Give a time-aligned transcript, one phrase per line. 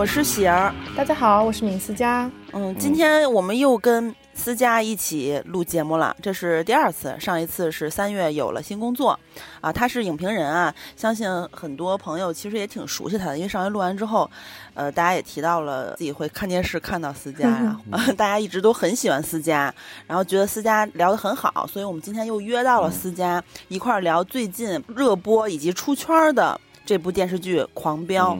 [0.00, 0.74] 好，我是喜儿。
[0.96, 2.30] 大家好，我是闵思佳。
[2.52, 7.14] 嗯，今天我们又跟思佳一起录节目了，这是第二次。
[7.20, 9.20] 上一次是三月有了新工作，
[9.60, 14.30] 啊，他是影评人啊，相信很多朋友其实也挺熟悉他的，因为上回录完之后，
[14.72, 17.46] 呃，大家也提到了自己会看电视看到思佳，
[17.90, 19.72] 然后 大家一直都很喜欢思佳，
[20.06, 26.58] 然后觉得思佳聊得很好，所以我们今天又约到了思佳一块儿聊最近热播以及出圈的。
[26.86, 28.32] 这部电视剧《狂飙》，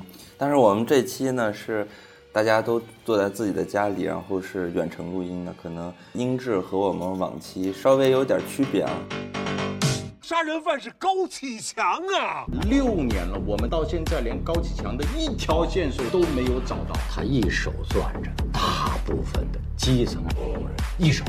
[0.42, 1.86] 但是我们这期呢是
[2.32, 8.90] 大家都坐在自己的家里，然后是远程录音的，可能音质和我们往期稍微有点区别啊。
[10.22, 11.84] 杀人犯是高启强
[12.18, 12.46] 啊！
[12.70, 16.98] 六年了，我们到现在连高启强的一条线索都没有找到。
[17.10, 21.22] 他一手攥着大部分的基层工人，一手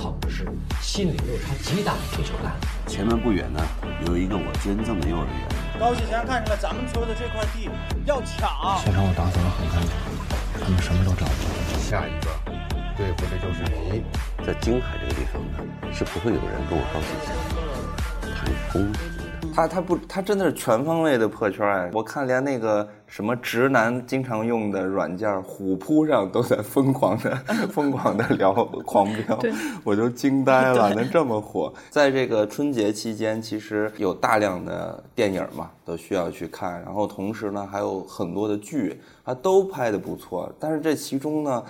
[0.00, 0.46] 捧的是
[0.80, 2.66] 心理落差极大的退休干部。
[2.90, 3.60] 前面不远呢，
[4.06, 5.78] 有一个我捐赠的幼儿园。
[5.78, 7.68] 高启强看出来咱们村的这块地
[8.06, 8.48] 要抢，
[8.82, 9.92] 现场我打扫的很干净，
[10.58, 11.78] 他们什么都找不到。
[11.78, 12.30] 下一个
[12.96, 14.02] 对付的就是你。
[14.46, 15.58] 在京海这个地方呢，
[15.92, 17.28] 是不会有人跟我高启强
[18.34, 19.19] 谈公平的。
[19.54, 21.90] 他他不，他真的是全方位的破圈哎！
[21.92, 22.88] 我看连那个。
[23.10, 27.34] 什么直男经常用的软件虎扑上都在疯狂的、
[27.66, 28.52] 疯狂的聊
[28.86, 29.36] 狂飙，
[29.82, 31.74] 我就惊呆了，能这么火。
[31.90, 40.48] 在这个春节期间，其实有大量的电影嘛，都需要去看，然后同时呢，还有很多的剧，啊，都拍的不错。
[40.60, 41.64] 但是这其中呢。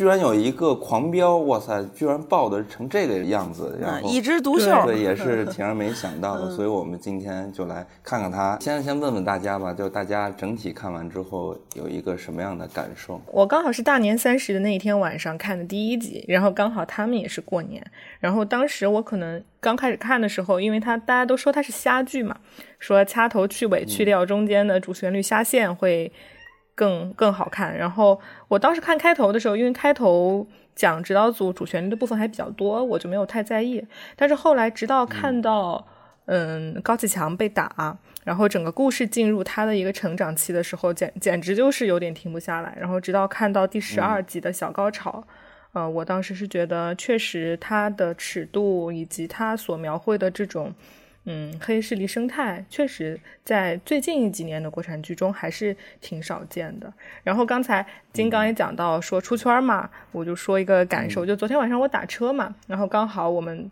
[0.00, 1.84] 居然有一个狂飙，哇塞！
[1.94, 6.50] 居然爆的成这个样子，然后一枝独秀，对，也是 挺让没想到的。
[6.50, 8.56] 所以我们今天就来看看他。
[8.62, 13.20] 先先问问大家吧，就大家整体看完之后有一个什么样的感受？
[13.26, 17.84] 我刚好是大年三十的那一天晚上看的第一集，然后刚好他们也是过年，
[18.20, 22.34] 然后当时我可能刚开始看的时候，因为他大家都说他是瞎剧嘛，
[22.78, 26.10] 说掐头去尾去掉中间的主旋律瞎线会。
[26.72, 27.76] 更更好看。
[27.76, 28.18] 然后
[28.50, 30.44] 我当时看开头的时候，因为开头
[30.74, 33.86] 讲指导组主旋律的部分还比较多，我就没有太在意。
[34.16, 35.86] 但是后来直到看到，
[36.26, 42.76] 嗯，高启强被打，然后整个故事进入他的一个成长期的时候，简简直就是有点停不下来。
[42.76, 45.22] 然后直到看到第十二集的小高潮，
[45.72, 50.74] 呃，我当时是觉得确实他的尺度以及他所描绘的这种。
[51.26, 56.92] 嗯，黑势力生态确实在最近几年的国产剧中还是挺少见的。
[57.22, 63.70] 然后刚才金刚也讲到说出圈嘛，我就说一个感受，就昨天晚上我打车嘛，然后刚好我们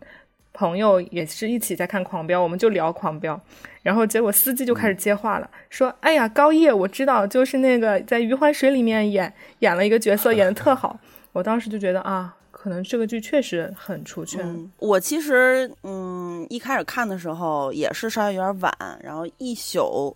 [0.53, 3.35] 朋友也是一起在看《狂飙》，我们就聊《狂飙》，
[3.81, 10.99] 然后结果司机就开始接话了，说：“哎呀，高叶，我知道，就是那个在《余欢水》里面演演了一个角色， 演的特好。”
[11.33, 12.35] 我当时就觉得啊。
[12.61, 14.69] 可能这个剧确实很出圈。
[14.79, 20.13] 我其实嗯，一开始看的时候也是稍微有点晚，然后一宿，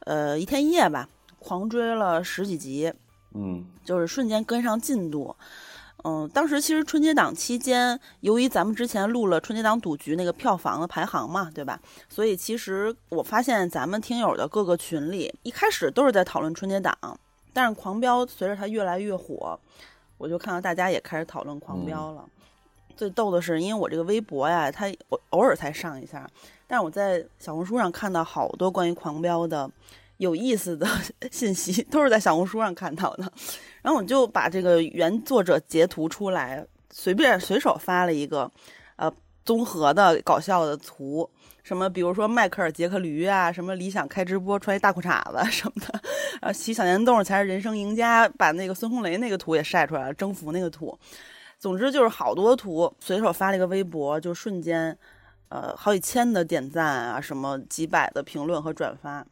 [0.00, 2.92] 呃，一天一夜吧，狂追了十几集，
[3.32, 5.36] 嗯，就是瞬间跟上进度。
[6.02, 11.80] 嗯，当时其实春节档期间，由于咱们之前录了春节档赌局那个票房的排行嘛，对吧？
[12.08, 16.92] 所以其实我发现咱们听友的各个群里一开始都是在讨论春节档，
[17.52, 19.56] 但是狂飙随着它越来越火。
[20.24, 22.24] 我就看到大家也开始讨论《狂飙》了。
[22.96, 26.26] 最逗的是，因为我这个微博呀，它我偶尔才上一下，
[26.66, 29.70] 但是我在小红书上看到好多关于《狂飙》的
[30.16, 30.88] 有意思的
[31.30, 33.30] 信息，都是在小红书上看到的。
[33.82, 38.50] 然后我就把这个原作者截图出来，随便随手发了一个，
[38.96, 39.12] 呃，
[39.44, 41.28] 综合的搞笑的图。
[41.64, 46.00] 什么，比如说迈克尔·杰克驴啊，什么理想开直播穿一大裤衩子 什么的，
[46.42, 50.96] 啊，骑小电动才是人生赢家，把那个孙红雷那个图也晒出来了，征服那个图，
[51.58, 54.96] 总之就是好多图，随手发了一个微博，就瞬间，
[55.48, 59.26] 呃，好几千的点赞啊，什么几百的评论和转发。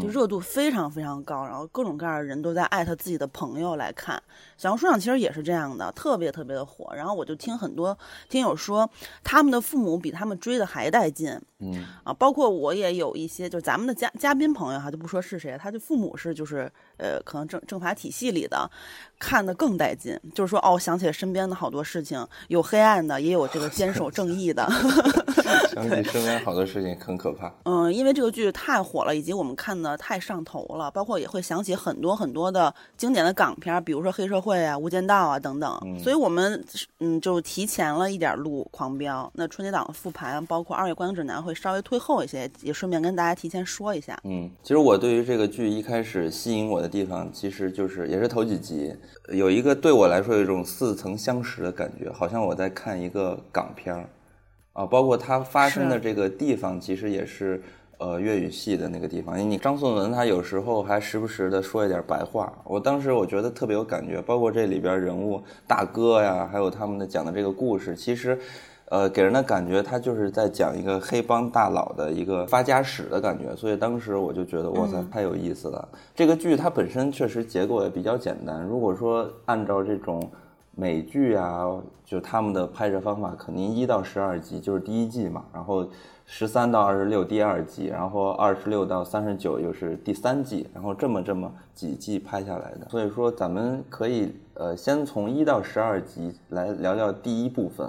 [0.00, 4.20] 就热度非常非常高，然后各种各样的人都在艾特自己的朋友来看。
[4.56, 6.92] 小红书上其实也是这样的，特别特别的火。
[6.94, 7.96] 然后我就听很多
[8.28, 8.90] 听友说，
[9.22, 11.40] 他们的父母比他们追的还带劲。
[11.58, 18.70] 嗯啊，包括我也有一些，就咱们的嘉嘉宾朋友哈，就不说是谁，他的父母是就是呃，可能政政法体系里的，
[19.18, 20.18] 看的更带劲。
[20.34, 24.66] 就是说哦，想起身边的好多事情，有黑暗的，也有这个坚守正义的。
[25.72, 27.52] 想起身边好多事情很可怕。
[27.64, 35.78] 嗯，因为这个剧太火了，以及我们看的太上头了，包括也会想起很多很多的经典的港片，比如说《黑社会》啊、《无间道》啊等等。
[36.02, 36.64] 所以我们
[37.00, 39.24] 嗯就提前了一点录《狂飙》。
[39.34, 44.18] 那春节档的复盘，包括二月观影指南会稍微推后一些，也顺便跟大家提前说一下。
[44.24, 48.94] 嗯，其实我对于这个剧一开始吸引我的地方，其实就是也是头几集，
[49.32, 54.08] 有一个对我来说有一种似曾相识的感觉，好像我在看一个港片儿。
[54.72, 57.62] 啊，包括它发生的这个地方，其实也是
[57.98, 59.38] 呃粤语系的那个地方。
[59.38, 64.20] 你张颂文他有时候还时不时的说一点白话，我当时我觉得特别有感觉。
[64.22, 68.38] 包括这里边人物大哥呀，还有他们的讲的这个故事，其实。
[68.88, 75.88] 呃，给人的感觉他就是在讲一个黑帮大佬的一个发家史的感觉，所以当时我就觉得哇塞，太有意思了。
[76.14, 80.30] 这个剧它本身确实结构也比较简单，如果说按照这种
[80.74, 81.66] 美剧啊，
[82.04, 85.86] 就他们的拍摄方法，肯定一到十二集就是第一季嘛，然后。
[86.28, 92.88] 十三到二十六第二季，然后二十六到三十九又是第三季，然后这么这么几季拍下来的。
[92.90, 97.88] 所以说，咱们可以呃先从一到十二集来聊聊第一部分。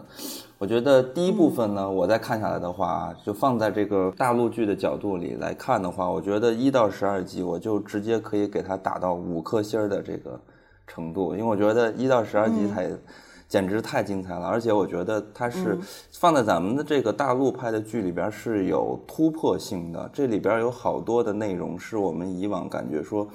[0.57, 10.39] 我觉得第一部分呢，我再看下来的话，就放在这个大陆剧的角度里来看的话，我觉得一到十二集我就直接可以给它打到五颗星的这个
[10.88, 12.92] 程度，因为我觉得一到十二集才。
[13.50, 15.77] 简直太精彩了，而且我觉得它是
[16.12, 20.09] 放在咱们的这个大陆拍的剧里边是有突破性的。
[20.12, 23.25] 这里边有好多的内容是我们以往感觉说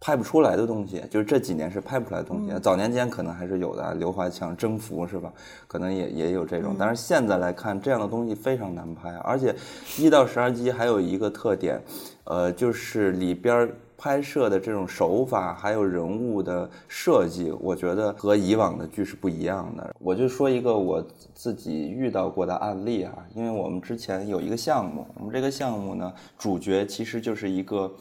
[0.00, 2.58] 拍不出来的东西，就是这几年是拍不出来的东西。
[2.60, 5.30] 早年间可能还是有的，刘华强征服是吧？
[5.68, 9.10] 可能也也有这种，但是现在来看，这样的东西非常难拍。
[9.18, 9.54] 而且
[9.98, 11.80] 一到十二集还有一个特点，
[12.24, 13.70] 呃，就是里边。
[14.02, 19.94] 拍摄的这种手法，还有人物的设计，我觉得和以往的剧是不一样的。
[19.98, 21.04] 我就说一个我
[21.34, 27.92] 自己遇到过的案例啊，因为我们之前有一个项目，我们这个项目呢，主角其实就是一个，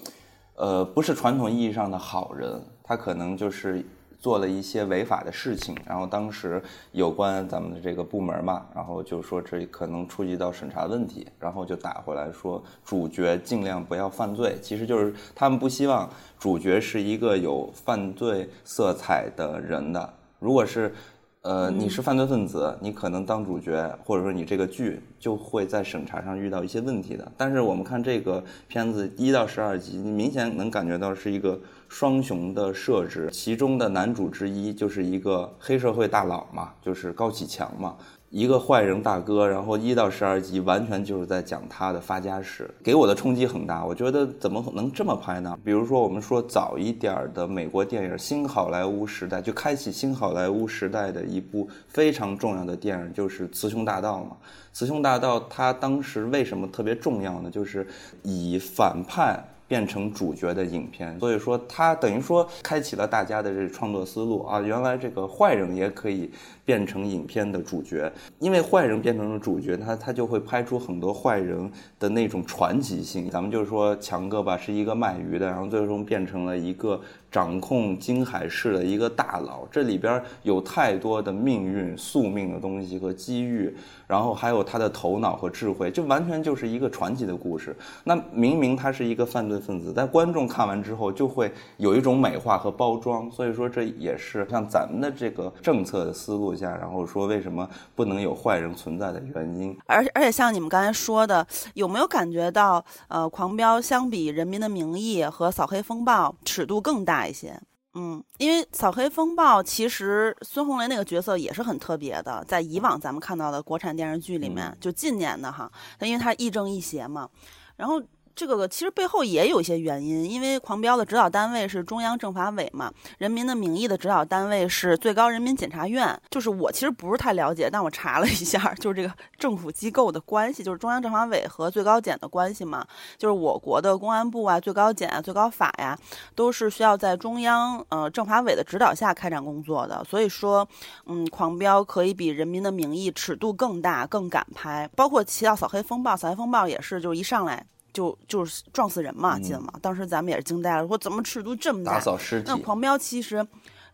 [0.60, 3.84] 呃，不是传统意义上的好人，他可能就是。
[4.22, 6.62] 做了一些违法的事情，然后当时
[6.92, 20.14] 有关咱们的这个部门嘛，然后就说这可能触及到审查问题，然后就打回来说主角尽量不要犯罪，其实就是他们不希望主角是一个有犯罪色彩的人的。
[20.38, 20.94] 如果是，
[21.42, 27.32] 呃，你是犯罪分子，你可能当主角，或者说你这个剧就会在审查上遇到一些问题的。
[27.38, 31.60] 但是我们看这个片子一到十二集，你明显能感觉到是一个。
[31.92, 37.98] 双雄的设置，其中的男主之一就是一个黑社会大佬嘛，就是高启强嘛，
[38.30, 39.48] 一个坏人大哥。
[39.48, 43.86] 然后一到十二集完全就是在讲他的发家史，给我的冲击很大。
[43.86, 45.58] 我觉得怎么能这么拍呢？
[45.64, 54.38] 比如说我们说早一点的美国电影《新好莱坞时代》，就开启新好莱坞时代的一部非常重要的电影就是《雌雄大盗》嘛。
[54.78, 57.50] 《雌雄大盗》它当时为什么特别重要呢？
[57.50, 57.88] 就是
[58.24, 59.44] 以反派。
[59.70, 64.60] 变成主角的影片，所以说它等于说开启了大家的这创作思路啊！
[64.60, 66.28] 原来这个坏人也可以
[66.70, 71.68] 变成影片的主角，因为坏人变成了主角，他他就会拍出很多坏人
[71.98, 73.28] 的那种传奇性。
[73.28, 77.02] 咱们就是说强哥吧，是一个卖鱼的，然后最终变成了一个。
[77.32, 83.72] 掌控金海市的一个大佬，这里边有太多的命运宿命的东西和机遇，
[84.08, 87.76] 然后还有他的头脑和智慧，就完全就是一个传奇的故事。
[88.04, 93.30] 那明明他是一个犯罪分子，但观众看完之后就会有一种美化和包装。
[93.30, 99.76] 所以说这也是像咱们的这个政策的思路下，然后说为什么不能有坏人存在的原因。
[99.88, 107.10] 而而且像你们刚才说的，有没有感觉到呃，狂飙相比《人民的名义》和《扫黑风暴》尺度更大？
[107.10, 107.60] 大一些，
[107.96, 117.30] 嗯，因为扫黑风暴其实孙红雷那个角色也是很特别的，在以往咱们看到的国产电视剧里面，就近年的哈，那因为他亦正亦邪嘛，
[117.78, 118.02] 然后。
[118.40, 126.18] 这个其实背后也有一些原因，因为《狂飙》的指导单位是中央政法委嘛，《人民的名义》的指导单位是最高人民检察院。
[126.30, 132.88] 就是我其实不是太了解，但我查了一下，就是这个政府机构的关系，就是中央政法委和最高检的关系嘛。
[133.18, 136.00] 就是我国的公安部啊、最高检啊、最高法呀，
[136.34, 140.02] 都是需要在中央呃政法委的指导下开展工作的。
[140.06, 140.66] 所以说，
[141.08, 147.66] 嗯，《狂飙》可以比《人民的名义》尺度更大、更敢拍，包括《起到扫黑风暴》，扫黑风暴也是，就是一上来。
[147.94, 149.74] 就就是撞死人嘛，记得吗？
[149.82, 151.94] 当时咱们也是惊呆了，说怎么尺度这么大？
[151.94, 152.46] 打扫尸体。
[152.48, 153.46] 那狂飙其实，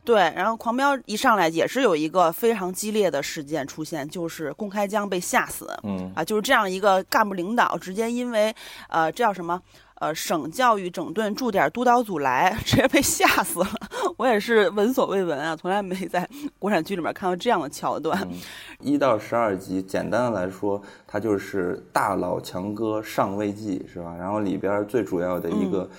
[0.04, 5.68] 对，然后狂飙一上来也是有一个非常激烈的事件出现，就是公开江被吓死。
[5.84, 8.56] 嗯啊，就是这样一个干部领导，直接因为
[8.90, 9.62] 呃，这叫什么？
[9.96, 13.68] 呃，省教育整顿驻点督导组来， 直接被吓死了。
[14.18, 16.28] 我也是闻所未闻啊，从来没在
[16.60, 18.28] 国产剧里面看到这样的桥段。
[18.82, 24.14] 一到十二集，简单的来说，它就是大佬强哥上位记，是吧？
[24.18, 25.90] 然后里边最主要的一个，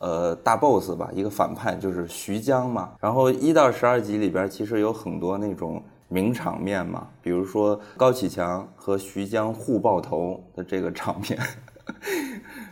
[0.00, 2.92] 呃，大 boss 吧，一个反派就是徐江嘛。
[3.00, 11.38] 然后一到十二集里边，其实有很多那种名场面嘛，比如说高启强和徐江互爆头的这个场面。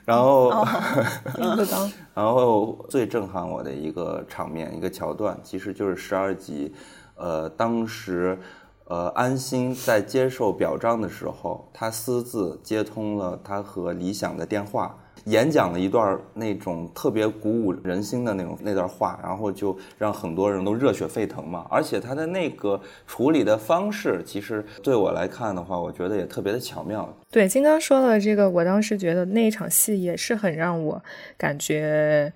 [0.04, 0.50] 然后，
[2.14, 6.74] 然后最震撼我的一个场面、一个桥段，其实就是十二集，
[7.16, 8.38] 呃，当时，
[8.86, 14.94] 呃，安心在接受表彰的时候，他私自接通了他和李想的电话，
[15.24, 21.66] 演讲了一段那种特别鼓舞人心的那种那段话，然后就让很多人都热血沸腾嘛。
[21.70, 27.08] 而且他的那个处理的方式，其实对我来看的话，我觉得也特别的巧妙。
[27.30, 31.02] 对，金刚说的这个，我当时觉得那一场戏也是很让我
[31.36, 32.32] 感觉，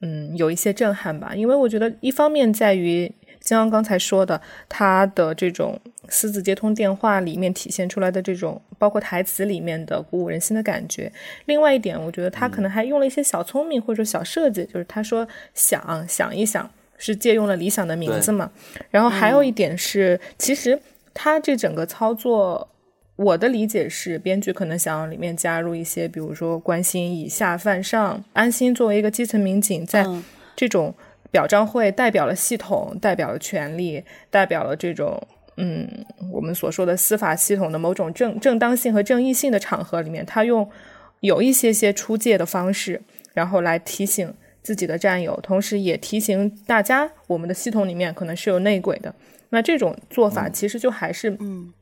[0.00, 1.34] 嗯，有一些震撼吧。
[1.34, 3.12] 因为我觉得一方面在于。
[3.40, 11.10] 金刚刚才说的，他的这种私自接通电话里面体现出来的这种，包括台词里面的鼓舞人心的感觉。
[11.46, 18.50] 另外一点，我觉得他可能还用了一些小聪明或者小设计，就是他说想想一想，是借用了理想的名字嘛。
[18.90, 20.78] 然后还有一点是，其实
[21.14, 22.68] 他这整个操作，
[23.16, 30.06] 我的理解是，编剧可能想要里面加入一些，比如说关心以下犯上，安心作为一个基层民警，在
[30.54, 30.94] 这种。
[31.30, 35.20] 表彰会代表了系统，代表了权力，代表了这种
[35.56, 35.88] 嗯，
[36.30, 40.68] 我们所说的司法系统的某种正正当性和正义性的场合里面，他用
[41.20, 43.00] 有一些些出界的方式，
[43.34, 44.32] 然后来提醒
[44.62, 49.14] 自己的战友，同时也提醒大家，我们的系统里面可能是有内鬼的。
[49.50, 51.72] 那这种做法其实就还是嗯，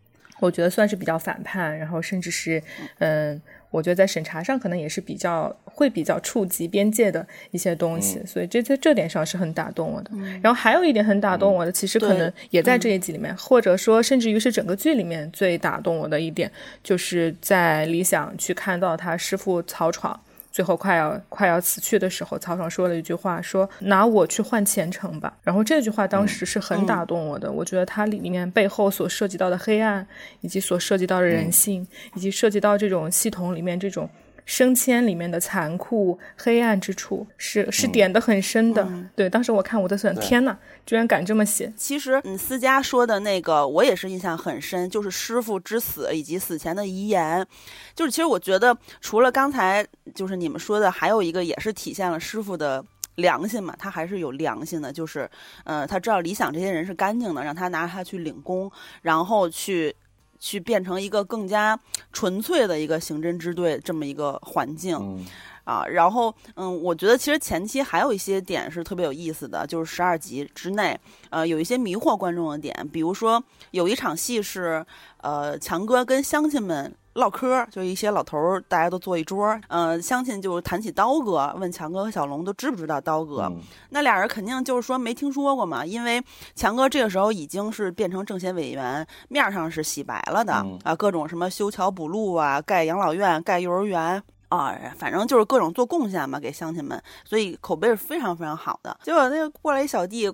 [0.40, 2.62] 我觉得算是比较反叛，然后甚至是
[2.98, 3.40] 嗯。
[3.70, 10.10] 我觉得在审查上可能也是比较会比较触及边界的一些东西，所以这在这点上是很打动我的。
[10.42, 16.50] 然后还有一点很打动我的，其实可能也在这一集里面，或者说甚至于是整个剧里面最打动我的一点，
[16.82, 20.18] 就是在理想去看到他师傅曹闯。
[20.50, 25.36] 最后快要快要死去的时候，曹爽说了一句话，说拿我去换前程吧。
[25.42, 30.06] 然后这句话当时是很打动我的，我觉得它里面背后所涉及到的黑暗，
[30.40, 34.08] 以及所涉及到的人性，以及涉及到这种系统里面这种。
[34.48, 41.70] 升迁里面的残酷黑暗之处是是点的很深的，对，当时我看我的想，天呐，居然敢这么写。
[41.76, 47.46] 其实，嗯，思佳说的那个，我也是印象很深，就是师傅之死以及死前的遗言，
[47.94, 52.82] 就是其实我觉得，除了刚才就是你们说的，还有一个也是体现了师傅的
[53.16, 55.30] 良心嘛，他还是有良心的，就是，
[55.64, 59.94] 呃，他知道理想这些人是干净的，让他拿他去领功，然后去。
[60.38, 61.78] 去变成一个更加
[62.12, 65.26] 纯粹的一个刑侦支队这么一个环境，
[65.64, 70.98] 啊，然后嗯，我觉得其实前期还有一些点是特别有意思的，就是十二集之内，
[71.30, 73.42] 呃，有一些迷惑观众的点，比如说
[73.72, 74.84] 有一场戏是，
[75.18, 76.94] 呃，强哥跟乡亲们。
[77.18, 83.52] 唠嗑，就一些老头儿，大家都坐一桌，嗯，乡亲就谈起刀哥，问强哥和小龙都知不知道刀哥？
[83.90, 86.22] 那俩人肯定就是说没听说过嘛，因为
[86.54, 98.96] 强哥这个时候已经是变成政协委员，面上是洗白了的啊，各种什么修桥补路啊，盖养老院、盖幼儿园啊，反正就是各种做贡献嘛，给乡亲们，所以口碑是非常非常好的。
[99.02, 100.32] 结果那个过来一小弟。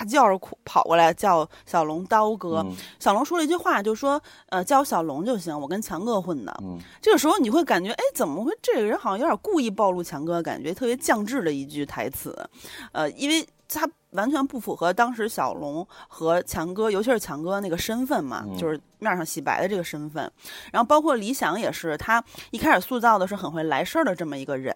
[0.00, 2.64] 大叫着跑过来叫小龙刀哥，
[2.98, 6.56] 小龙说了一句话，就说：“呃，叫我小龙就行，我跟强哥混的。”
[7.02, 12.34] 这个时候你会感觉，哎，怎么会这个人好像有点故意暴露强哥，感觉特别降智的一句台词，
[12.92, 13.86] 呃，因为他。
[14.14, 20.28] 完全不符合当时小龙和强哥，尤其是强哥那个身份嘛，就是面上洗白的这个身份。
[20.72, 24.74] 然后包括李想也是，他一开始塑造的是很会来事儿的这么一个人。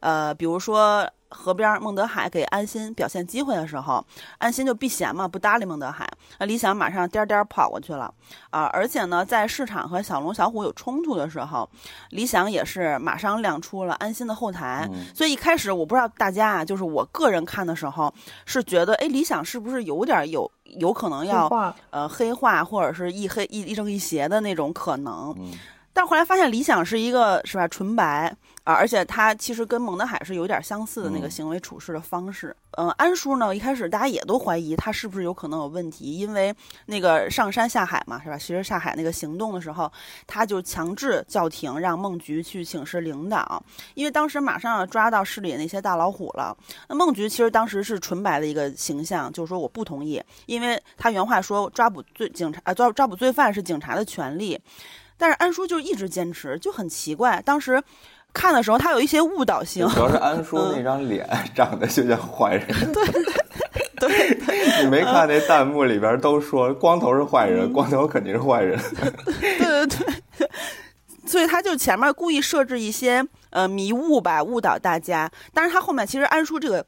[0.00, 4.04] 呃，比如说河边孟德海给安心表现机会的时候，
[4.38, 6.08] 安心就避嫌嘛，不搭理孟德海。
[6.38, 8.12] 那李想马上颠颠跑过去了
[8.50, 8.64] 啊！
[8.72, 11.68] 而且呢，在市场和小龙、小虎有冲突的时候，
[12.10, 14.88] 李想也是马上亮出了安心的后台。
[15.14, 18.12] 所以一开始我不知道大家啊，就是我个人看的时候
[18.44, 18.60] 是。
[18.72, 21.46] 觉得哎，理想是不是有点有有可能要
[21.90, 25.34] 呃黑化或者是一黑一一正一邪的那种可能？
[25.92, 32.56] 但后来发现理想是一个是吧纯白啊，而且他其实跟蒙德海是有点相似的那个行为处事的方式。
[32.78, 36.54] 嗯，安叔呢一开始大家也都怀疑他是不是有可能有问题，因为
[36.86, 38.38] 那个上山下海嘛是吧？
[38.38, 39.90] 其实下海那个行动的时候，
[40.28, 43.62] 他就强制叫停，让孟菊去请示领导，
[43.94, 46.56] 因为当时马上要抓到市里那些大老虎了。
[46.88, 54.58] 那孟菊其实当时是纯白的一个形象，就是说我不同意，因为他原话说抓捕罪警察啊抓抓捕罪犯是警察的权利。
[55.18, 57.40] 但是安叔就一直坚持，就很奇怪。
[57.42, 57.80] 当时
[58.32, 59.86] 看的时候，他有一些误导性。
[59.88, 62.66] 主要是安叔那张脸长得就像坏人。
[62.92, 63.06] 对
[64.08, 68.78] 对对， 你没看那弹幕里边都说光头是坏人，光头肯定是坏人。
[69.58, 69.86] 对对
[70.38, 70.48] 对，
[71.26, 75.30] 所以他就前面故意设置一些呃迷雾吧，误导大家。
[75.54, 76.84] 但是他后面其实安叔这个。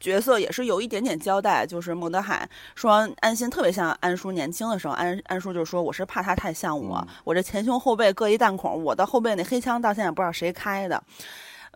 [0.00, 11.02] 角色也是有一点点交代，就是孟德海说安心特别像安叔年轻的时候，安安叔就说我是怕他太像我，我这前胸后背各一弹孔，我的后背那黑枪到现在不知道谁开的。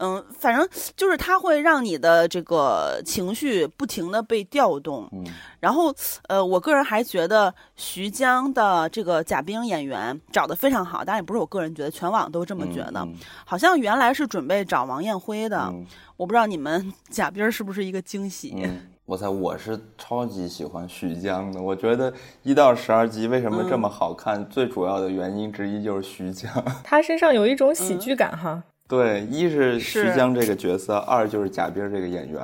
[0.02, 5.08] 嗯，反正就是它会让你的这个情绪不停的被调动。
[5.12, 5.24] 嗯，
[5.60, 5.94] 然后
[6.26, 13.06] 呃，我个人还觉得徐江的这个贾冰演员找的非常好，当然也不是我个人觉得，全网都这么觉得。
[13.44, 15.72] 好像原来是准备找王艳辉的，
[16.16, 18.56] 我不知道你们贾冰是不是一个惊喜。
[19.04, 26.50] 我猜我是超级喜欢徐江的，我觉得一到十二集为什么这么好看，最主要的原因之一就是徐江，
[26.82, 28.62] 他身上有一种喜剧感哈。
[28.92, 32.42] 对，一是徐江这个角色，二就是贾冰这个演员，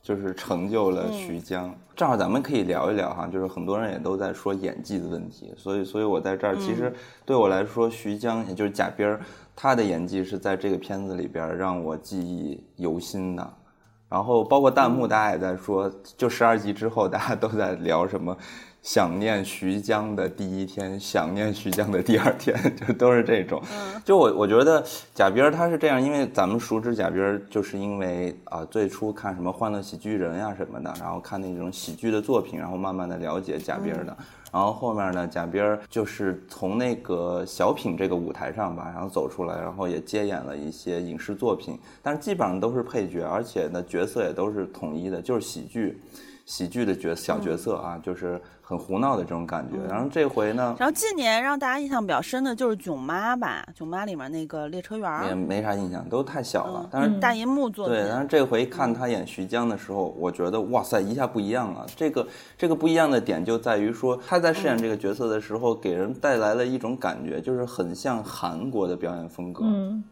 [0.00, 1.74] 就是成就了徐江。
[1.96, 6.92] 正好咱们可以聊一聊哈，就是很多人也都在说演技的问题，所以所以我在这儿其实
[7.26, 9.18] 对我来说，徐江也就是贾冰，
[9.56, 13.52] 他的演技是在这个片子里边让我记忆犹新的。
[14.08, 18.36] 然后包括弹幕，大家也在说，就十二集之后，大家都在聊什么，
[18.82, 22.56] 想念徐江的第一天，想念徐江的第二天，
[22.86, 23.62] 就都是这种。
[24.04, 24.82] 就我我觉得
[25.14, 34.16] 贾冰他是这样，因为咱们熟知贾冰，就是因为啊最初看什么《欢乐喜剧人》呀什么的，然后看那种喜剧的作品，然后慢慢的了解贾冰的。
[34.52, 46.00] 然后后面呢，贾冰儿就是从那个小品这个舞台上吧，然后走出来，然后也接演了一些影视作品，但是基本上都是配角，而且呢角色也都是统一的，就是喜剧，
[46.50, 48.40] 喜剧的角小角色啊，就是。
[48.70, 50.76] 很胡闹的这种感觉，然后这回呢？
[50.78, 56.88] 然后近年让大家印象比较深的就是《囧妈》吧，《囧妈》里面那个列车员也没啥印象，都太小了。
[56.88, 61.84] 但是大银幕做对，但是这回看他演徐江的时候，我觉得哇塞，一下不一样了。
[61.96, 62.24] 这个
[62.56, 69.64] 这个不一样的点就在于说，他在饰演这个角色的时候，给人带来了一种感觉，就是很像韩国的表演风格。
[69.64, 70.04] 嗯。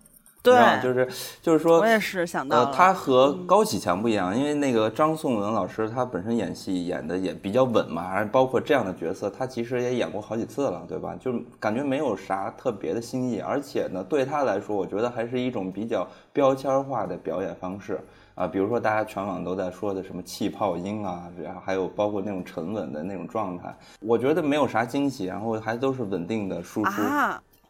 [0.43, 1.09] 对，就是
[1.43, 11.15] 就是说，我也是想到，他和高启强不一样，因为那个张颂文老师他本身演戏演的也比较稳嘛，而包括这样的角色，他其实也演过好几次了，对吧？
[11.21, 18.01] 就感觉没有啥特别的新意，而且呢，对他来说，我觉得还是一种比较标签化的表演方式
[18.35, 27.03] 啊，比如说大家全网都在说的什么气泡音啊，然后还有包括那种沉稳的那种状态，我觉得没有啥惊喜，然后还都是稳定的输出。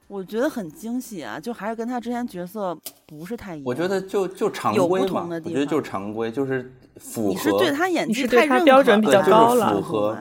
[0.09, 3.65] 我觉得很惊喜啊，就还是跟他之前角色不是太一样。
[3.67, 7.29] 我觉得就就常规嘛，我觉得就常规，就是符合。
[7.29, 9.75] 你是对他演技太认标准比较高了。
[9.75, 10.17] 符合。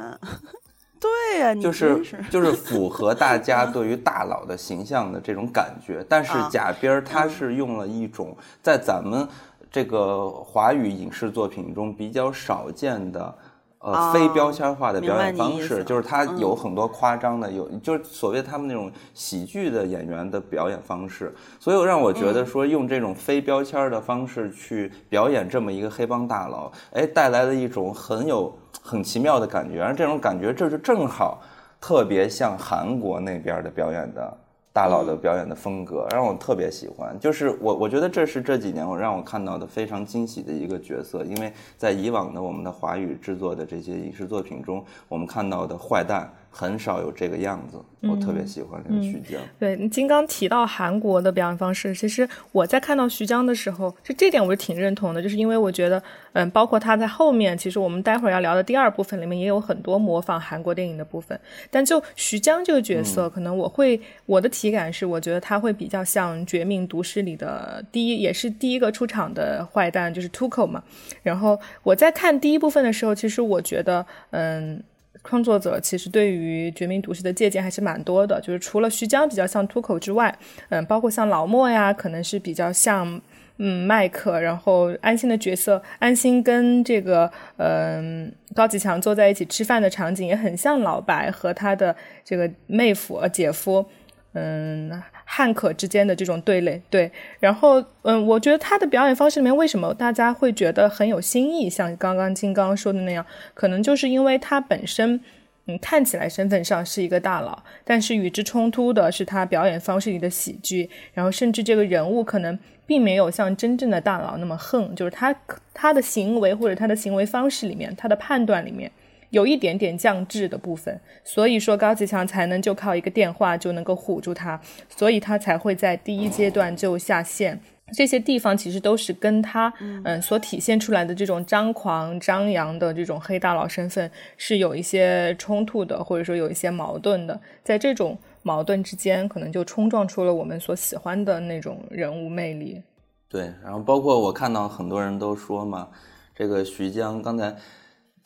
[0.99, 6.05] 对呀，就是就是符合大家 对于大佬的形象的这种感觉。
[6.09, 9.25] 但是贾冰儿他是用了一种在咱们
[9.71, 13.33] 这个华语影视作品中比较少见的。
[13.79, 31.39] 呃，非标签化的表演方式，就是他有很多夸张的，有就是所谓他们那种喜剧的演员的表演方式，所以让我觉得说用这种非标签的方式去表演这么一个黑帮大佬，哎，带来了一种很有很奇妙的感觉，而这种感觉这就正好
[31.79, 34.37] 特别像韩国那边的表演的。
[34.77, 46.31] 大佬的表演的风格让我特别喜欢，就是我我觉得这是这几年我让我看到的非常惊喜的一个角色，因为在以往的我们的华语制作的这些影视作品中，我们看到的坏蛋。
[46.49, 49.39] 很少有这个样子，我特别喜欢这个徐江。
[49.59, 56.01] 对你金刚提到韩国的表演方式，其实我在看到徐江的时候，就这点我是挺认同的，就是因为我觉得，
[56.33, 61.39] 嗯，包括他在后面，其实我们待会儿要聊的第二部分里面也有很多模仿韩国电影的部分。
[61.69, 70.83] 但就徐江这个角色，可能我会我的体感是，我觉得他会比较像《绝命毒师》里的第一，也是第一个出场的坏蛋，就是 Tuco 嘛。
[71.21, 74.81] 然后我在看第一部分的时候，其实我觉得，嗯。
[75.27, 80.33] 创作者其实对于《绝命毒师》的借鉴还是蛮多的，就是除了徐江比较像秃口之外，
[80.69, 83.21] 嗯，包括像老莫呀，可能是比较像
[83.57, 93.85] 嗯麦克，然后安心的角色，安心跟这个嗯高启强坐在一起吃饭的场景也很像老白和他的这个妹夫呃姐夫，
[94.33, 95.03] 嗯。
[95.29, 101.69] 汉可之间的这种对垒，对，然后，嗯，我觉得他的表演方式里面，为什么大家会觉得很有新意？
[101.69, 105.19] 像刚刚金刚说的那样，可能就是因为他本身，
[105.65, 115.35] 嗯，看起来身份上是一个大佬，但是与之冲突的是他表演方式里的喜剧，然后甚至这个人物可能并没有像真正的大佬那么横，就是他
[115.73, 118.89] 他的行为或者他的行为方式里面，他的判断里面。
[119.31, 124.59] 有一点点降智的部分，所以说高启强才能就靠一个电话就能够唬住他，
[124.89, 127.59] 所以他才会在第一阶段就下线。
[127.93, 137.39] 这些地方其实都是跟他嗯所体现出来的这种张狂张扬的这种黑大佬身份是有一些冲突的，或者说有一些矛盾的。
[137.63, 142.81] 在这种矛盾之间，可能就冲撞出了我们所喜欢的那种人物魅力。
[143.29, 145.89] 对，然后包括我看到很多人都说嘛，
[146.35, 147.55] 这个徐江刚才。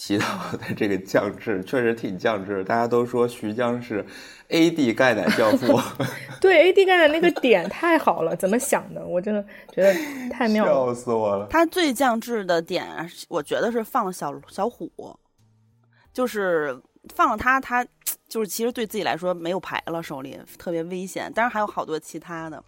[0.04, 2.64] 提到的 这个降智，确实挺降智。
[2.64, 4.04] 大家都说徐江是
[4.48, 5.80] A D 钙奶教父，
[6.42, 9.06] 对 A D 钙奶那个点太好了，怎么想的？
[9.06, 9.94] 我真的觉得
[10.32, 11.46] 太妙了，笑死我了。
[11.52, 12.84] 他最降智的点，
[13.30, 14.92] 我觉得是放了小小虎，
[16.12, 16.76] 就是
[17.16, 17.86] 放了他，他
[18.28, 21.32] 就是其实对自己来说没有牌了，手里特别危险。
[21.34, 22.64] 当然还有好多其他的，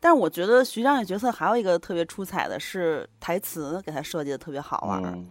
[0.00, 5.24] 但是我觉得徐江这角色还有一个特别出彩的是台词，给他设计的特别好玩。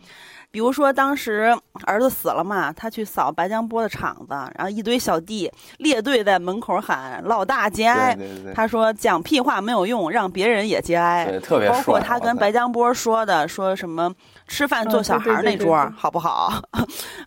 [0.49, 8.17] 比如说，当时儿子死了嘛，他去扫白江波的场子，然后一堆小弟列队在门口喊“老大节哀”。
[8.55, 14.11] 他说：“讲屁话没有用，让别人也节哀。”特别包括他跟白江波说的，说什么
[14.47, 16.53] 吃饭坐小孩那桌好不好？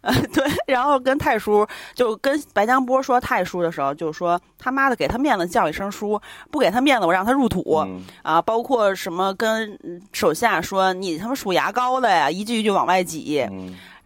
[0.33, 6.19] 对，然后跟太叔就跟白江波说太叔的时候，就说他妈的给他面子叫一声叔，
[6.51, 7.85] 不给他面子我让他入土
[8.23, 8.41] 啊！
[8.41, 9.79] 包括什么跟
[10.13, 13.05] 手下说你他妈数牙膏的呀，一句一句往外。
[13.11, 13.45] 挤，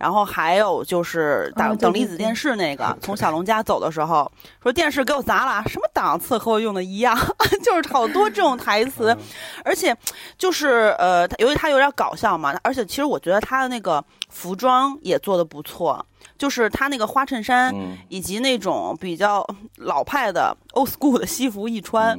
[0.05, 4.31] 然后还有就是等等离子电视那个，从小龙家走的时候
[4.62, 7.17] 说电视给我砸了，什么档次和我用的一样，
[7.64, 9.17] 就是好多这种台词，
[9.64, 9.97] 而且
[10.37, 16.05] 就是呃，由于他有点搞笑嘛，而且其实我觉得他的那个服装也做的不错，
[16.37, 17.75] 就是他那个花衬衫
[18.11, 19.43] 以及那种比较
[19.77, 22.14] 老派的 old school 的西服一穿。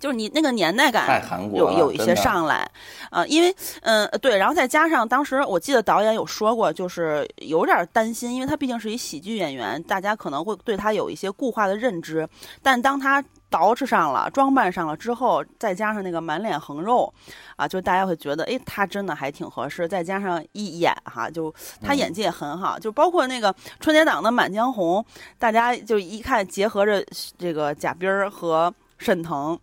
[0.00, 1.22] 就是你那个年代感
[1.54, 2.68] 有有一些上来，
[3.10, 12.26] 呃，因为嗯对，然后再加上当时我记得导演有说过，就是有点担心，因为他毕竟是一喜剧演员，大家可能会对他有一些固化的认知，
[12.62, 17.12] 但当他捯饬上了、装扮上了之后，再加上那个满脸横肉，
[17.56, 19.86] 啊，就大家会觉得，哎，他真的还挺合适。
[19.86, 25.02] 再加上一演哈，就他演技也很好，就包括那个春节档的《满江红》，
[25.38, 27.04] 大家就一看结合着
[27.36, 29.58] 这个贾冰儿和沈腾。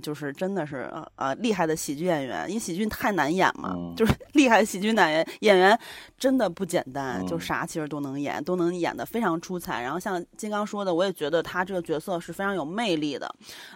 [0.00, 5.78] 就是真的是呃厉害的喜剧演员，因为喜剧太难演嘛，就是 厉害的喜剧演员演员
[6.18, 9.82] 真的不简单，就啥其实都能演，都能演的非常出彩。
[9.82, 13.32] 然后像金刚说的，我也觉得他这个角色是非常有魅力的，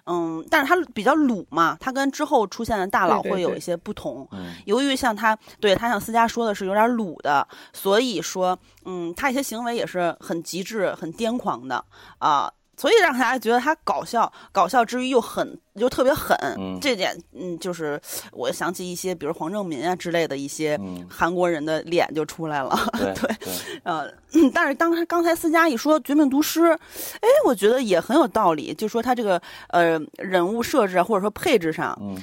[0.06, 4.28] 嗯，但是他比较鲁嘛，他跟之后出现的大佬会有一些不同。
[4.66, 11.84] 由于像他对他像思佳说的是有点鲁的，所以说嗯，他一些行为也是很极致、很癫狂的
[12.18, 12.50] 啊。
[12.80, 16.34] 所以让大家觉得他搞笑，搞笑之余又很又特别狠，
[16.80, 18.00] 这点嗯，就是
[18.32, 22.74] 我想起一些，比如黄正民啊之类的一些韩国人的脸就出来了。
[22.94, 23.14] 对，
[23.84, 24.10] 呃，
[24.54, 29.38] 但是当刚才思佳一说《绝命毒师》，哎，我觉得也很有道理，就说他这个
[29.68, 32.16] 呃人物设置啊，或者说配置上，嗯，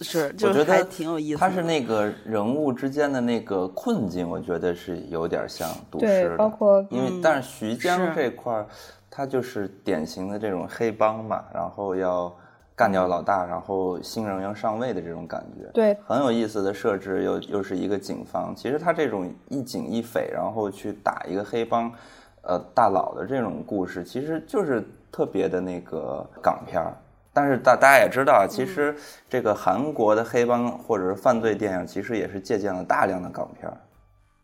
[0.00, 1.38] 是，我觉得挺有意思。
[1.38, 8.66] 他是那个人物之间的那个困境，我觉得是有点像毒师的，包括因为但是徐江这块儿。
[9.14, 12.34] 他就是典型的这种黑帮嘛，然后要
[12.74, 15.70] 干掉老大，然后新人要上位的这种感觉。
[15.74, 18.56] 对，很有意思的设置，又又是一个警方。
[18.56, 21.92] 其实他这种一警一匪，然后去打一个黑帮，
[22.40, 26.94] 呃，大佬的这种故事，其实就是特别的那个港片儿。
[27.34, 28.96] 但是大大家也知道，其实
[29.28, 33.76] 这个韩国的黑帮或者是犯罪电影，其实也是借鉴了大量的港片儿。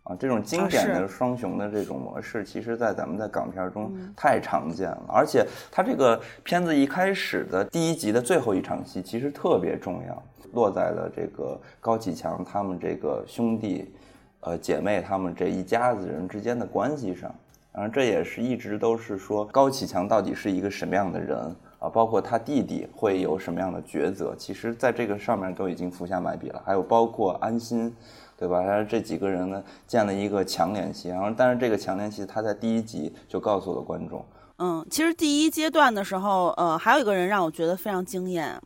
[0.08, 5.04] 啊，这种经典的双雄的这种模式，其实，在咱们在港片中太常见了。
[5.06, 10.22] 而且，它这个片子一开始的第一集的最后一场戏，其实特别重要，
[10.54, 13.92] 落在了这个高启强他们这个兄弟、
[14.40, 17.30] 呃姐妹他们这一家子人之间的关系上。
[17.70, 21.38] 然后，这也是一直都是说高启强到底是一个什么样的人
[21.78, 21.88] 啊？
[21.90, 24.34] 包括他弟弟会有什么样的抉择？
[24.38, 26.62] 其实，在这个上面都已经伏下埋笔了。
[26.64, 27.94] 还有包括安心。
[28.38, 28.62] 对吧？
[28.62, 34.24] 然后这几个人呢建了一个强联系，然后但是这个强联系他在第一集就告诉了观众。
[34.58, 38.60] 嗯，其实第一阶段的时候，呃，还有一个人让我觉得非常惊艳，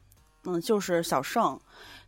[0.45, 1.59] 嗯，就是小盛。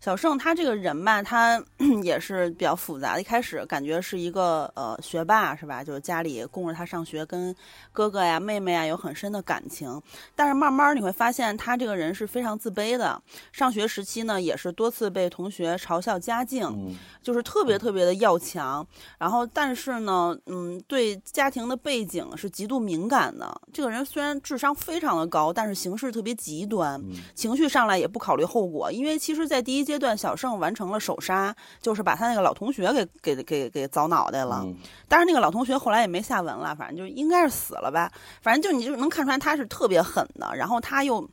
[0.04, 1.58] 小盛他这个人吧，他
[2.04, 3.22] 也是比较复杂的。
[3.22, 5.82] 一开始感觉是一个呃学霸，是吧？
[5.82, 7.56] 就是家里供着他上学，跟
[7.90, 9.98] 哥哥呀、妹妹啊有很深的感情。
[10.36, 13.18] 但是慢慢你会发现，他这个人是非常自卑的。
[13.50, 18.86] 上学时期呢，也是多次被同学嘲笑家境，就是特别特别的要强。
[19.18, 23.58] 然后，但是呢，嗯，对家庭的背景是极度敏感的。
[23.72, 27.02] 这个人虽然智商非常的高，但是行事特别极端，
[27.34, 28.92] 情绪上来也不考虑后果。
[28.92, 29.93] 因为其实，在第一阶。
[29.94, 34.66] 阶段，小胜完成了首杀，就是把他那个老同学给给给给凿脑袋了。
[35.08, 38.10] 但是那个老同学后来也没下文了，反正就应该是死了吧。
[38.42, 41.28] 反正就你就能看出来他是特别狠的，然后他又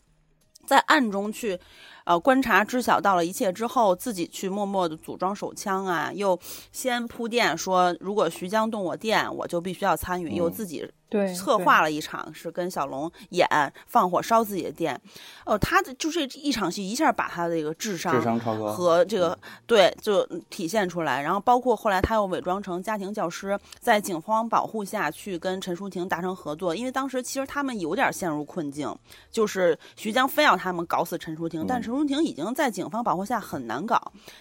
[0.67, 1.59] 在暗中去
[2.03, 6.39] 呃，观察知晓到了一切之后，自己去默默的组装手枪啊，又
[6.71, 10.91] 先铺垫说，如果徐江动我电，我就必须要参与，又自己。
[11.11, 13.45] 对，策划了一场是跟小龙演
[13.85, 14.97] 放火烧自己的店，
[15.45, 28.89] 哦，他的就这一场戏一下把他的这个智商智商超高和这个对就体现出来，然后包括后来他又伪装成家庭教师，在警方保护下去跟陈淑婷达成合作，因为当时其实他们有点陷入困境，
[29.29, 33.99] 就是徐江非要他们搞死陈淑婷，但陈淑婷已经在警方保护下很难搞，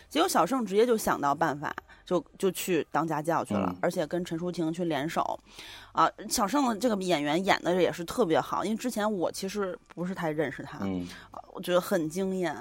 [0.08, 1.74] 结果小盛直接就想到办法，
[2.06, 5.36] 就就去当家教去了，而且跟陈淑婷去联手。
[5.92, 11.06] 啊，小盛的这个演员演的也是特别好，因为之前我其实不是太认识他，嗯，
[11.52, 12.54] 我觉得很惊艳。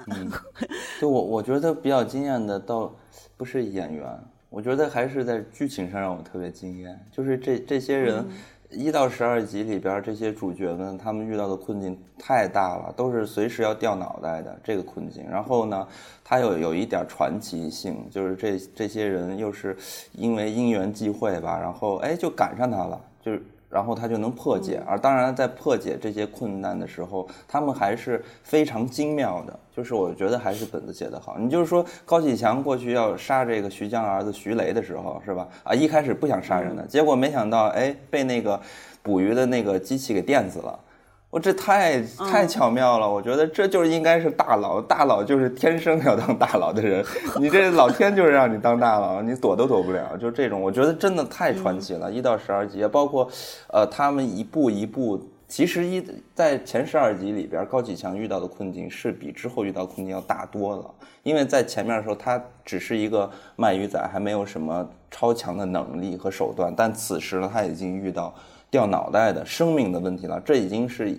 [1.00, 2.92] 就我我觉得比较惊艳的倒
[3.36, 4.06] 不是演员，
[4.48, 8.26] 我觉得还是在剧情上让我特别惊艳，就是这这些人
[8.68, 15.24] 一到十二集里边这些主角们他们遇到的困境太大了，都是随时要掉脑袋的这个困境。
[15.30, 15.86] 然后呢，
[16.24, 19.76] 他有有一点传奇性，就是这这些人又是
[20.12, 23.00] 因为因缘际会吧，然后哎就赶上他了。
[23.24, 29.58] 就是，然后他就能破解，而当然在破解这些困难的时候，他们还是非常精妙的。
[29.76, 31.36] 就是我觉得还是本子写得好。
[31.38, 35.48] 你就是说高启强过去要杀这个徐江儿子徐雷的时候，是吧？
[35.62, 38.60] 啊，一开始不想杀人的，结果没想到，哎，被那个
[39.02, 40.78] 捕鱼的那个机器给电死了。
[41.30, 47.04] 我这太太巧妙了，我觉得这就是应该是大佬，大佬就是天生要当大佬的人，
[47.38, 52.10] 你这老天就是让你当大佬，你躲都躲不了，就这种，我觉得真的太传奇了。
[52.10, 53.30] 一到十二集，包括，
[53.68, 60.84] 呃，他们一步一步，其实一在前十二集里边，高启强遇到的困境是比之后遇到困境要大多了，
[61.22, 68.34] 因为在前面的时候他只是一个卖鱼仔，还没有什么超强的能力和手段，但此时呢，他已经遇到。
[68.70, 71.18] 掉脑袋的生命的问题了，这已经是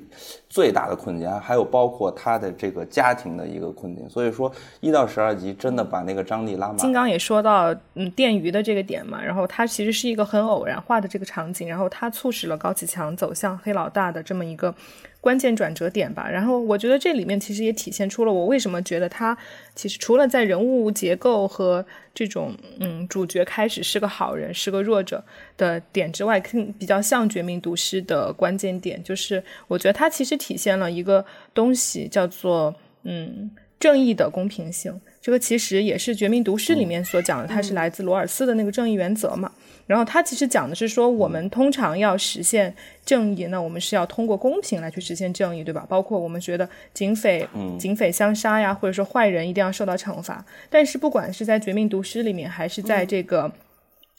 [0.49, 4.09] 最大的困境，还有包括他的这个家庭的一个困境。
[4.09, 6.77] 所以说，一到十二集真的把那个张力拉满。
[6.77, 14.73] 金刚也说到，嗯，电鱼的这个点嘛，然后它其实是一个很偶然化的这个场景，然后它促使了高启强走向黑老大的这么一个。
[15.21, 19.37] 关键转折点吧，然后我觉得这里面其实也体现出了我为什么觉得他
[19.75, 25.23] 其实除了在人物结构和这种嗯主角开始是个好人是个弱者
[25.55, 33.49] 的点之外，更比较像《绝命毒师》的关键点，就是我觉得他其实体现了一个东西叫做嗯
[33.81, 39.51] 正义的公平性，这个其实也是《绝命毒师》里面所讲的，它是来自罗尔斯的那个正义原则嘛。
[39.87, 45.83] 然后它其实讲的是说，我们通常要实现正义，那我们是要通过公平来去实现正义，对吧？
[45.89, 47.45] 包括我们觉得警匪，
[47.79, 50.45] 警匪相杀呀，或者说坏人一定要受到惩罚。
[50.69, 53.51] 但是不管是在《绝命毒师》里面，还是在这个，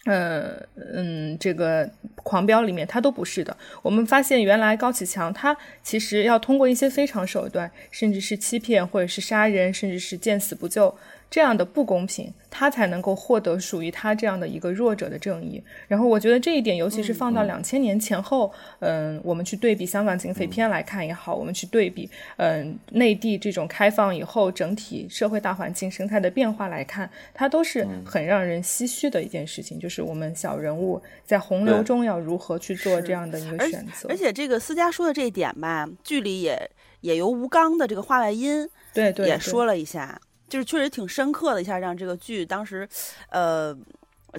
[0.07, 1.87] 嗯嗯，这个
[2.17, 3.57] 《狂飙》里面，他都不是的。
[3.83, 10.93] 我们发现，原来高启强他其实要通过一些非常手段，甚至是欺骗，或者是杀人，甚至是见死不救。
[11.33, 15.63] 这样的不公平，他才能够获得属于他这样的一个弱者的正义。
[15.89, 29.81] 然后我觉得这一点，尤其是放到两千年前后，嗯，我们去对比香港警匪片来看也好，我们去对比，嗯，内地这种开放以后整体社会大环境生态的变化来看，它都是很让人唏嘘的一件事情。
[29.81, 34.07] 就是我们小人物在洪流中要如何去做这样的一个选择。
[34.11, 40.21] 而且这个思佳说的这一点吧，剧里也也由吴刚的这个话外音，对对，也说了一下。
[40.53, 42.87] 就是确实挺深刻的，一下让这个剧当时，
[43.31, 43.75] 呃，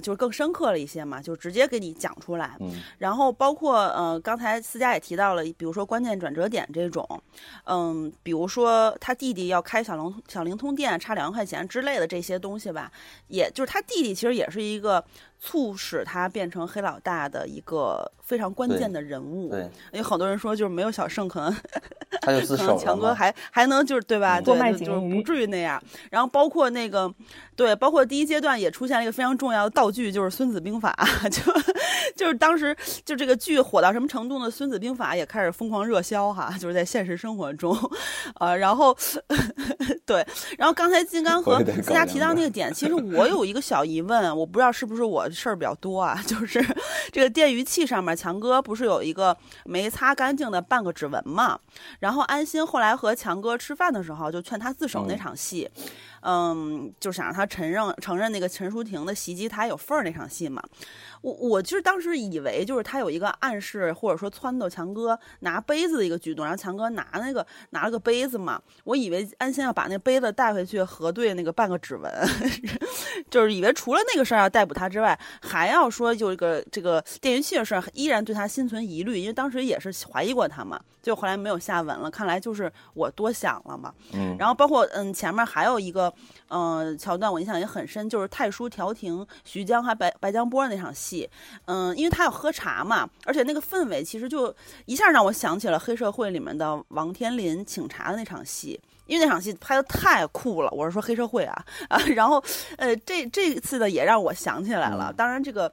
[0.00, 2.56] 就是更深刻了一些嘛，就直接给你讲出来。
[2.60, 7.04] 嗯，然后包括呃，刚才思佳也提到了，比如说关键转折点这种，
[7.64, 12.92] 嗯，比如说他弟弟要开小灵小灵通店，差两万块钱之类的这些东西吧，
[13.26, 15.04] 也就是他弟弟其实也是一个。
[15.44, 19.50] 促使他变成黑老大的一个非常关键的人物。
[19.50, 19.60] 对，
[19.92, 21.54] 因为好多人说，就是没有小胜，可能
[22.22, 24.40] 他就自首强哥还还能就是对吧？
[24.40, 25.82] 多卖就是不至于那样。
[26.10, 27.12] 然后包括那个，
[27.54, 30.96] 对，包括第一阶段也出现了一个非常重要的道具，就是《孙子兵法》。
[31.28, 31.42] 就
[32.16, 34.46] 就是当时就这个剧火到什么程度呢？
[34.50, 37.76] 《孙子兵法》也开始疯狂热销哈，就是在现实生活中，
[38.36, 38.96] 啊，然后
[40.06, 40.26] 对，
[40.56, 45.28] 然后刚才金刚和思佳提到那个点，其实我有一个小疑问，我不知道是不是我。
[45.34, 46.64] 事儿比较多啊， 就是
[47.12, 51.58] 这个电鱼器上面，强哥不是有一个没擦干净的半个指纹嘛？
[51.98, 55.68] 然后安心后来和强哥吃饭的时候，就劝他自首那场戏。
[56.26, 60.62] 嗯，就想让他承认承认那个陈淑婷的袭击他有份儿那场戏嘛。
[61.24, 68.60] 我我就是当时以为就是他有一个暗示或者说撺掇强哥拿杯子的一个举动，然后强哥拿那个拿了个杯子嘛。
[68.84, 72.12] 我以为安心要把那杯子带回去核对那个半个指纹，
[73.30, 83.94] 就是以为除了那个事儿要逮捕他之外，还要说就这个这个电源器的事儿，依然对他心存疑虑，因为当时也是怀疑过他嘛，就后来没有下文了，看来就是我多想了嘛。
[84.12, 86.12] 嗯，然后包括嗯前面还有一个
[86.48, 91.13] 嗯桥段，我印象也很深，就是太叔调停徐江还白白江波那场戏，
[91.66, 94.54] 嗯，因为他要喝茶嘛，而且那个氛围其实就
[94.86, 98.80] 一下让我想起了黑社会里面的王天林请茶的那场戏。
[99.06, 102.42] 因为那场戏拍的太酷了，我是说黑社会啊啊，然后，
[102.78, 105.12] 呃，这这次的也让我想起来了。
[105.12, 105.70] 当然这个，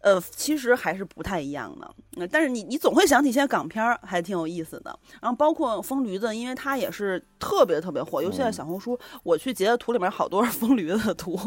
[0.00, 2.26] 呃，其实还是不太一样的。
[2.32, 4.98] 但是你你总会想起现在港片儿，还挺有意思的。
[5.22, 11.38] 然后包括疯驴子，因为它也是特别特别火，尤其在小红书，我去截的图里面好多 是疯驴子的图。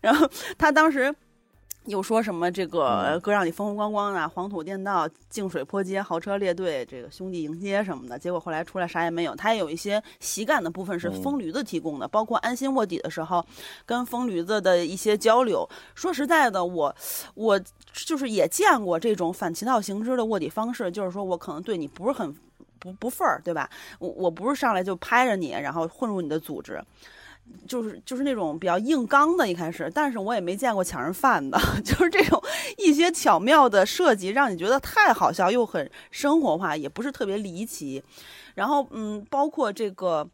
[0.00, 0.26] 然后
[0.56, 1.14] 他当时。
[1.86, 9.34] 又说什么这个哥让你风风光光啊，黄土垫道，净水坡街，豪车列队，这个兄弟迎接什么的，结果后来出来啥也没有。
[9.34, 13.44] 他也有一些喜感的部分是疯驴子提供的，包括安心卧底的时候，
[13.84, 15.68] 跟疯驴子的一些交流。
[15.94, 16.94] 说实在的，我
[17.34, 17.60] 我
[18.06, 22.32] 就是也见过这种反其道行之的卧底方式，就是说我可能对你不是很
[22.78, 23.68] 不不份儿，对吧？
[23.98, 26.80] 我我不是上来就拍着你，然后混入你的组织。
[27.66, 32.42] 就是就是那种比较硬刚的，一开始，但是我也没见过抢人饭的， 就是这种
[32.78, 38.02] 一些巧妙的设计，让你觉得太好笑又很生活化，也不是特别离奇。
[38.54, 40.28] 然后，嗯，包括这个。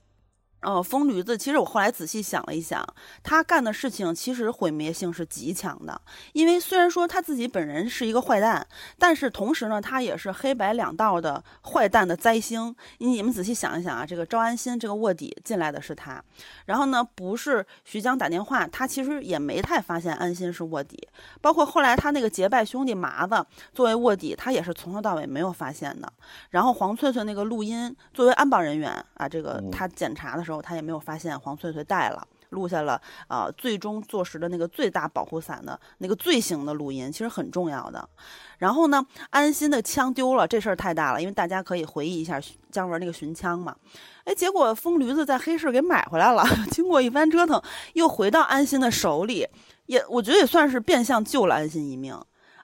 [0.61, 2.85] 呃，疯驴子，其实我后来仔细想了一想，
[3.23, 6.01] 他干的事情其实毁灭性是极强的。
[6.33, 8.67] 因为虽然说他自己本人是一个坏蛋，
[8.99, 12.75] 但是同时呢，他也是黑白两道的坏蛋的灾星。
[12.99, 16.21] 你们仔细想一想啊，这个赵安心这个卧底进来的是他，
[16.67, 21.07] 然后呢，不是徐江打电话，他其实也没太发现安心是卧底。
[21.41, 26.13] 包括后来他那个结拜兄弟麻子作为卧底，他也是从头到尾没有发现的。
[26.51, 30.48] 然后黄翠翠那个录音作为安保人员啊，这个他检查的。
[30.49, 38.09] 时候他也没有发现黄翠翠带了，录下了啊，最终坐实的那个最大保护伞的那个罪行的录音，其实很重要的。
[38.57, 42.41] 然后呢，安心的枪丢了，这事儿太大了，因为大家可以回忆一下
[42.73, 43.77] 姜文那个寻枪嘛。
[44.25, 49.47] 哎，结果疯驴子在黑市给买回来了， 经过一番折腾，又回到安心的手里，
[49.85, 52.15] 也我觉得也算是变相救了安心一命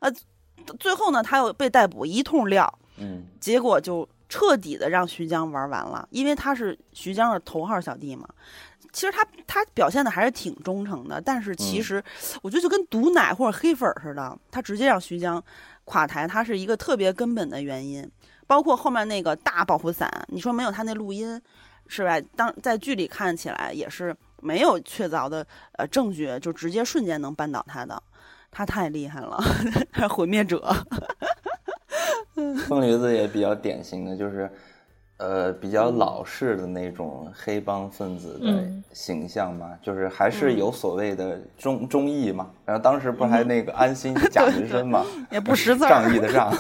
[0.00, 0.10] 啊。
[0.80, 4.08] 最后呢，他又被逮捕，一通撂，嗯，结果就。
[4.28, 8.28] 彻底的让徐江玩完了，因为他是徐江的头号小弟嘛。
[8.92, 12.02] 其实他他表现的还是挺忠诚的，但是其实
[12.42, 15.42] 我觉得就跟毒奶或者黑粉似的，他直接让徐江
[15.84, 18.08] 垮台，他是一个特别根本的原因。
[18.46, 21.40] 包括后面那个大保护伞，你说没有他那录音，
[21.88, 22.20] 是吧？
[22.36, 28.00] 当在剧里看起来也是没有确凿的呃证据，就直接瞬间能扳倒他的，
[28.52, 29.42] 他太厉害了，
[30.08, 30.72] 毁灭者。
[32.68, 34.50] 疯驴子也比较典型的就是。
[35.16, 42.50] 呃，比较老式的那种黑帮分子的形象嘛，就是还是有所谓的忠忠义嘛。
[42.66, 46.52] 然后当时不还那个安心假纹身嘛， 也不识字， 仗义的仗，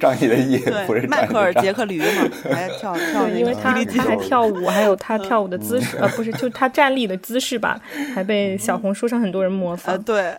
[0.00, 7.80] 仗义的义，不是迈克尔杰克驴嘛，还跳跳，因为他他还跳舞，还有他跳舞的姿势，呃，不是，就他站立的姿势吧，
[8.12, 9.96] 还被小红书上很多人模仿。
[10.02, 10.36] 对，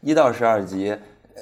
[0.00, 0.96] 一到十二集。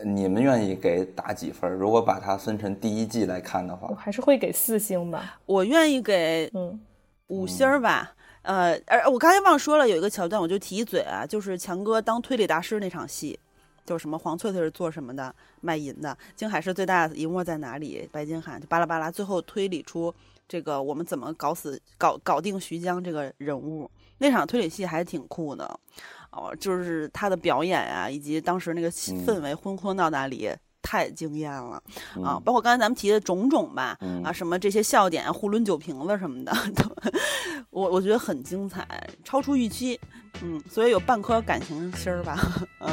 [0.04, 1.70] 你们愿意给打几分？
[1.72, 5.38] 如果把它分成第一季来看的话，我还是会给四星吧。
[5.46, 6.78] 我愿意给嗯
[7.28, 8.14] 五星吧。
[8.42, 13.38] 呃，而我刚才忘说了，有一个桥段，我就提一嘴啊，就是强哥当推理大师那场戏，
[13.84, 18.08] 就是什么黄翠翠是做什么的，卖淫的，京海市最大的一幕在哪里？
[18.10, 20.14] 白金汉就巴拉巴拉，最后推理出
[20.46, 25.78] 这个我们怎么搞死、搞搞定徐江这个人物，那场推理戏还挺酷的。
[26.30, 30.50] 哦，就是他的表演啊，以及当时那个氛围昏昏到那里，
[30.82, 31.82] 太惊艳了
[32.24, 32.40] 啊！
[32.44, 36.52] 包括刚才咱们提的种种吧，啊，什么这些笑点、互抡酒瓶子什么的，
[37.70, 38.86] 我我觉得很精彩，
[39.24, 39.98] 超出预期，
[40.42, 42.38] 嗯，所以有半颗感情心儿吧，
[42.80, 42.88] 嗯。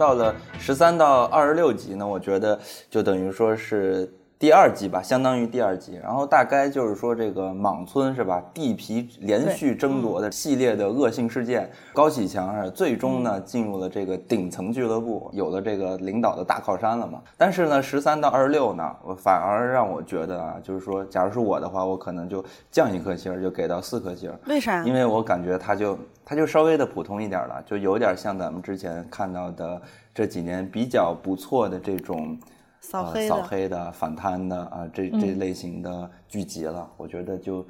[0.00, 4.10] 到了十三到二十六集呢，我觉得就等于说是
[4.40, 8.42] 第二集吧，相当于第二集，然后大概就是说这个莽村是吧？
[8.54, 17.20] 地皮连续争夺的系列的恶性事件，高启强是最终呢进入了这个顶层俱乐部，有了这个领导的大靠山了嘛。
[17.36, 24.32] 但是呢，十三到二十六呢，我反而让我觉得啊，就是说，假如是我的话，我可能就降一颗星，就给到四颗星。
[24.46, 24.82] 为啥？
[24.84, 29.78] 因为我感觉他就他就稍微的普通一点了，就有点像咱们之前看到的
[30.14, 32.38] 这几年比较不错的这种。
[32.80, 37.64] 扫黑的、扫黑的、反贪的啊，这这类型的剧集了，我觉得就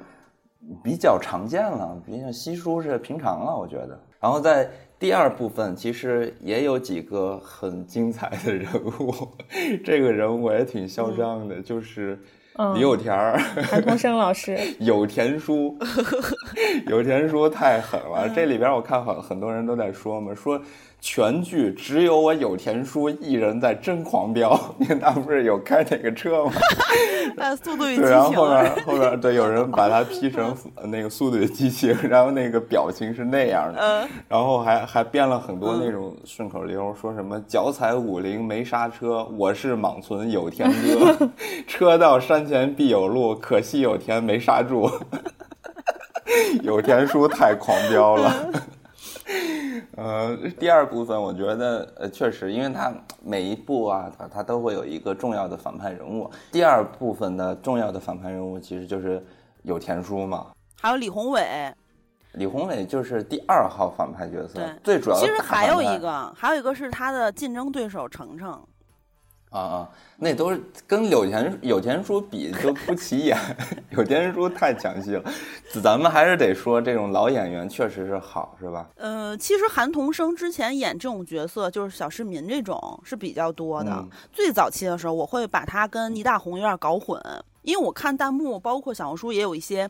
[0.83, 3.99] 比较常见了，比较稀疏是平常了，我觉得。
[4.19, 8.67] 然后在第二部分，其实也有几个很精彩的人
[8.99, 9.13] 物，
[9.83, 12.19] 这个人物也挺嚣张的，就是
[12.75, 15.75] 李有田儿、韩童生老师、 有田叔，
[16.87, 18.29] 有田叔太狠了。
[18.29, 20.61] 这里边我看很很多人都在说嘛，说。
[21.03, 26.51] 全剧只有我有田叔一人在真狂飙，因为他不是有开那个车吗？
[27.63, 28.01] 速度与激情。
[28.03, 41.29] 对，然后后面后面对有人把他 P 成那个速度与激情，然后那个表情是那样的，然后还还编了很多那种顺口溜，说什么脚踩五菱没刹车，我是莽村有田哥，
[41.65, 44.87] 车到山前必有路，可惜有田没刹住，
[46.61, 48.31] 有田叔太狂飙了。
[49.97, 56.29] 呃，第二部分我觉得呃确实，因为它每一部啊，它它都会有一个重要的反派人物。
[56.51, 59.23] 第二部分的重要的反派人物其实就是
[59.63, 60.47] 有田叔嘛，
[60.81, 61.73] 还有李宏伟。
[62.33, 68.65] 李宏伟就是第二号反派角色，最主要的其实还有一个，还有一个是他的竞争对手程程。
[69.51, 73.37] 啊啊，那都是跟有钱有钱叔比就不起眼，
[73.91, 75.23] 有钱叔太抢戏了。
[75.83, 78.87] 咱们还是得说，这种老演员确实是好，是吧？
[78.95, 84.07] 呃，其实韩童生之前演这种角色，就是小市民这种是比较多的。
[84.31, 87.21] 最早期的时候，我会把他跟倪大红有点搞混，
[87.63, 89.89] 因为我看弹幕，包括小红书也有一些，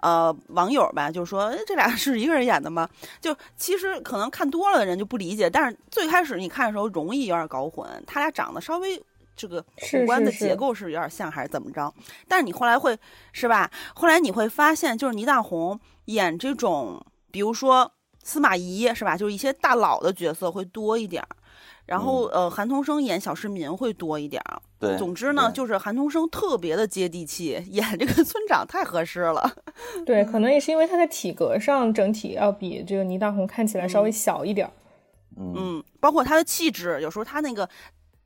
[0.00, 2.88] 呃，网友吧，就说，哎，这俩是一个人演的吗？
[3.20, 9.02] 就其实可能看多了的人就不理解，但是最开始你看的时候容易有点搞混，他俩长得稍微。
[9.36, 11.90] 这个五官的结构是有点像还是怎么着？
[12.28, 12.94] 但是你后来会
[13.32, 13.70] 是吧？
[13.94, 17.90] 后来你会发现，就是倪大红演这种，比如说
[18.22, 19.16] 司马懿是吧？
[19.16, 21.28] 就是一些大佬的角色会多一点儿。
[21.86, 24.60] 然后呃，韩童生演小市民会多一点儿。
[24.80, 29.48] 对，总之呢，就是韩童生特别的接地气，演这个村长太合适了。
[30.06, 34.72] 对，可能也是因为他的体格上整体要比这个倪大红看起来稍微小一点儿。
[35.36, 37.68] 嗯，包括他的气质，有时候他那个。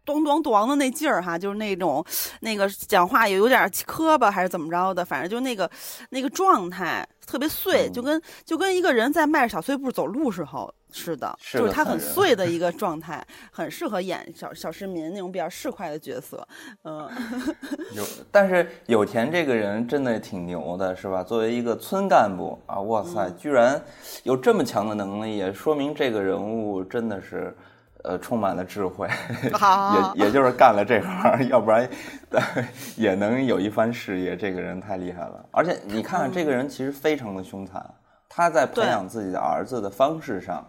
[0.04, 2.04] 咚咚咚的那劲儿哈，就是那种，
[2.40, 5.70] 那个讲话也有点磕巴，还是怎么着的，反正就那个
[6.10, 16.46] 那个状态特别碎，就跟就跟一个人在迈着小碎步走路时候似的，就是他很碎的 一个状态，很适合演小小市民那种比较市侩的角色。
[16.82, 17.08] 嗯，
[17.96, 21.22] 有，但是有田这个人真的挺牛的，是吧？
[21.22, 23.82] 作为一个村干部啊，哇塞，居然
[24.24, 27.56] 有这么强的能力，也说明这个人物真的是。
[28.04, 29.08] 呃，充满了智慧，
[30.14, 31.88] 也也就是干了这行， 要不然
[32.96, 34.36] 也能有一番事业。
[34.36, 37.82] 这个人太厉害了，而且你看，这个人其实非常的凶残。
[38.28, 40.66] 他在培养自己的儿子的方式上，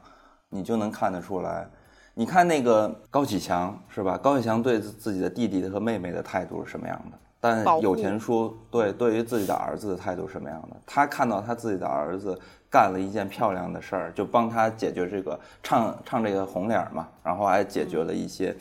[0.49, 1.67] 你就能看得出来。
[2.13, 4.17] 你看那个高启强是吧？
[4.17, 7.17] 高启强对自己的弟弟和妹妹的态度是什么样的？
[7.45, 10.75] 但有田叔对对于自己的儿子的态度什么样的？
[10.85, 12.39] 他看到他自己的儿子
[12.71, 18.55] 干了一件漂亮的事儿，就帮他解决这个唱唱这个红脸嘛，然后还解决了一些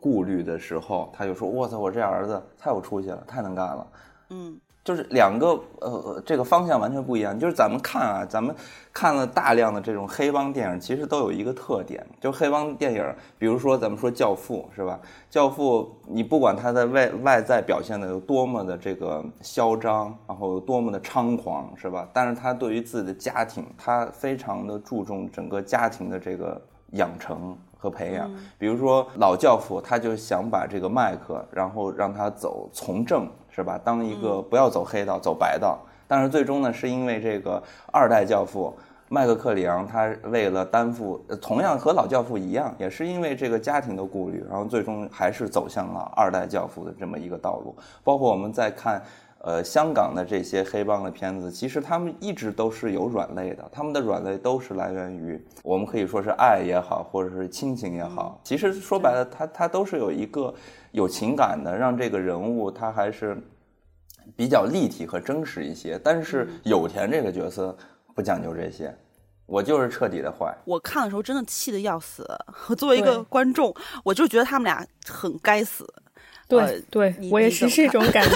[0.00, 3.86] 顾虑的时候，他就说：“我操，我这儿子太有出息了，太能干了。”
[4.30, 4.60] 嗯。
[4.82, 7.38] 就是两个呃，这个方向完全不一样。
[7.38, 8.54] 就是咱们看啊，咱们
[8.92, 13.04] 看了大量的这种黑帮电影，其实都有一个特点，就黑帮电影，
[13.38, 14.98] 比如说咱们说《教父》是吧？
[15.28, 22.08] 《教父》你不管他的外外在表现的有多么的这个嚣张，然后有多么的猖狂是吧？
[22.12, 26.60] 但是他对于自己的家庭，他非常的注重整个家庭的这个
[26.92, 28.30] 养成和培养。
[28.58, 33.28] 比如说老教父，他就想把这个麦克，然后让他走从政。
[33.50, 33.78] 是吧？
[33.84, 35.78] 当一个不要走黑道，走白道。
[36.06, 38.76] 但是最终呢，是因为这个二代教父
[39.08, 47.74] 麦克克里昂，他为了担负，同样和老教父一样，也是因为这个家庭的顾虑，然后最终还是走向了二代教父的这么一个道路。
[48.04, 49.02] 包括我们在看，
[49.42, 58.40] 呃，香港的这些黑帮的片子，其实他们一直都是有软肋的，他们的软肋都是来源于我们可以说是爱也好，或者是亲情也好。
[58.44, 60.54] 其实说白了，他他都是有一个。
[60.92, 63.40] 有情感的，让这个人物他还是
[64.34, 65.96] 比较立体和真实一些。
[66.02, 67.78] 但是有田这个角色
[68.12, 68.92] 不讲究这些，
[69.46, 70.52] 我就是彻底的坏。
[70.64, 72.26] 我看的时候真的气得要死。
[72.68, 73.72] 我 作为一个观众，
[74.02, 75.86] 我就觉得他们俩很该死。
[76.58, 78.30] 对对，我也是这种感觉。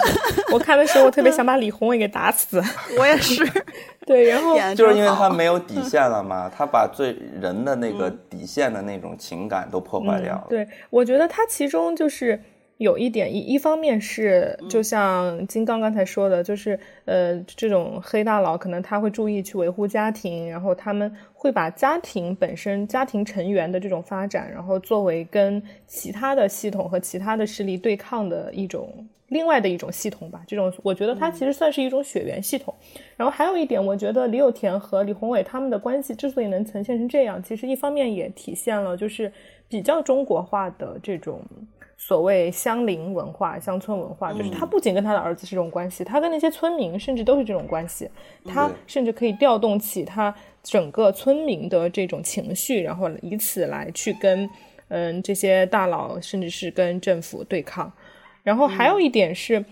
[0.53, 2.63] 我看的时候，我特别想把李宏伟给打死。
[2.99, 3.45] 我也是。
[4.07, 10.47] 对，然后就是因为他没有底线了嘛， 他把最人的那个底线的那种情感都破坏掉了。
[10.49, 12.41] 对，我觉得他其中就是。
[12.79, 30.43] 有一点，一一方面是，就像金刚刚才说的，就是呃，这种黑大佬可能他会注意去维护家庭，然后他们会把家庭本身、家庭成员的这种发展，然后作为跟其他的系统和其他的势力对抗的一种另外的一种系统吧。
[30.45, 32.75] 这种我觉得它其实算是一种血缘系统。
[33.17, 39.33] 然后还有一点，我觉得李有田和李宏伟他们的关系之所以能呈现成这样，其实一方面也体现了就是
[39.69, 41.41] 比较中国化的这种。
[41.97, 48.09] 所谓乡邻文化、乡村文化，就是他不仅跟他的儿子是这种关系，他跟那些村民甚至都是这种关系。
[48.45, 54.49] 他甚至可以调动起他整个村民的这种情绪，然后以此来去跟
[54.89, 57.91] 嗯这些大佬，甚至是跟政府对抗。
[58.43, 59.65] 然后还有一点是，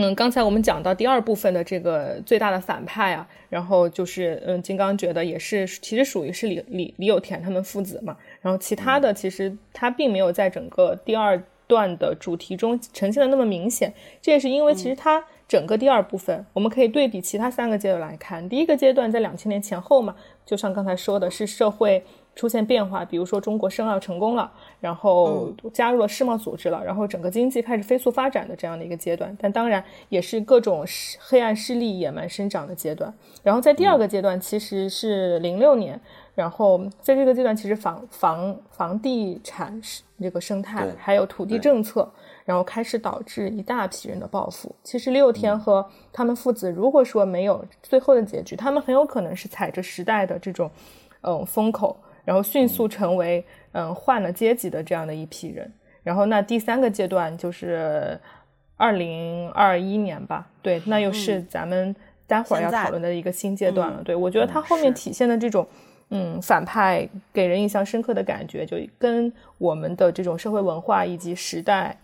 [0.00, 8.16] 嗯，刚才我们讲到第二部分的这个最大的反派啊，然后就是嗯，金刚觉得也是，其实属于是李李李有田他们父子嘛。
[8.40, 13.92] 然后其他的其实他并没有在整个第二段的主题中呈现的那么明显，
[14.22, 18.48] 这也是因为其实他整个第二部分我们可以对比其他三个阶段来看。
[18.48, 20.14] 第一个阶段在两千年前后嘛，
[20.46, 22.04] 就像刚才说的是社会
[22.38, 29.36] 出现变化，比如说中国申奥成功了，然后加入了世贸组织了，然后整个经济开始飞速发展的这样的一个阶段。
[29.40, 30.86] 但当然也是各种
[31.18, 33.12] 黑暗势力野蛮生长的阶段。
[33.42, 36.00] 然后在第二个阶段其实是零六年。
[36.36, 39.82] 然后在这个阶段，其实房房房地产
[40.20, 42.08] 这个生态还有土地政策，
[42.44, 44.72] 然后开始导致一大批人的报复。
[44.84, 50.70] 其实李有田和他们父子，如果说没有最后的结局，他们很有可能是踩着时代的这种
[51.22, 51.96] 嗯风口，
[52.28, 55.72] 然后迅速成为嗯换了阶级的这样的一批人。
[56.02, 58.20] 然后那第三个阶段就是
[58.76, 64.02] 二零二一年吧，对，那又是咱们待会儿要讨论的一个新阶段了。
[64.04, 65.66] 对我觉得他后面体现的这种。
[66.10, 71.94] 嗯，反派给人印象深刻的感觉，就跟我们的这种社会文化以及时代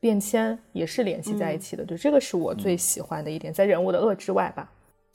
[0.00, 1.84] 变迁也是联系在一起的。
[1.84, 4.68] 就，这个是我最喜欢的一点，在人物的恶之外吧。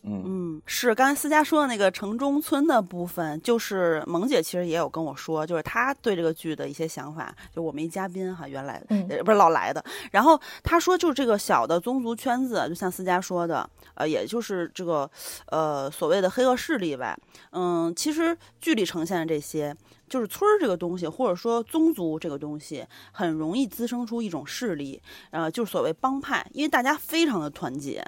[0.04, 7.36] 嗯嗯，是刚才思佳说的那个城中村的部分，就是萌姐其实也有跟我说，就是她对这个剧的一些想法。
[7.54, 8.82] 就我们一嘉宾哈，原来
[9.26, 15.10] 不是老来的，然后她说，就这个小的宗族圈子，就像思佳说的，呃，也就是这个
[15.48, 17.18] 呃所谓的黑恶势力吧。
[17.52, 19.76] 嗯，其实剧里呈现的这些。
[20.10, 25.02] 就是村儿这个东西，或者说宗族这个东西，很容易滋生出一种势力，
[25.32, 28.06] 呃，就是所谓帮派，因为大家非常的团结，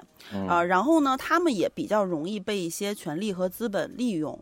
[0.48, 4.38] 啊，然后呢，他们也比较容易被一些权力和资本利用。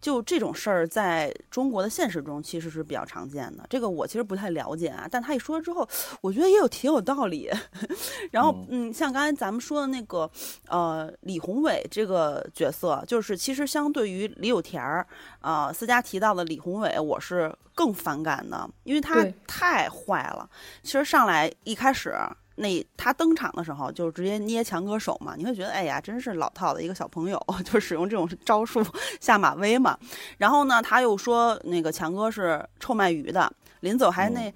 [0.00, 3.66] 就这种事儿，在中国的现实中其实是比较常见的。
[3.68, 5.88] 这个我其实不太了解啊，但他一说之后，
[6.20, 7.50] 我觉得也有挺有道理。
[8.30, 10.30] 然后，嗯，像刚才咱们说的那个，
[10.68, 15.06] 呃，李宏伟这个角色，就是其实相对于李有田儿，
[15.40, 20.48] 啊，思佳提到的李宏伟，我是更反感的，因为他太坏了。
[20.82, 22.14] 其实上来一开始。
[22.56, 28.84] 那他登场的时候就直接捏强哥手嘛，你会觉得哎呀，真是老套的一个小朋友， 就使用这种招数
[29.20, 29.98] 下马威嘛。
[30.38, 34.52] 然后呢，他又说那个强哥是臭卖鱼的，临走还那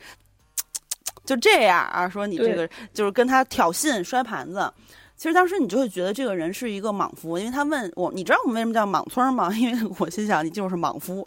[1.25, 4.73] 就这样啊，说你这个就是跟他挑衅摔盘子。
[5.21, 9.53] 其实当时你就会觉得这个人是一个莽夫，因为他问我，你知道我们为什么叫莽村吗？
[9.61, 11.23] 因为我心想你就是莽夫。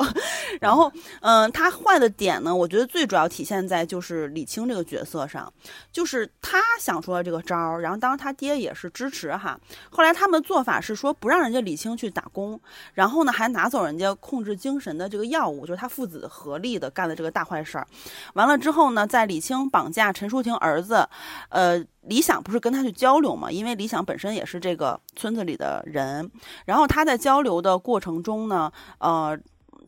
[0.60, 0.92] 然后，
[1.22, 5.54] 嗯，他坏的点呢，我觉得最主要体现在就是李青这个角色上，
[5.92, 9.60] 就是他想出了这个招儿，然后当时他爹也是支持哈。
[9.92, 12.60] 后来他们的做法是说不让人家李青去打工，
[12.96, 17.86] 然后呢还拿走人家控制精神的这个药物，就是他父子合力的干的这个大坏事儿。
[18.34, 21.08] 完了之后呢，在李青绑架陈淑婷儿子，
[21.50, 21.86] 呃。
[22.06, 23.52] 李想不是跟他去交流嘛？
[23.52, 26.30] 因为李想本身也是这个村子里的人，
[26.66, 29.40] 然后他在交流的过程中呢，呃，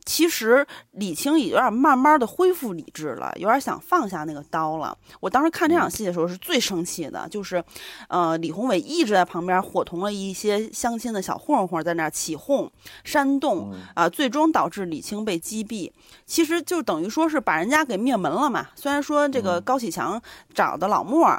[0.04, 4.96] 其实李青也有点慢慢的恢复理智了，有点想放下那个刀了。
[5.20, 7.62] 我当时看这场戏的时候是最生气的，就是，
[8.08, 12.70] 呃，李宏伟一直在旁边伙同了一些相亲的小混混在那儿起哄
[13.04, 15.90] 煽动啊，最终导致李青被击毙。
[16.24, 18.68] 其实就等于说是把人家给灭门了嘛。
[18.74, 20.18] 虽然说这个高启强
[20.54, 21.38] 找的老莫。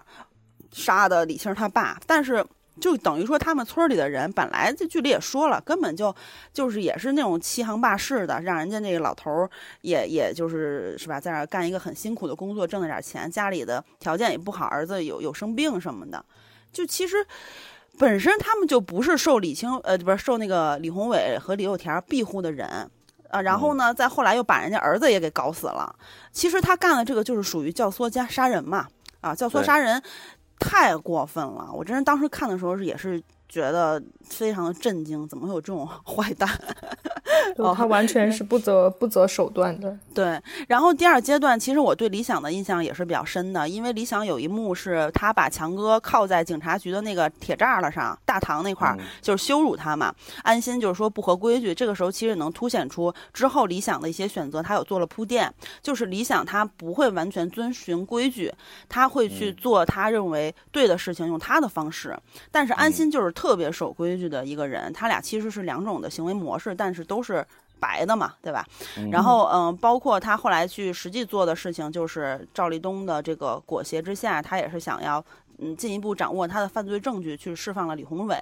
[0.72, 2.46] 杀的李青他爸，但是
[2.80, 6.16] 就等于说他们村里的人本来这剧里也说了，根本就
[6.54, 9.50] 就是也是那种欺行霸市的，让人家那个老头儿
[9.82, 16.24] 也也就是是吧，在那干一个很辛苦的工作，挣了点钱，家里的条件也不好，儿子有有生病什么的，
[16.72, 17.18] 就其实
[17.98, 22.68] 本身他们就不是受李青呃不是受那个李宏伟和李有田庇护的人
[23.30, 25.96] 啊，然后呢，再后来又把人家儿子也给搞死了，
[26.32, 28.88] 其实他干的这个就是属于教唆加杀人嘛。
[29.20, 30.02] 啊，教唆杀人
[30.60, 33.22] 太过分了，我真是当时看的时候是也是。
[33.50, 36.50] 觉得非常的震惊，怎么会有这种 坏蛋？
[37.58, 39.98] 哦，他完全是不择不择手段的。
[40.14, 50.14] 对，然后第二阶段，其实我对李想的印象也是比较深的，因为李想有一幕是他把强哥铐在警察局的那个铁栅栏上，大堂那块儿，就是羞辱他嘛。
[50.44, 58.52] 安心就是说不合规矩，这个时候其实能凸显出之后李想的一些选择，他有做了铺垫，就是李想他不会完全遵循规矩，
[58.90, 62.18] 他会去做他认为对的事情，用他的方式。
[62.52, 67.46] 但是安心就是特别守规矩的一个人，他俩其实是两种的行为模式，但是都是。
[67.80, 68.66] 白的嘛，对吧？
[69.12, 75.24] 然后，嗯，包括他后来去实际做的事情，就是赵立东的这个裹挟之下，他也是想要，
[75.60, 78.38] 嗯，进一步掌握他的犯罪证据，去释放了李宏伟，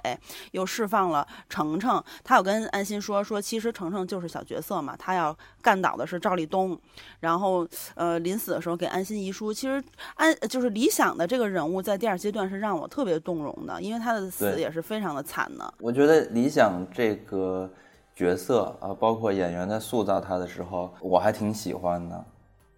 [0.52, 2.02] 又释放了程程。
[2.22, 6.78] 他有跟安心说，说其实程程就是小角色嘛，他要干倒的是赵立东。
[7.20, 9.82] 然后，呃，临死的时候给安心遗书，其实
[10.14, 15.74] 安就是理想的这个人物，在第二阶段是让我特别动容的，因为他的死也是非常的惨的。
[15.78, 17.70] 我觉得理想这个。
[18.18, 22.24] 角色啊，包括演员在塑造他的时候，我还挺喜欢的，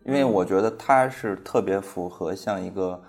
[0.04, 3.00] 因为我觉得他是特别符合像一个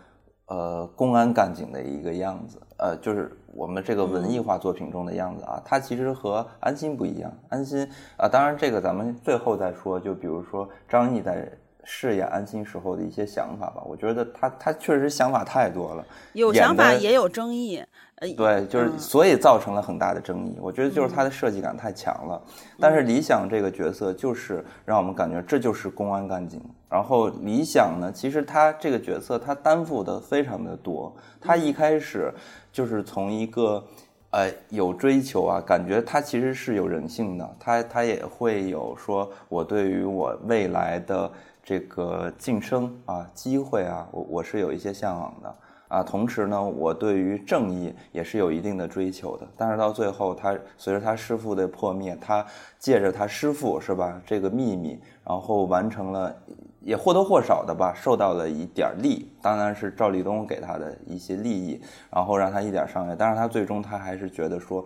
[0.49, 5.61] 呃公安干警的一个样子，呃，就是我们这个文艺化作品中的样子啊。
[5.63, 7.87] 它其实和安心不一样，安心
[8.17, 9.99] 啊，当然这个咱们最后再说。
[9.99, 11.49] 就比如说张译在
[11.83, 17.83] 饰演安心时候的一些想法吧，我觉得他他确实想法太多了，有想法也有争议。
[18.35, 20.57] 对，就是所以造成了很大的争议。
[20.59, 22.41] 我觉得就是他的设计感太强了。
[22.77, 26.61] 但是李想这个角色就是让我们感觉这就是公安干警。
[26.89, 31.15] 然后李想呢，其实他这个角色他担负的非常的多。
[31.39, 32.29] 他一开始
[32.73, 33.81] 就是从一个
[34.31, 37.55] 呃有追求啊，感觉他其实是有人性的。
[37.57, 41.31] 他他也会有说我对于我未来的
[41.63, 45.55] 这个晋升啊机会啊，我我是有一些向往的。
[45.89, 49.47] 啊，同时呢，我对于正义也是有一定的追求的。
[49.57, 52.45] 但是到最后，他随着他师傅的破灭，他
[52.77, 56.31] 借着他师傅是吧这个秘密，然后完成了，
[56.81, 61.81] 也或多或少的吧受到了一点利，当然是赵立东给他的一些利益，
[62.11, 63.15] 然后让他一点上位。
[63.17, 64.85] 但是他最终他还是觉得说，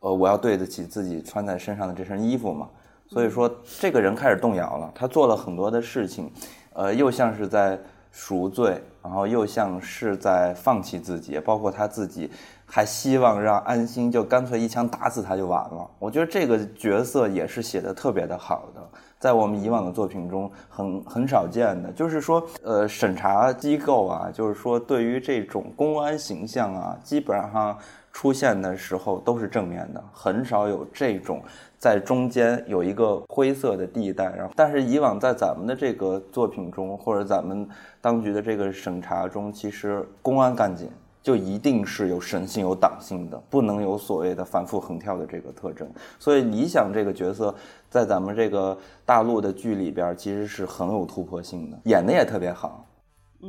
[0.00, 2.68] 呃，我要对得起自己穿在身上的这身衣服嘛。
[3.08, 3.50] 所以说，
[3.80, 4.92] 这个人开始动摇了。
[4.94, 6.30] 他做了很多的事情，
[6.74, 7.80] 呃，又像是在。
[8.12, 12.30] 赎罪，然后又像是在放弃自己，包括他自己
[12.64, 15.90] 还希望让安心就干脆一枪打死他就完了。
[15.98, 18.80] 我觉得这个角色也是写的特别的好的，
[19.18, 27.76] 在我们以往的作品中很很少见的，就是说，呃，审查机构啊，就是说对于这种公安形象啊，基本上
[28.12, 31.42] 出现的时候都是正面的，很少有这种。
[31.78, 37.68] 在中间有一个灰色的地带，然后，但是以往在咱们的这个作品中，或者咱们
[38.00, 40.88] 当局的这个审查中，其实公安干警
[41.24, 45.90] 就一定是有神性、有党性的，不能有所谓的反复横跳的这个特征。
[46.20, 47.52] 所以，理想这个角色
[47.90, 52.86] 在咱们这个大陆的剧里边，其实是很有突破性的，演的也特别好。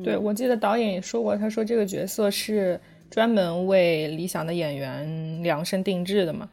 [0.04, 2.82] 对，我记得导演也说过，他说这个角色是
[3.14, 6.50] 专门为理想的演员量身定制的嘛。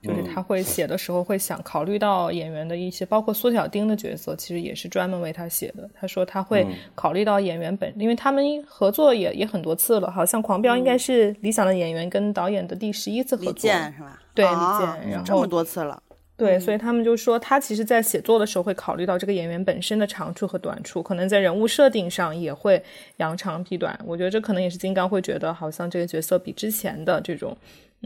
[0.00, 5.88] 就是他会写的时候会想考虑到演员的一些，包括苏小丁的角色，其实也是专门为他写的。
[5.98, 14.20] 他说他会考虑到演员本，因为他们合作也也很多次了，好像《狂飙》应该是理想的演员跟导演的第十一次合作，李健是吧？
[14.34, 16.02] 对，李健，然后这么多次了。
[16.36, 22.82] 对，所以他们就说他其实，在写作的时候会考虑到这个演员本身的长处和短处，可能在人物设定上也会
[23.18, 23.98] 扬长避短。
[24.04, 27.56] 我觉得这可能也是金刚会觉得，好像这个角色比之前的这种。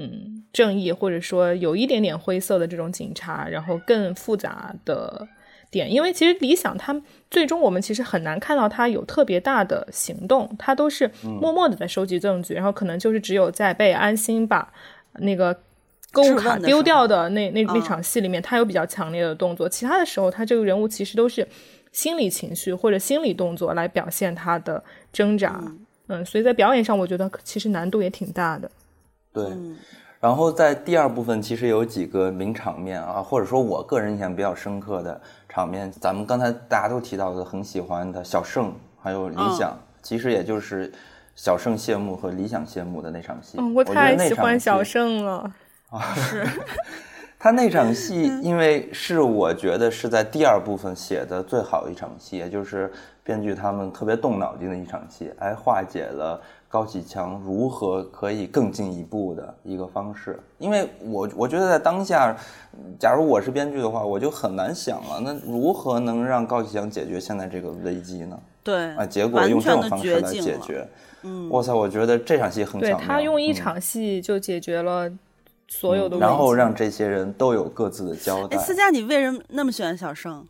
[0.00, 5.26] 嗯，正义或者说有一点点灰色的这种警察，然后更复杂的
[5.72, 14.72] 点，因为其实理想他最终我们其实很难看到他有特别大的行动，他都是默默的在收集证据，然后可能就是只有在被安心把
[15.14, 15.58] 那个
[16.12, 21.46] 购物卡丢掉的那那那场戏里面，他有比较强烈的动作，其他的时候他这个人物其实都是
[21.92, 24.82] 心理情绪或者心理动作来表现他的
[25.12, 25.62] 挣扎，
[26.06, 28.70] 嗯，所以在表演上我觉得其实难度也挺大的。
[29.32, 29.46] 对，
[30.18, 40.90] 然后在第二部分其实有几个名场面啊，或者说我个人印象比较深刻的场面，咱们刚才大家都提到的很喜欢的小胜还有理想，其实也就是
[41.36, 43.58] 小胜谢幕和理想谢幕的那场戏。
[43.58, 45.52] 嗯我太喜欢小胜了
[45.90, 46.14] 啊！
[46.14, 46.46] 是
[47.40, 52.90] 他那场戏，因为是我觉得是在第二部分写的最好的一场戏，也就是
[53.22, 56.40] 编剧他们特别动脑筋的一场戏，来化解了。
[56.70, 60.38] 高启强如何可以更进一步的一个方式。
[60.58, 62.36] 因为我我觉得在当下，
[62.98, 68.38] 假如我是编剧的话，我就很难想了，那如何能让高启强解决现在这个危机呢？
[68.62, 70.86] 对啊，结果用这种方式来解决。
[71.22, 75.10] 嗯，哇塞，我觉得这场戏很对他用一场戏就解决了
[75.68, 78.56] 所有的然后让这些人都有各自的交代。
[78.58, 80.44] 思佳，你为什么那么喜欢小盛？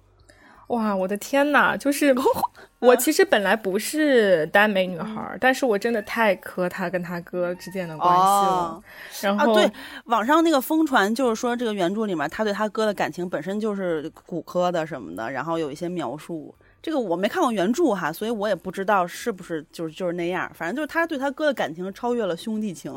[0.69, 1.77] 哇，我的天哪！
[1.77, 2.15] 就是
[2.81, 8.83] 我其实本来不是耽美女孩，但是我真的太磕他跟他哥之间的关系了。
[9.23, 9.71] 然后，对，
[10.05, 16.55] 网上那个疯传就是说，这个原著里面他对他哥的感情本身就是骨科的什么的，然后有一些描述。
[16.81, 20.51] 这个我没看过原著哈，所以我也不知道是不是就是就是那样。
[20.55, 22.95] 反正就是他对他哥的感情超越了兄弟情。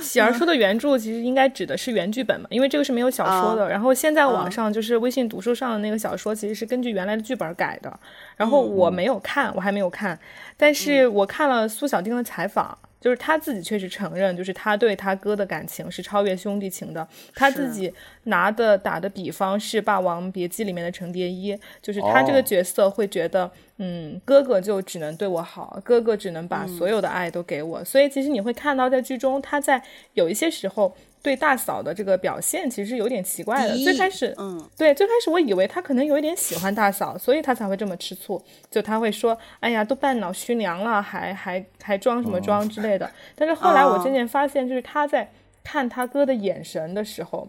[0.00, 3.68] 喜儿说的原著其实应该指的是原剧本嘛，因为这个是没有小说的。
[3.68, 7.98] 然后现在网上就是微信读书上的那个小说，其实是根据原来的剧本改的。
[8.36, 10.18] 然后我没有看，我还没有看，
[10.56, 12.76] 但是我看了苏小丁的采访。
[13.02, 17.06] 就是他自己确实承认，就是他对他哥的感情是超越兄弟情的。
[17.34, 17.92] 他自己
[18.24, 27.84] 拿的打的比方是《霸王别姬》里面的程蝶衣，就是他这个角色会觉得，嗯，哥哥就只能对我好，哥哥只能把所有的爱都给我。
[27.84, 29.82] 所以其实你会看到，在剧中他在
[30.14, 30.96] 有一些时候。
[31.22, 33.76] 对大嫂的这个表现其实有点奇怪的。
[33.78, 38.42] 最开始，嗯，对，最开始我以为他可能有一点喜欢大嫂，所以他才会这么吃醋。
[38.68, 45.30] 就他会说：“哎呀，都半脑虚娘了，还还还装什么装之类的。”但是后来我渐渐发现，就是他在
[45.62, 47.48] 看他哥的眼神的时候，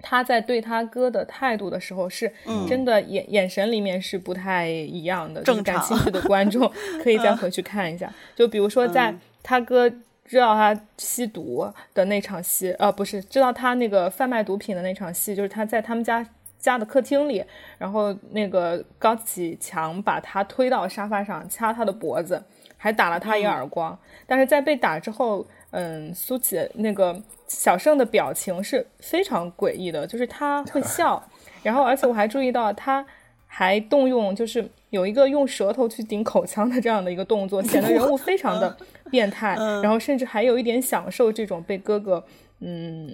[0.00, 2.32] 他在对他哥的态度的时候，是
[2.66, 5.42] 真的眼眼神里面是不太一样的。
[5.42, 6.72] 正感兴趣的观众
[7.04, 8.10] 可以再回去看一下。
[8.34, 9.92] 就比如说，在他哥。
[10.24, 16.26] 知道他吸毒的那场戏，呃，不是，知道他那个贩卖毒品的那场戏，就是他在他们家
[16.58, 17.44] 家的客厅里，
[17.76, 22.42] 然后那个高启强把他推到沙发上，掐他的脖子，
[22.78, 23.96] 还打了他一个耳光。
[24.26, 27.14] 但是在被打之后，嗯，苏启那个
[27.46, 31.22] 小盛的表情是非常诡异的，就是他会笑，
[31.62, 33.04] 然后而且我还注意到他
[33.46, 38.74] 还动用，就是有一个用舌头去顶口腔的这样的一个动作，显得人物非常的。
[39.14, 42.24] 变态，然后甚至还有一点享受这种被哥哥，
[42.58, 43.08] 嗯，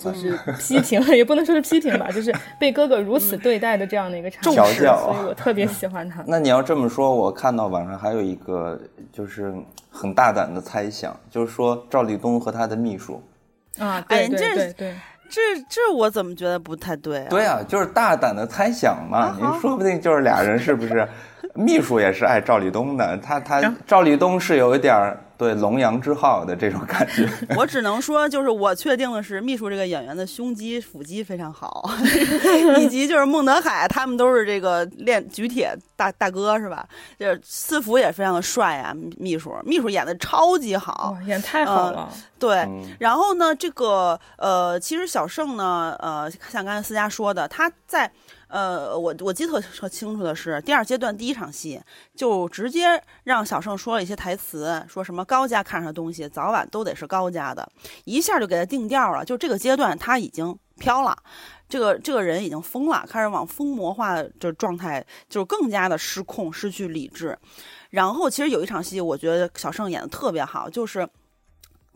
[0.00, 6.22] 就是批评， 也不能说是批评吧，就是被哥哥如此对待的这样的一个场景，所以我特别喜欢他。
[6.28, 8.78] 那你要这么说，我看到网上还有一个
[9.12, 9.52] 就是
[9.90, 13.20] 很大胆的猜想，就是说赵立东和他的秘书
[13.78, 14.94] 啊，对对对对，
[15.28, 17.26] 这这我怎么觉得不太对？
[17.28, 21.08] 对啊，就是大胆的猜想嘛，你说不定就是俩人是不是？
[21.54, 27.28] 秘书也是爱赵立东的，他他赵立东是有一点儿对龙阳之好的这种感觉。
[27.56, 31.90] 我只能说，就是我确定的是，秘书这个演员的胸肌、腹肌非常好，
[32.78, 36.86] 以及就是孟德海他们都是这个练举铁大大哥是吧？
[37.18, 42.08] 就是私服也非常的帅啊，秘书秘书演的超级好，演太好了。
[42.38, 42.66] 对，
[42.98, 48.10] 然后呢，这个呃，其实小盛呢，呃，像刚才思佳说的，他在。
[48.52, 51.80] 呃，我我记得特清楚的是，第二阶段第一场戏
[52.14, 57.66] 就直接让小盛说了一些台词，说什么高家看上的东西早晚都得是高家的，
[58.04, 59.24] 一下就给他定调了。
[59.24, 61.16] 就这个阶段他已经飘了，
[61.66, 67.38] 这个这个人已经疯了，开始往疯魔化的状态，就更加的失控，失去理智。
[67.88, 71.08] 然后其实有一场戏，我觉得小盛演的特别好，就是。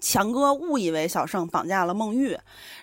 [0.01, 2.38] 强哥误以为小胜绑架了孟玉，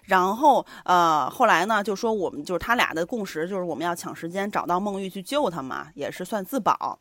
[0.05, 6.97] 然后呃，后来呢就说我们就是他俩的共识就是我们要抢时间找到孟玉去救他嘛，也是算自保。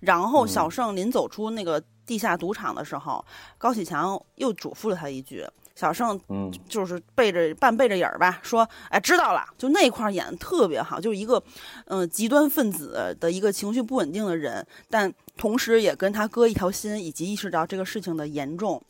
[0.00, 3.24] 然后小胜临走出那个地下赌场的时候，
[3.58, 5.44] 高启强又嘱咐了他一句
[5.74, 11.42] ：“小胜，嗯，就是背着半背着影儿吧，说，哎，知道了。”就那块演的特别好，就是一个
[11.86, 18.80] 嗯极端分子的一个情绪不稳定的人，但同时也跟他哥一条心，以及意识到这个事情的严重。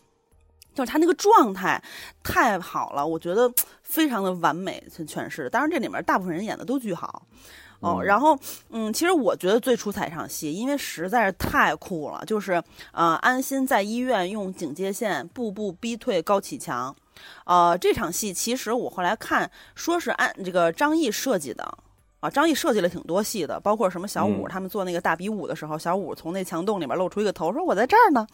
[0.76, 1.82] 就是他那个状态
[2.22, 3.50] 太好了，我觉得
[3.82, 5.48] 非常的完美诠释。
[5.48, 7.22] 当然，这里面大部分人演的都巨好
[7.80, 8.02] 哦。
[8.02, 8.38] 然后，
[8.70, 12.62] 嗯，其实我觉得最出彩一场戏，因为实在是太酷了，就是
[12.92, 16.94] 呃，安心在医院用警戒线步步逼退高启强。
[17.46, 21.78] 呃，这场戏其实我后来看说是按这个张译设计的。
[22.26, 28.26] 啊，张译设计了挺多戏的，包括什么小五他们做那个大比武的时候，小五从那墙洞里面露出一个头，说我在这儿呢，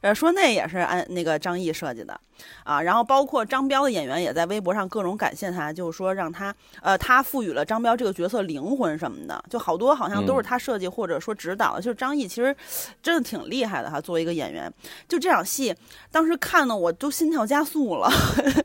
[0.00, 2.20] 呃，说那也是按那个张译设计的，
[2.64, 12.54] 啊，然后包括张彪的演员也在微博上各种感谢他，就是说让他，呃，他赋予了张彪这个角色灵魂什么的，就好多好像都是他设计或者说指导的，就是张译其实
[13.00, 14.72] 真的挺厉害的哈，作为一个演员，
[15.06, 15.74] 就这场戏
[16.10, 18.10] 当时看的我都心跳加速了，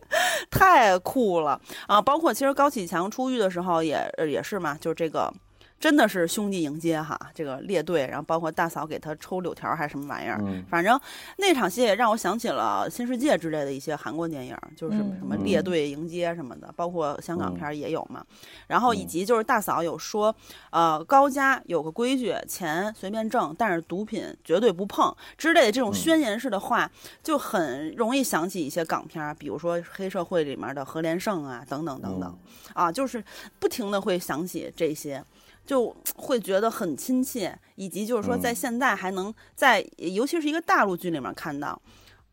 [0.50, 1.60] 太酷了。
[1.88, 4.71] 啊，包括其实高启强出狱的时候也也是嘛。
[4.80, 5.34] 就是这个，
[5.82, 10.38] 真的是兄弟迎接哈，这个列队，然后包括大嫂给他抽柳条还是什么玩意儿，
[10.70, 10.98] 反正
[11.38, 18.24] 那场戏也让我想起了《新世界》之类的一些韩国电影，就是什么列队迎接什么的，包括香港片也有嘛。
[18.68, 20.34] 然后以及就是大嫂有说，
[20.70, 26.88] 呃，高家有个规矩，钱随便挣，但是毒品绝对不碰之类的这种宣言式的话，
[27.24, 32.38] 就很容易想起一些港片，比如说黑社会里面的何连胜啊，等等等等，
[32.76, 33.24] 啊，就是
[33.58, 35.26] 不停的会想起这些。
[35.72, 41.82] 就会觉得很亲切，以及就是说，在现在还能在，尤其是一个大陆剧里面看到，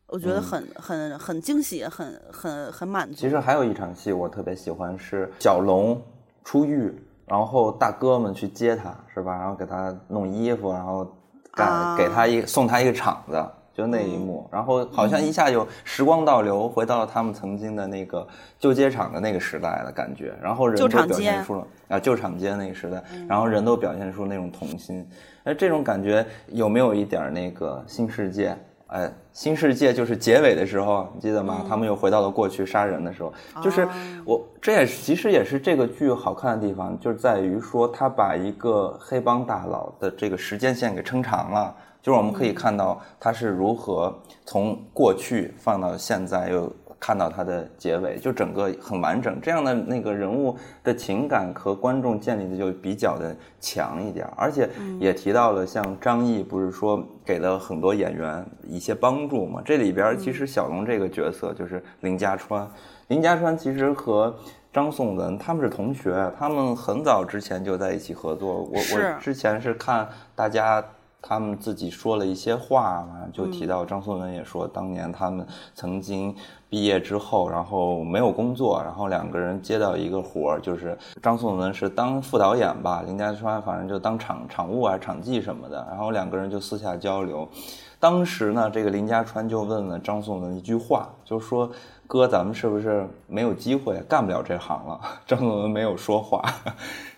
[0.07, 3.15] 我觉得很很很惊喜，很很很满足。
[3.15, 6.01] 其实还有一场戏我特别喜欢，是小龙
[6.43, 6.93] 出狱，
[7.25, 9.37] 然后大哥们去接他，是吧？
[9.37, 11.09] 然后给他弄衣服，然后
[11.53, 13.41] 干给他一送他一个场子。
[13.79, 18.27] 就那一幕，然后好像一下就时光倒流，回到了他们曾经的那个
[18.59, 25.07] 旧街厂的那个时代的感觉，然后人都表现出了啊旧厂街那个时代，然后人都表现出那种童心，
[25.45, 28.53] 哎，这种感觉有没有一点那个新世界？
[28.87, 31.63] 哎，新世界就是结尾的时候，你记得吗？
[31.69, 33.87] 他们又回到了过去杀人的时候，就是
[34.25, 41.73] 我这也是其实也是这个剧好看的地方，就是在于说他把一个黑帮大佬的这个时间线给撑长了。
[42.01, 49.39] 就是我们可以看到他是如何从过去放到现在，又看到他的结尾，就整个很完整。
[49.41, 54.69] 这样的那个人物的情感和观众建立的就比较的强一点，而且
[54.99, 59.61] 也提到了像张译不是说给了很多演员一些帮助嘛？
[59.63, 62.69] 这里边其实小龙这个角色就是林家川，
[63.07, 64.33] 林家川其实和
[64.73, 68.55] 张颂文他们是同学，他们很早之前就在一起合作。
[68.55, 70.83] 我我之前是看大家。
[71.21, 75.45] 他们自己说了一些话嘛，就提到张颂文也说，当年他们
[75.75, 76.35] 曾经
[76.69, 87.47] 毕业之后，然后没有工作，然后两个人接到一个活儿，就是张颂文是当副导演吧，林家川反正就当场场务啊、场记什么的，然后两个人就私下交流。
[87.99, 91.69] 当时呢，这个林家川就问了张颂文一句话，就是说。
[92.09, 94.99] 哥，咱们是不是没有机会干不了这行了？
[95.27, 96.43] 张颂文没有说话，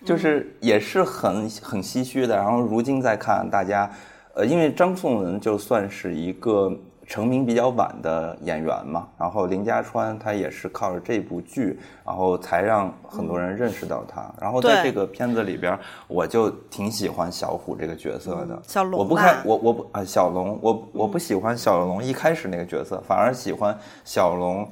[0.03, 2.35] 就是也是很很唏嘘的。
[2.35, 3.89] 然后如今再看大家，
[4.33, 6.77] 呃，因为张颂文就算是一个
[7.11, 14.33] 成名比较晚的演员嘛，然后林家川他也是靠着这部剧，然后才让很多人认识到他。
[14.39, 18.57] 然后在这个片子里边，我就挺喜欢小虎这个角色的。
[18.65, 24.65] 小龙，我不看我我不啊小龙，我我不喜欢小龙一开始那个角色，反而喜欢小龙。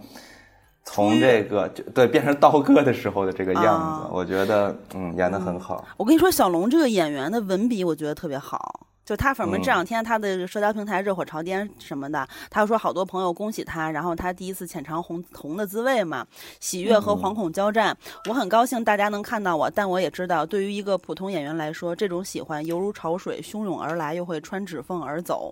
[0.86, 5.86] 从这个就对变成刀哥的时候的这个样子，我觉得嗯演的很好。
[5.98, 8.88] 我跟你说，小龙这个演员的文笔，我觉得特别好。
[9.10, 16.24] 就他反正这两天他的社交平台热火朝天什么的，他又说好多朋友恭喜他，然后他第一次浅尝红红的滋味嘛，
[16.60, 17.98] 喜悦和惶恐交战。
[18.30, 25.52] 我很高兴大家能看到我，但我也知道，对于一个普通演员来说，这种喜欢犹如潮水汹涌而来，又会穿指缝而走。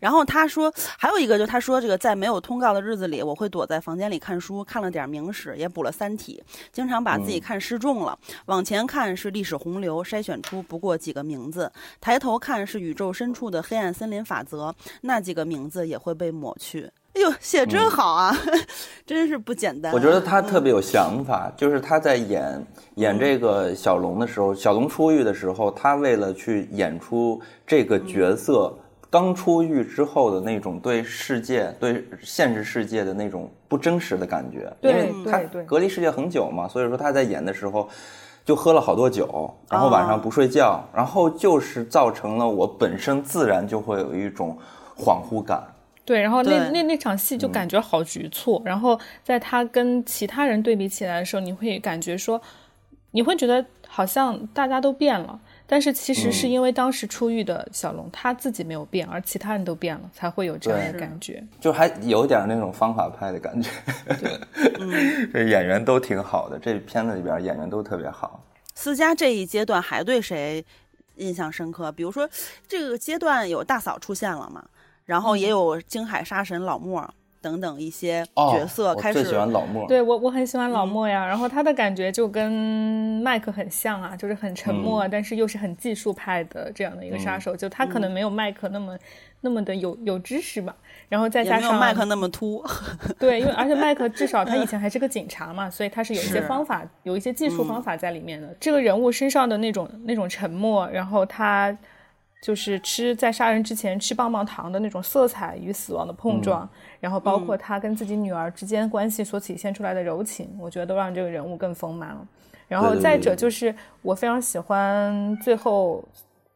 [0.00, 6.42] 然后他说还有一个，就他说这个在没有通告的日子里，我会躲在房间里看书，看了点明史，也补了《三体》，
[6.72, 8.18] 经常把自己看失重了。
[8.46, 12.95] 往前看是历史洪流，筛选出不过几个名字；抬头看是宇。
[12.96, 16.90] 宇宙深处的黑暗森林法则，那几个名字也会被抹去。
[17.12, 18.34] 哎呦，写真好啊，
[19.04, 19.92] 真是不简单。
[19.92, 28.74] 我觉得他特别有想法，就是他在演演这个小龙的时候，小龙出狱的时候，他为了去演出这个角色
[29.10, 37.90] 刚出狱之后的那种对世界、对现实世界的那种不真实的感觉，因为他隔离世界很久嘛，所以说他在演的时候。
[38.46, 44.56] 就喝了好多酒，然后晚上不睡觉，然后就是造成了我本身自然就会有一种
[44.96, 45.62] 恍惚感。
[46.04, 52.40] 对，然后那那那场戏就感觉好局促，然后在他跟其他人对比起来的时候，你会感觉说，
[53.10, 55.40] 你会觉得好像大家都变了。
[55.66, 61.42] 但是其实是因为当时出狱的小龙他自己没有变，而其他人都变了，才会有这样的感觉。
[61.60, 63.70] 就还有点那种方法派的感觉。
[64.20, 64.38] 对，
[65.32, 68.42] 这演员都挺好的，这片子里边演员都特别好。
[68.74, 70.64] 思佳这一阶段还对谁
[71.16, 71.90] 印象深刻？
[71.90, 72.28] 比如说
[72.68, 74.64] 这个阶段有大嫂出现了嘛，
[75.04, 77.08] 然后也有京海杀神老莫。
[77.46, 79.86] 等等一些角色开始，最喜欢老莫。
[79.86, 82.50] 对我我很喜欢老莫呀，然后他的感觉就跟
[83.22, 87.54] 麦克很像啊，就是很沉默，但是又是很技术派的这样的一个杀手。
[87.54, 88.98] 就他可能没有麦克那么
[89.42, 90.74] 那么的有有知识吧，
[91.08, 92.64] 然后再加上麦克那么秃。
[93.16, 98.52] 对，因为而且麦克至少他以前还是个警察嘛，所以他是有一些方法，有一些技术方法在里面的。
[98.58, 101.76] 这个人物身上的那种那种沉默，然后他。
[102.42, 106.68] 就是吃在杀人之前吃棒棒糖的那种色彩与死亡的碰撞，
[107.06, 112.26] 然后包括他跟自己女儿之间关系所体现出来的柔情，我觉得都让这个人物更丰满了。
[112.66, 116.02] 然后再者就是我非常喜欢最后，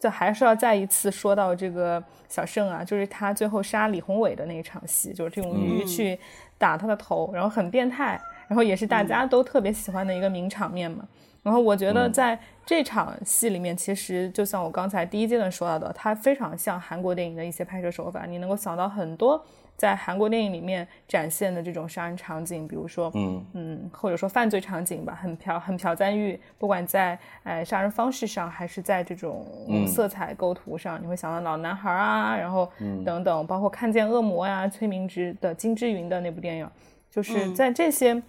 [0.01, 6.19] 就还是要再一次说到这个小盛啊，就是他最后杀李宏伟的那一场戏，就是这种鱼去
[6.59, 11.07] 打他的头，然后很变态，然后也是大家都特别喜欢的一个名场面嘛。
[11.45, 12.37] 然后我觉得在
[12.67, 19.41] 这场戏里面，其实就像我刚才第一阶段说到的，它非常像韩国电影的一些拍摄手法，你能够想到很多
[19.81, 29.47] 在韩国电影里面展现的这种杀人场景，比如说，嗯嗯，或者说犯罪场景吧，很朴很朴赞玉，不管在呃杀人方式上，还是在这种
[29.87, 32.71] 色彩构图上，你会想到老男孩啊，然后
[33.07, 36.71] 等等，包括看见恶魔呀，崔明植的金枝云的那部电影，
[37.11, 38.23] 就是在这些。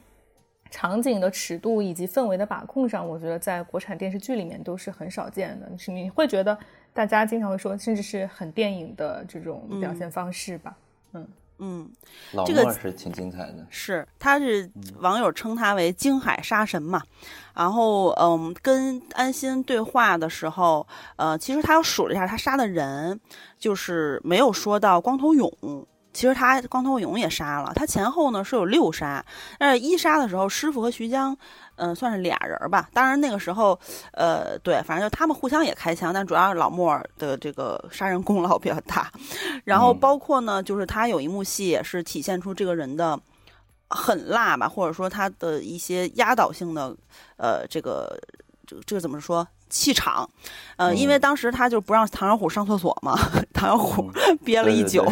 [0.73, 5.69] 场景的尺度以及氛围的把控上，我觉得在国产电视剧里面都是很少见的。
[5.77, 6.57] 是你会觉得
[6.93, 10.77] 大家经常会说，甚至是很电影的这种表现方式吧？
[11.11, 11.27] 嗯嗯，
[12.45, 13.65] 这个是挺精彩的。
[13.69, 17.01] 是，他是网友称他为“京海杀神”嘛。
[17.53, 20.87] 然后，嗯，跟安心对话的时候，
[21.17, 23.19] 呃，其实他又数了一下他杀的人，
[23.59, 25.51] 就是没有说到光头勇。
[26.13, 29.25] 其实他光头勇也杀了，他前后呢是有六杀，
[29.57, 31.35] 但是一杀的时候，师傅和徐江，
[31.75, 32.89] 嗯，算是俩人吧。
[32.93, 33.79] 当然那个时候，
[34.11, 39.11] 呃，对，反正就他们互相也开枪，但主要是老莫的这个杀人功劳比较大。
[39.63, 43.17] 然后包括呢，就是他有一幕戏也是体现出这个人的
[43.89, 46.95] 狠辣吧，或者说他的一些压倒性的，
[47.37, 48.19] 呃，这个
[48.67, 49.47] 这个这个怎么说？
[49.71, 50.29] 气场，
[50.75, 53.17] 呃，因为当时他就不让唐小虎上厕所嘛，
[53.53, 54.11] 唐小虎
[54.43, 55.03] 憋了一宿。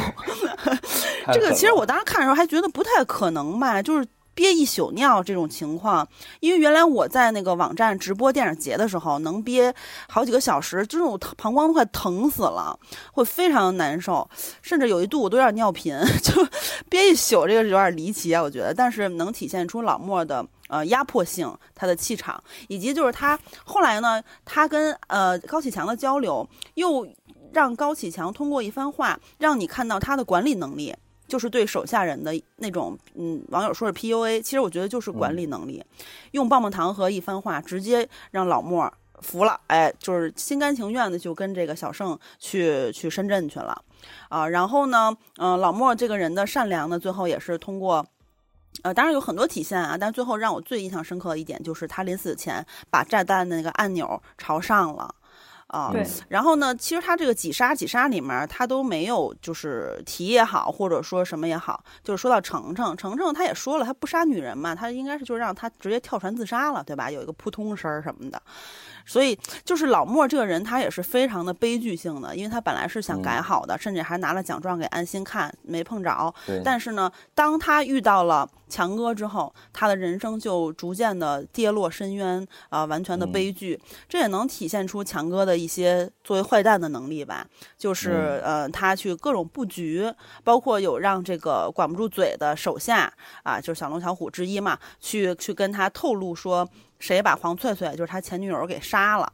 [1.34, 6.08] 这个其实我当时看的时候还觉得不太可能吧，就是憋一宿尿这种情况。
[6.40, 9.74] 因为原来我在那个网站直播电影节的时候，能憋
[10.10, 12.78] 好几个小时，就是我膀胱都快疼死了，
[13.14, 14.28] 会非常难受，
[14.62, 16.34] 甚至有一度我都有点尿频， 就
[16.90, 18.74] 憋一宿这个有点离奇啊，我觉得。
[18.74, 20.46] 但是能体现出老莫的。
[20.70, 27.06] 呃，压迫性，他的气场，以及就是他后来呢，他跟呃高启强的交流，又
[27.52, 30.96] 让高启强通过一番话，让你看到他的管理能力，
[31.28, 35.84] 就是对手下人的那种，嗯，网友说是 PUA，其实我觉得就是管理能力，
[36.32, 43.82] 用棒棒糖和一番话，直接让老莫服了，哎，就是心甘情愿的就跟这个小盛去去深圳去了，
[44.30, 48.06] 啊，然后呢，嗯，老莫这个人的善良呢，最后也是通过。
[48.84, 55.14] 呃，当然有很多体现啊，但最后让我最印象深刻的一点就是他临死前把炸弹的那个按钮朝上了，
[55.68, 56.08] 啊，对。
[56.30, 67.12] 然后呢，其实他这个几杀几杀里面，他都没有就是提也好，或者说什么也好，就是说到程程，程程他也说了，他不杀女人嘛，他应该是就让他直接跳船自杀了，对吧？
[67.12, 68.42] 有一个扑通声儿什么的。
[69.10, 69.36] 所以，
[69.66, 76.32] 就是老莫这个人，他也是非常的悲剧性的，因为他本来是想改好的，甚至还拿了奖状给安心看，没碰着。
[76.64, 83.80] 但是呢，当他遇到了强哥之后，他的人生就逐渐的跌落深渊，啊，完全的悲剧。
[84.08, 87.48] 这也能体现出强哥的一些作为坏蛋的能力吧，
[87.80, 96.70] 就是呃，他去各种布局，包括有让这个管不住嘴的手下啊，就是小龙小虎之一嘛，去去跟他透露说。
[97.00, 99.32] 谁把黄翠翠，就是他前女友给杀了，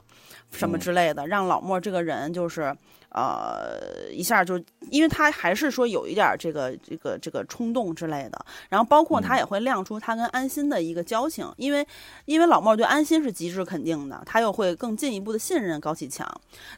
[0.51, 2.75] 什么之类的，让老莫这个人就是。
[3.15, 11.87] 呃，一下就，因为他还是说有一点这个这个这个冲动之类的，然后包括他也会亮出他跟安心的一个交情，因为
[12.25, 16.29] 因为老莫对安心是极致肯定的，他又会更进一步的信任高启强，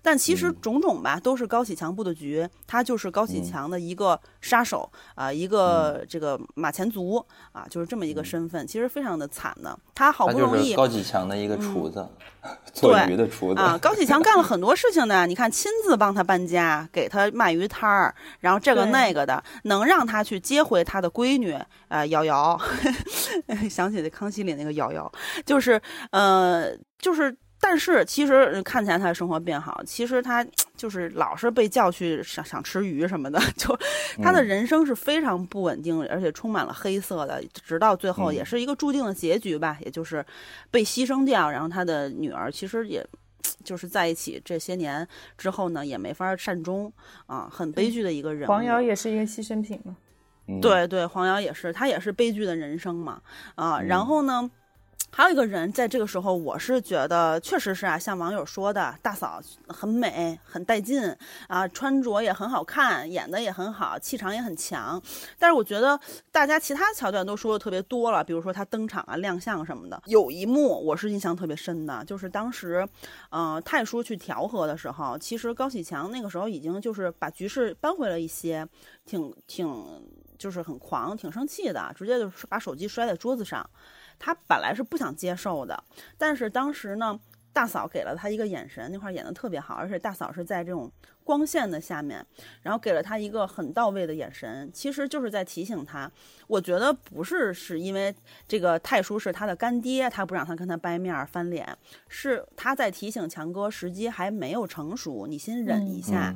[0.03, 12.07] 但其实种种吧都是高启强布的局，他就是高启强的一个杀手啊，一个这个马前卒啊，就是这么一个身份，其实非常的惨的，他好不容易高启强的一个厨子，
[12.71, 16.26] 做鱼的厨子啊，高启强干了很多事情呢，你看亲自帮他。
[16.27, 21.57] 搬家，给他卖鱼摊儿，然后这个那个的，能让他去接回他的闺女，
[21.87, 22.59] 呃，瑶瑶，
[23.71, 25.09] 想起那康熙里那个瑶瑶，
[25.45, 33.77] 就是，呃，就是，但是其实看起来他的生活变好，其实他就是老是被叫去想想吃鱼什么的， 就
[34.21, 40.23] 他的人生是非常不稳定，而且充满了黑色的，直到最后也是一个注定的结局吧，也就是
[40.69, 43.03] 被牺牲掉，然后他的女儿其实也。
[43.63, 45.07] 就是在一起这些年
[45.37, 46.91] 之后呢，也没法善终
[47.25, 48.47] 啊，很悲剧的一个人。
[48.47, 49.97] 黄瑶也是一个牺牲品嘛？
[50.61, 53.21] 对对，黄瑶也是，她也是悲剧的人生嘛
[53.55, 53.81] 啊。
[53.81, 54.49] 然后呢，
[55.17, 61.11] 还有一个人，在这个时候，我是觉得确实是啊，像网友说的，大嫂很美，很带劲
[61.47, 65.01] 啊，穿着也很好看，演的也很好，气场也很强。
[65.39, 65.99] 但是我觉得
[66.31, 69.99] 大家其他桥段都说的特别多了，比如说他登场啊、亮相什么的。
[70.05, 72.87] 有一幕我是印象特别深的，就是当时，
[73.31, 78.63] 呃，太叔去调和的时候，其实高启强那个时候已经就是把局势扳回了一些，
[79.03, 79.67] 挺挺
[80.37, 83.67] 就是很狂，挺生气的，直接就是把手机摔在桌子上。
[84.19, 85.83] 他本来是不想接受的，
[86.17, 87.19] 但是当时呢，
[87.53, 90.91] 大嫂给了他一个眼神，那块演的特别好，而且大嫂是在这种。
[91.27, 92.25] 光线的下面，
[92.61, 96.09] 然后给了他一个很到位的眼神，其实就是在提醒他。
[96.47, 98.15] 我觉得不是是因为
[98.47, 106.33] 这个太叔是他的干爹，他不让他跟他掰面翻脸，是他在提醒强哥时机还没有成熟，你先忍一下。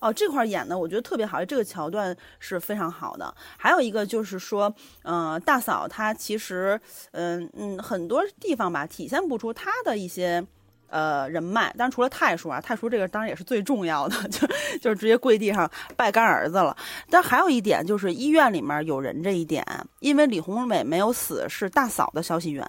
[0.00, 3.32] 哦，这块演的我觉得特别好，这个桥段是非常好的。
[3.56, 4.74] 还有一个就是说，
[5.04, 6.80] 呃，大嫂她其实，
[7.12, 10.44] 嗯嗯，很多地方吧体现不出她的一些。
[10.92, 14.46] 呃，人脉，当然除了太叔啊，太叔这个当然也是最重要的， 就
[14.78, 16.76] 就是直接跪地上拜干儿子了。
[17.08, 19.64] 但还有一点就是医院里面有人这一点，
[20.00, 22.62] 因为李宏伟没有死，是大嫂的消息源，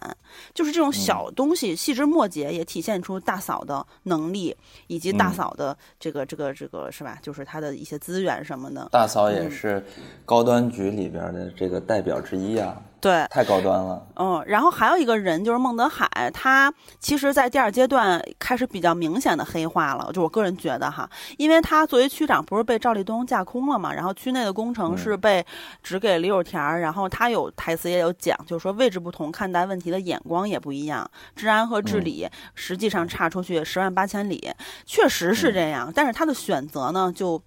[0.53, 4.55] 就是这种小东西细枝末节也体现出大嫂的能力
[4.87, 7.19] 以及大嫂的这个这个这个是吧？
[7.21, 8.87] 就是他的一些资源什么的。
[8.89, 9.85] 大嫂也是
[10.25, 12.81] 高端局里边的这个代表之一啊。
[13.03, 14.01] 对，太高端了。
[14.15, 20.09] 嗯，然后还有一个人就是孟德海，他其实，在第二阶段开始比较明显的黑化了。
[20.13, 25.45] 就我个人觉得哈，因为他作为区长，不是被赵立东架空了嘛，然后区内的工程是被
[25.81, 32.25] 指给李有田，然后他有台词也有讲，就是说位置不同，看待问题的眼光也不一样，治安和治理
[32.55, 34.49] 实际上差出去十万八千里，
[34.85, 35.91] 确实是这样。
[35.93, 37.43] 但是他的选择呢，就。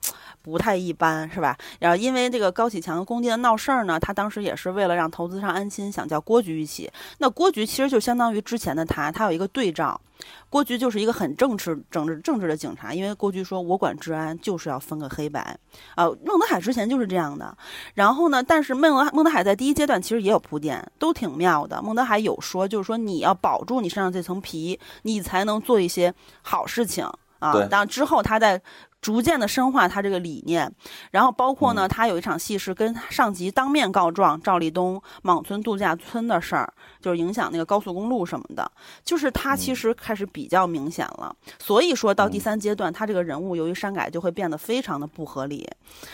[0.51, 1.57] 不太一般是吧？
[1.80, 6.90] 然后因为这个高启强工地的闹事儿呢，他当时也是为了让投资商安心，想叫郭局一起。
[7.18, 10.01] 那郭局其实就相当于之前的他，他有一个对照。
[10.49, 15.59] 郭局就是一个很正直、政治政治的警察，因为郭局说我管治安就是要分个黑白
[15.94, 16.07] 啊。
[16.24, 17.55] 孟德海之前就是这样的。
[17.92, 21.82] 然后呢，但是孟德孟德海在第一阶段其实也有铺垫，都挺妙的。
[21.82, 27.05] 孟德海有说，就是说你要保住你身上这层皮，你才能做一些好事情
[27.40, 27.66] 啊。
[27.66, 28.62] 当之后他在。
[29.07, 30.68] 逐渐的深化他这个理念，
[31.12, 38.68] 然后包括呢，他有一场戏是跟上级当面告状赵立东莽村度假村的事儿，就是影响那个高速公路什么的，
[39.04, 41.32] 就是他其实开始比较明显了。
[41.61, 45.64] 所以说到第三阶段，他这个人物由于删改就会变得非常的不合理，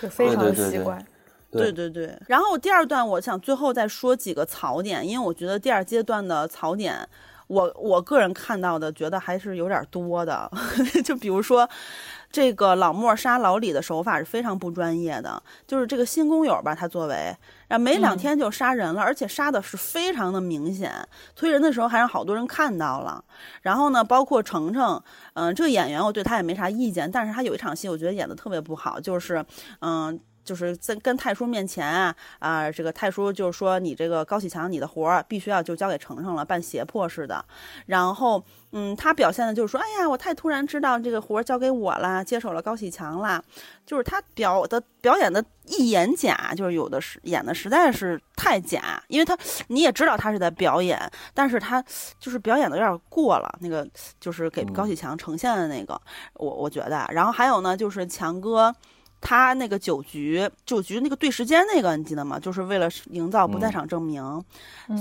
[0.03, 1.03] 就非常的奇怪。
[1.51, 2.14] 对对对。
[2.26, 7.09] 然后第二段，我想最后再说几个槽点，因为我觉得第二阶段的槽点，
[7.47, 10.51] 我我个人看到的觉得还是有点多的，
[11.03, 11.66] 就比如说。
[12.33, 17.37] 这个老莫杀老李的手法是非常不专业的，就是这个新工友吧，他作为，
[17.68, 20.91] 然后没两天就杀人了，而且杀的是非常的明显，
[21.37, 23.22] 推人的时候还让好多人看到了。
[23.61, 25.01] 然后呢，包括程程，
[25.35, 29.45] 嗯，这个演员我对他也没啥意见，但是他有一场戏我觉得演的特别不好，就是，
[29.80, 30.18] 嗯。
[30.45, 37.45] 就是在跟太叔面前啊啊，这个太叔就是说你这个高启强，你的活儿必须要就交给程程了，办胁迫似的。
[37.86, 43.43] 然后，嗯，他表现的就是说，哎呀，我太突然知道这个活儿交给我啦，接手了高启强啦。
[43.84, 49.36] 就是他表的表演的一眼假，就是有的是演的实在是太假，因为他
[49.68, 50.99] 你也知道他是在表演，
[51.34, 51.84] 但是他
[52.18, 53.86] 就是表演的有点过了，那个
[54.20, 56.01] 就是给高启强呈现的那个，
[56.34, 57.07] 我我觉得。
[57.11, 58.74] 然后还有呢，就是强哥。
[59.23, 62.39] 他那个酒局，酒局那个对时间那个，你记得吗？
[62.39, 64.23] 就是为了营造不在场证明，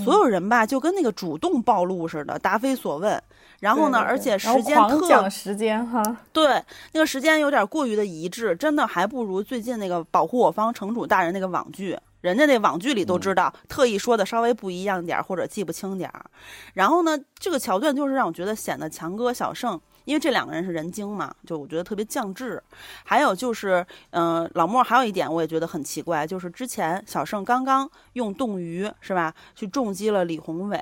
[0.06, 3.22] 所有人吧就跟那个主动暴露似的，答非所问。
[3.60, 6.64] 然后呢，而且时间特讲时间哈，对，
[6.94, 16.26] 那个时间有点过于的一致，真的还不如最近那个保护我方城主大人那个网剧，人家那网剧里都知道，特意说的稍微不一样点儿或者记不清点儿。
[16.74, 19.80] 然后呢，这个桥段就是让我觉得显得强哥小胜。
[20.06, 22.62] 因为这两个人是人精嘛，就我觉得特别降智。
[23.04, 30.80] 还有就是，嗯，老莫还有一点我也觉得很奇怪，就是之前小盛刚刚用冻鱼是吧，去重击了李宏伟，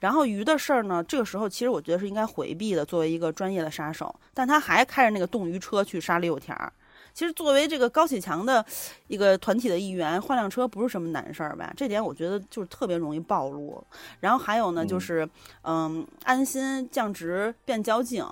[0.00, 6.72] 然后鱼的事儿呢，这个时候其实我觉得是应该回避的，作为一个专业的杀手，但他还开着那个冻鱼车去杀李有田儿。
[7.18, 8.64] 其实作为这个高启强的
[9.08, 11.74] 一个团体的一员，换辆车不是什么难事儿吧？
[11.76, 13.84] 这点我觉得就是特别容易暴露。
[14.20, 15.28] 然后还有呢，就是
[15.62, 18.24] 嗯，安心降职变交警，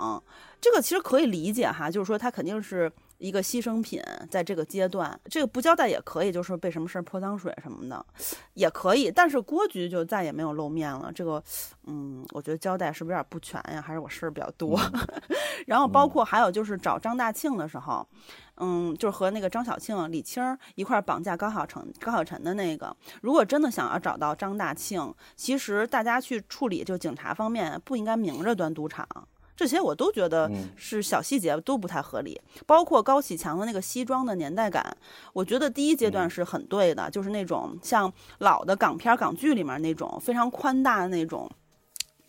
[0.61, 2.89] 这个其实可以理解哈，就是说他肯定是
[3.19, 8.05] 一个牺牲品，在这个阶段，这个不交代也可以，就是被什么事儿泼脏水什么的，
[8.55, 9.11] 也可以。
[9.11, 11.43] 但是郭局就再也没有露面了，这个，
[11.87, 13.81] 嗯，我觉得交代是不是有点不全呀？
[13.81, 14.79] 还是我事儿比较多？
[15.67, 18.07] 然后包括还有就是找张大庆的时候，
[18.57, 22.95] 嗯，就是和那个张小庆、李青一块绑架高晓成、高晓晨的那个。
[23.23, 29.07] 如果真的想要找到张大庆，其实大家去处理，就警察方面不应该明着端赌场。
[29.57, 32.39] 这些我都觉得是小细节，都不太合理。
[32.67, 34.97] 包括高启强的那个西装的年代感，
[35.33, 41.51] 我觉得第一阶段是很对的，就是那种像老的港片、港剧里面那种非常宽大的那种，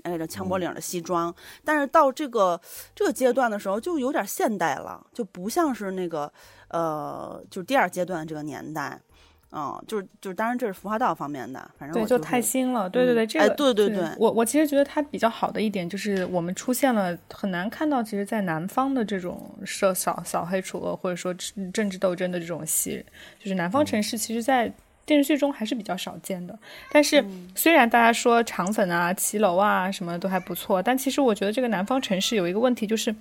[0.03, 1.35] 哎，这枪脖领的西装。
[1.65, 2.59] 但是到这个
[2.95, 6.31] 这个阶段的时候，就有点现代了，就不像是那个
[6.69, 9.01] 呃，就第二阶段这个年代。
[9.49, 12.89] 嗯，就是就是，当然这是服化道方面的，反正对，就太新了。
[12.89, 21.33] 对对对，这个对对对，我我其实觉得它比较好的一点就是我们出现了很难看到，其实，在南方的这种涉扫扫黑除恶或者说
[21.73, 23.01] 政治斗争的这种戏，
[23.39, 24.69] 就是南方城市，其实，在
[25.05, 26.59] 电视剧中还是比较少见的。
[26.91, 27.23] 但是
[27.55, 33.15] 虽然大家说肠粉啊、骑楼啊什么都还不错，但其实我觉得这个南方城市有一个问题，就是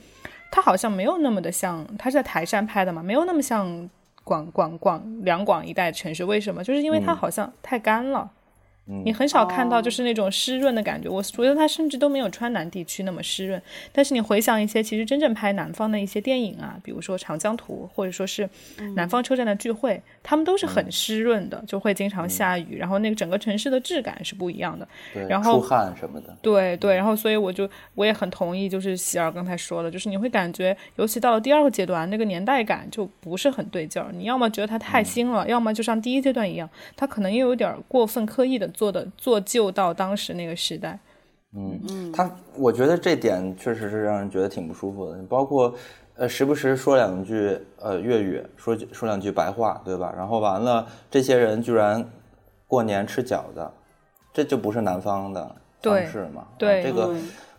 [0.50, 3.88] 它好像没有那么的像，它是在台山拍的嘛，没有那么像。
[4.26, 6.64] 广广广两广一带城市，为什么？
[6.64, 8.32] 就是因为它好像太干了。
[8.86, 13.60] 你很少看到就是那种湿润的感觉，我觉得它甚至都没有川南地区那么湿润。
[13.92, 18.46] 但是你回想一些其实真正拍南方的一些电影啊，比如说《长江图》或者说是
[18.94, 24.86] 《南方车站的聚会》，他们都是很湿润的，就会经常下雨，然后那个整个城市的质感是不一样的。
[25.12, 26.36] 对然后出汗什么的。
[26.40, 34.12] 对对，然后所以我就我也很同意，就是喜儿刚才说的，就是你会感觉，尤其到了第二个阶段，那个年代感就不是很对劲儿。
[34.12, 38.70] 你要么觉得它太新了，要么就像第一阶段一样，它可能又有点过分刻意的。
[38.76, 40.98] 做的做旧到当时那个时代，
[41.56, 45.18] 嗯嗯，他我觉得这点确实是让人觉得挺不舒服的。
[45.28, 45.74] 包括
[46.14, 50.12] 呃，时不时说两句呃粤语，说说两句白话，对吧？
[50.16, 52.08] 然后完了，这些人居然
[52.66, 53.66] 过年吃饺子，
[54.32, 56.46] 这就不是南方的方式嘛？
[56.58, 57.14] 对这个。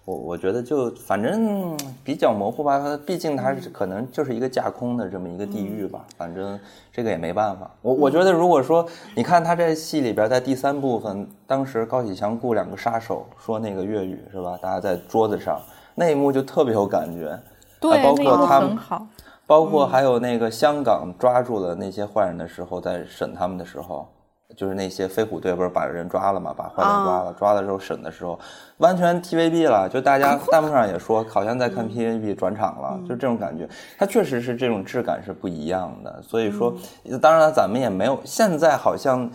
[0.07, 6.57] 我我觉得就反正比较模糊吧，它毕竟它可能就是一个架空的这么一个地域吧，反正
[6.93, 7.69] 这个也没办法。
[7.81, 14.57] 我我觉得如果说你看他这戏里边，在第三部分，当时高启强雇两个杀手说那个粤语是吧？
[14.61, 15.59] 大家在桌子上
[15.93, 17.37] 那一幕就特别有感觉，
[17.81, 19.05] 对，包括他们，好，
[19.45, 24.07] 包括还有那个香港抓住了那些坏人的时候，在审他们的时候。
[24.55, 28.39] 就是那些飞虎队不是把人抓了嘛，把坏人抓了，抓的时候审的时候，
[28.77, 33.67] 完全 TVB 了，就大家弹幕上也说，好像在看 TVB 转场了，就这种感觉。
[33.97, 36.73] 它确实是这种质感是不一样的，所以说，
[37.21, 39.29] 当然了，咱们也没有现在好像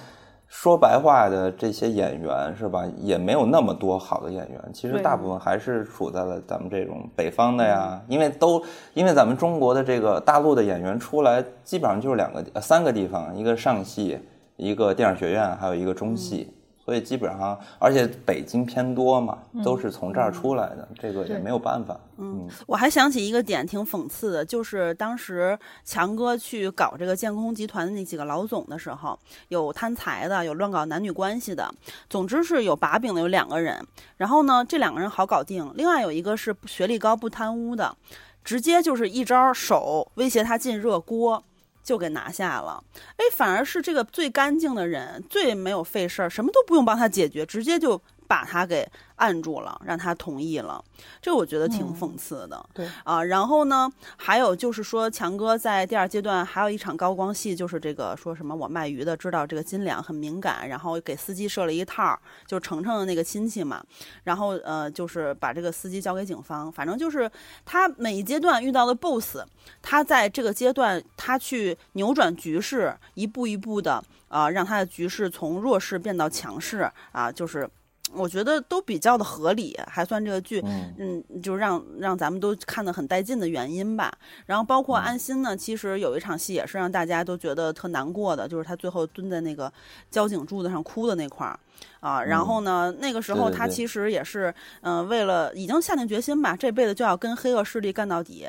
[0.49, 4.61] 说白话的这些演员是吧，也没有那么多好的演员。
[4.73, 8.63] 其实大部分还是处在了咱们这种北方的呀，因为都
[8.95, 14.19] 因为咱们中国的这个大陆的演员出来，基本上就是两个三个地方，一个上戏。
[14.57, 16.53] 一个电影学院，还有一个中戏，
[16.85, 21.99] 所以基本上，而且北京偏多嘛，都是从这儿出来的，这个也没有办法。
[22.19, 29.19] 嗯，我还想起一个点挺讽刺的，就是当时强哥去搞这个建工集团的那几个老总的时候，
[29.49, 31.73] 有贪财的，有乱搞男女关系的，
[32.09, 33.85] 总之是有把柄的有两个人。
[34.17, 37.97] 然后呢，这两个人好搞定，另外有一个是学历高不贪污的，
[38.45, 41.43] 直接就是一招手威胁他进热锅。
[41.83, 42.83] 就给拿下了，
[43.17, 48.01] 哎，反而是这个最干净的人，最没有费事儿，什么都不用帮他解决，直接就
[48.33, 48.89] 把他给。
[49.17, 50.83] 按住了，让他同意了，
[51.21, 52.61] 这我觉得挺讽刺的。
[52.75, 62.19] 对啊，然后呢，还有就是说，强哥在第二阶段还有一场高光戏，就是这个说什么我卖鱼的知道这个斤两很敏感，然后给司机设了一套，
[62.49, 63.81] 就程程的那个亲戚嘛，
[64.25, 67.31] 然后呃，就是把这个司机交给警方，反正就是
[67.65, 69.45] 他每一阶段遇到的 BOSS，
[69.81, 77.71] 他在这个阶段他去扭转局势，一步一步的啊，让他的局势从弱势变到强势啊，就是。
[78.15, 80.63] 我觉得都比较的合理，还算这个剧，
[80.99, 84.13] 嗯，就让让咱们都看得很带劲的原因吧。
[84.47, 89.73] 然后包括安心呢，其实有一场戏也是让大家都觉得特难过的，就是他最后蹲在那个
[90.11, 91.59] 交警柱子上哭的那块儿
[92.01, 92.23] 啊。
[92.23, 98.49] 然后呢，那个时候他其实也是，嗯，为了已经下定决心吧，这辈子就要跟黑恶势力干到底。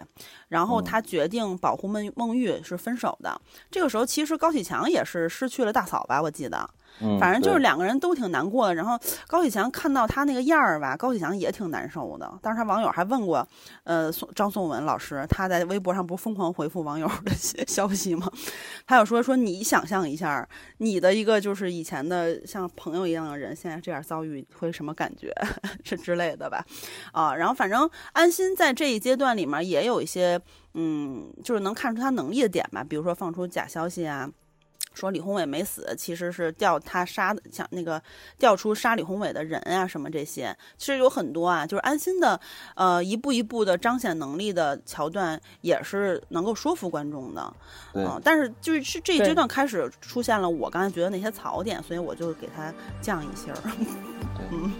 [0.49, 3.39] 然后他决定保护孟孟玉是分手的。
[3.71, 6.69] 这个时候其实高启强也是失去了大嫂吧，我记得。
[7.19, 8.75] 反正就是两个人都挺难过的。
[8.75, 8.97] 然后
[9.27, 12.31] 高启强看到他那个样儿吧，高启强也挺难受的。
[12.41, 13.47] 当时他网友还问过，
[13.83, 17.31] 呃，张颂文老师，他在微博上不是疯狂回复网友的
[17.67, 18.31] 消息吗？
[18.85, 20.47] 他有说说你想象一下，
[20.77, 25.33] 你的一个就是以前的像朋友一样的人，现在这样遭遇会什么感觉？
[25.83, 26.65] 这之类的吧？
[27.11, 30.39] 啊，然后反正安心在这一阶段里面也有一些，
[30.73, 34.29] 嗯，就是能看出他能力的点吧，比如说放出假消息啊。
[34.93, 38.01] 说李宏伟没死，其实是调他杀的，像那个
[38.37, 41.65] 调出杀李宏伟的人啊，什么这些，其实有很多啊。
[41.65, 42.39] 就是安心的，
[42.75, 47.53] 呃，一步一步的彰显能力的桥段，也是能够说服观众的。
[47.93, 53.57] 嗯，但是就是是这一阶段开始出现了我刚才觉得那些槽点，所以我就给他降一星儿。
[54.51, 54.71] 嗯。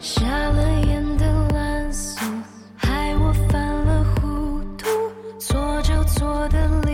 [0.00, 0.80] 下了
[6.40, 6.87] 我的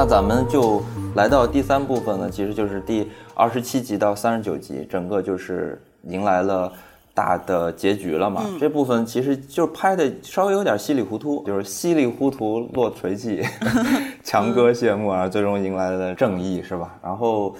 [0.00, 0.82] 那咱们就
[1.14, 6.72] 来到第三部分呢，其实就是第二十七集到三十九集，整个就是迎来了
[7.12, 8.42] 大的结局了嘛。
[8.58, 13.42] 这部分其实就拍的稍微有点稀里糊涂，就是稀里糊涂落锤记，
[14.24, 16.96] 强哥谢幕啊，最终迎来了正义，是吧？
[17.02, 17.54] 然后，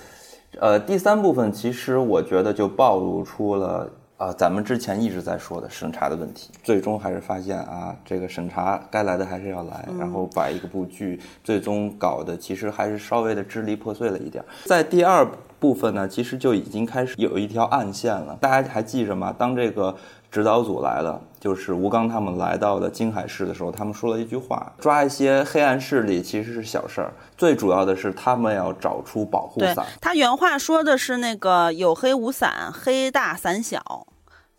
[0.59, 3.87] 呃，第三部分其实我觉得就暴露出了。
[4.21, 14.45] 啊，咱们之前一直在说的审查的问题，最终还是发现啊，这个审查该来的还是要来，然后把一个部剧最终搞的其实还是稍微的支离破碎了一点。
[14.67, 15.27] 在第二
[15.59, 19.35] 部分呢，其实就已经开始有一条暗线了，大家还记着吗？
[19.39, 19.97] 当这个
[20.31, 29.87] 指导组来了，就是吴刚他们来到的金海市的时候，他们说了一句话：抓一些黑暗势力其实是小事儿，最主要的是他们要找出保护伞。
[29.99, 34.07] 他原话说的是那个有黑无伞，黑大伞小，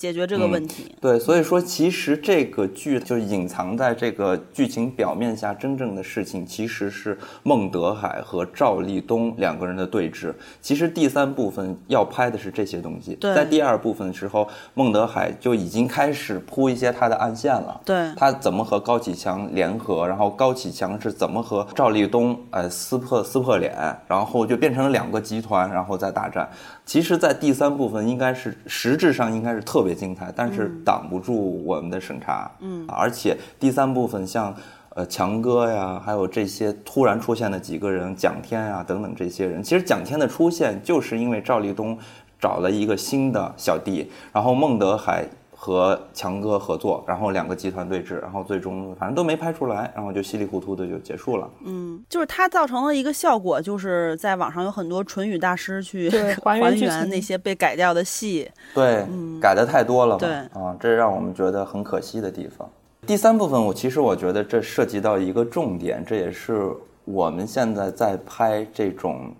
[0.01, 0.95] 解决这个问题。
[0.99, 10.33] 对，所以说其实这个剧就是隐藏在这个剧情表面下，真正的事情其实是孟德海和赵立东两个人的对峙。
[10.59, 17.79] 其实第三部分要拍的是这些东西，对在第二部分的时候，孟德海就已经开始铺一些他的暗线了。
[17.85, 23.75] 对他怎么和高启强联合，然后高启强是怎么和赵立东呃撕破撕破脸，
[24.07, 26.49] 然后就变成了两个集团，然后再大战。
[26.83, 32.51] 其实，在第三部分应该是实质上应该是特别精彩，但是挡不住我们的审查。
[32.59, 34.55] 嗯而且第三部分像
[34.95, 41.97] 呃强哥呀，还有这些突然出现的几个人，蒋天呀等等这些人，其实蒋天的出现就是因为赵立东
[42.39, 45.25] 找了一个新的小弟，然后孟德海。
[45.63, 51.47] 和强哥合作，然后两个集团对峙，然后最终反正都没拍出来，然后就稀里糊涂的就结束了。
[51.63, 56.09] 嗯，就是它造成了一个效果，就是在网上有很多唇语大师去
[56.43, 58.49] 还原那些被改掉的戏。
[58.73, 59.05] 对，
[59.39, 62.67] 改的太多了嘛，对啊，这让我们觉得很可惜的地方。
[63.05, 66.71] 第三部分，我其实我觉得这涉及到一个重点，这也是
[67.05, 69.31] 我们现在在拍这种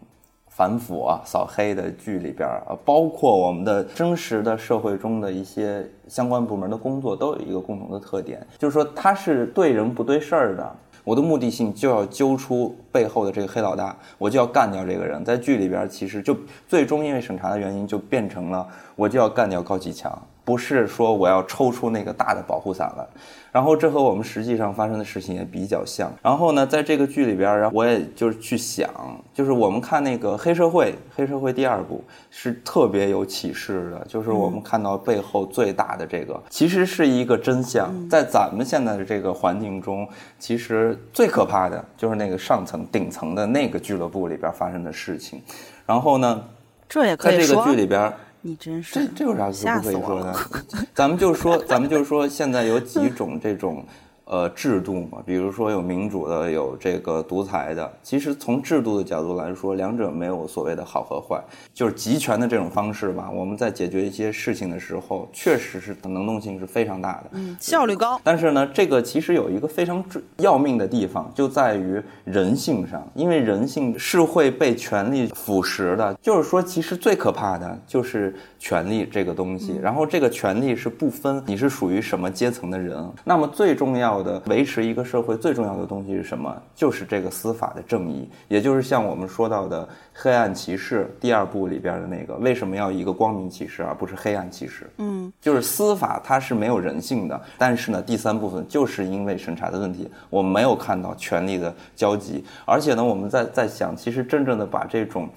[0.53, 10.75] 反腐啊、扫黑的剧里边啊，包括我们的真实的社会中的一些相关部门的工作，都有一个共同的特点，就是说它是对人不对事儿的。
[11.03, 15.25] 我的目的性就要揪出背后的这个黑老大，我就要干掉这个人。
[15.25, 16.37] 在剧里边，其实就
[16.67, 20.11] 最终因为审查的原因，就变成了我就要干掉高启强，
[20.51, 23.07] 不是说我要抽出那个大的保护伞来。
[23.53, 26.11] 然后这和我们实际上发生的事情也比较像。
[26.21, 28.89] 然后呢，在这个剧里边，然后我也就是去想，
[29.33, 37.89] 就是我们看那个黑社会，黑社会第二部是特别有启示的，就是我们看到背后最大的这个，其实是一个真相。
[38.09, 40.05] 在咱们现在的这个环境中，
[40.37, 45.41] 其实最可怕的就是那个上层顶层的那个俱乐部里边发生的事情。
[45.85, 46.43] 然后呢，
[46.89, 48.11] 这也可以说在这个剧里边。
[48.41, 50.49] 你真是这这有啥不可以说的了？
[50.95, 53.85] 咱们就说，咱们就说，现在有几种这种
[54.31, 57.91] 呃制度嘛，比如说有民主的，有这个独裁的。
[58.01, 61.37] 其实从制度的角度来说，两者没有所谓的好和坏，
[61.73, 63.29] 就是集权的这种方式吧。
[63.29, 68.21] 我们在解决一些事情的时候，确实是能动性是非常大的，嗯，效率高。
[68.23, 70.01] 但是呢，这个其实有一个非常
[70.37, 76.13] 要命的地方，就在于人性上，因为人性是会被权力腐蚀的。
[76.21, 83.05] 就是说，其实最可怕的就是权力这个东西，然后这个权力是不分你是属于什么阶层的人。
[83.25, 86.55] 那么最重要的维持一个社会最重要的东西是什么？
[86.75, 94.89] 就是这个司法的正义，也就是像我们说到的黑暗骑士第二部里边的那个，为什么要一个光明骑士而不是黑暗骑士？
[94.97, 105.29] 嗯，就是司法它是没有人性的，但是呢，第三部分就是因为审查的问题，我们没有看到权力的交集，而且呢，我们在在想，其实真正的把这种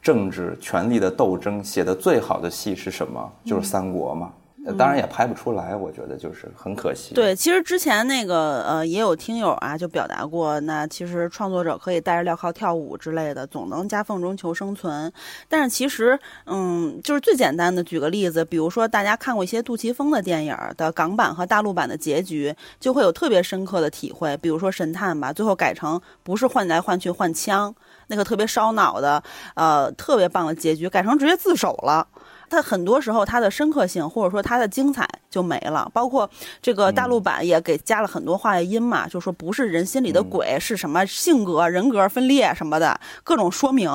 [0.00, 3.32] 政治权力的斗争写的最好的戏是什么？
[3.44, 4.32] 就是三国嘛。
[4.78, 7.14] 当然也拍不出来，我觉得就是很可惜。
[7.14, 15.12] 对，其实之前那个呃，也有听友啊就表达过，那其实创作者可以带着镣铐跳舞之类的，总能夹缝中求生存。
[15.48, 24.36] 但是其实，嗯，就是最简单的，举个例子，比如说大家看过一些杜琪峰的电影的港版和大陆版的结局，就会有特别深刻的体会。
[24.36, 27.74] 比如说《神探》吧，最后改成不是换来换去换枪，
[28.06, 29.22] 那个特别烧脑的，
[29.54, 32.06] 呃，特别棒的结局，改成直接自首了。
[32.52, 36.28] 它很多时候它的深刻性或者说它的精彩就没了，包括
[36.60, 43.90] 这个大陆版也给加了很多话外音嘛，就说不是人心里的鬼，是什么性格、人格分裂什么的各种说明，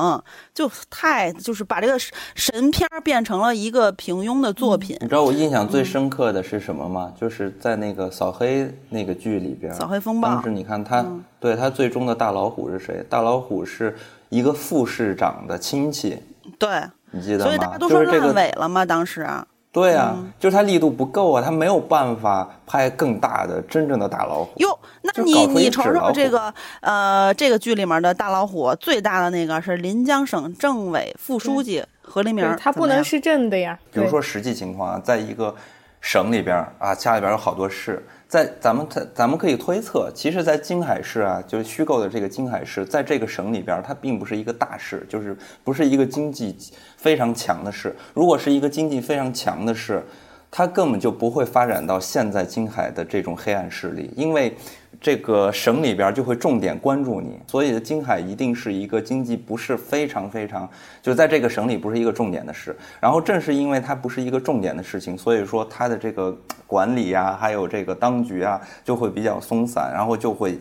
[0.52, 1.96] 就太就是把这个
[2.34, 4.96] 神片变成了一个平庸的作品。
[5.00, 7.12] 你知道我印象最深刻的是什么吗？
[7.16, 10.28] 就是在那个扫黑那个剧里边，扫黑风暴。
[10.28, 11.06] 当时你看他，
[11.38, 13.06] 对他最终的大老虎是谁？
[13.08, 13.96] 大老虎是
[14.28, 16.18] 一个副市长的亲戚。
[16.58, 16.82] 对。
[17.10, 17.44] 你记得吗？
[17.44, 18.84] 所以大家都说烂尾了吗？
[18.84, 19.26] 当时，
[19.70, 24.50] 对啊，就是它力度不够啊，它没有办法拍更大的真正的大老虎。
[24.56, 33.78] 哟，那你你瞅瞅这个呃，这个剧里面的大老虎最大的那个是临江省政委副书记何黎明，他不能是镇的呀。
[33.92, 35.54] 比如说实际情况啊，在一个
[36.00, 38.04] 省里边啊，家里边有好多市。
[38.26, 46.54] 在咱们咱咱们可以推测，其实，在京海市啊，就是虚构的这个京海市，在这个省里边，它并不是一个大市，就是不是一个经济
[46.98, 47.96] 非常强的市。
[48.12, 50.04] 如果是一个经济非常强的市，
[50.50, 54.54] 它根本就不会发展到现在金海的这种黑暗势力，因为。
[55.00, 60.68] 这个省里边就会重点关注你，所以金海一定是一个经济不是非常非常，
[61.00, 62.76] 就在这个省里不是一个重点的事。
[62.98, 70.58] 然后正是因为它不是一个重点的事情，所以说它的这个管理啊，还有这个当局啊，就会比较松散，然后就会。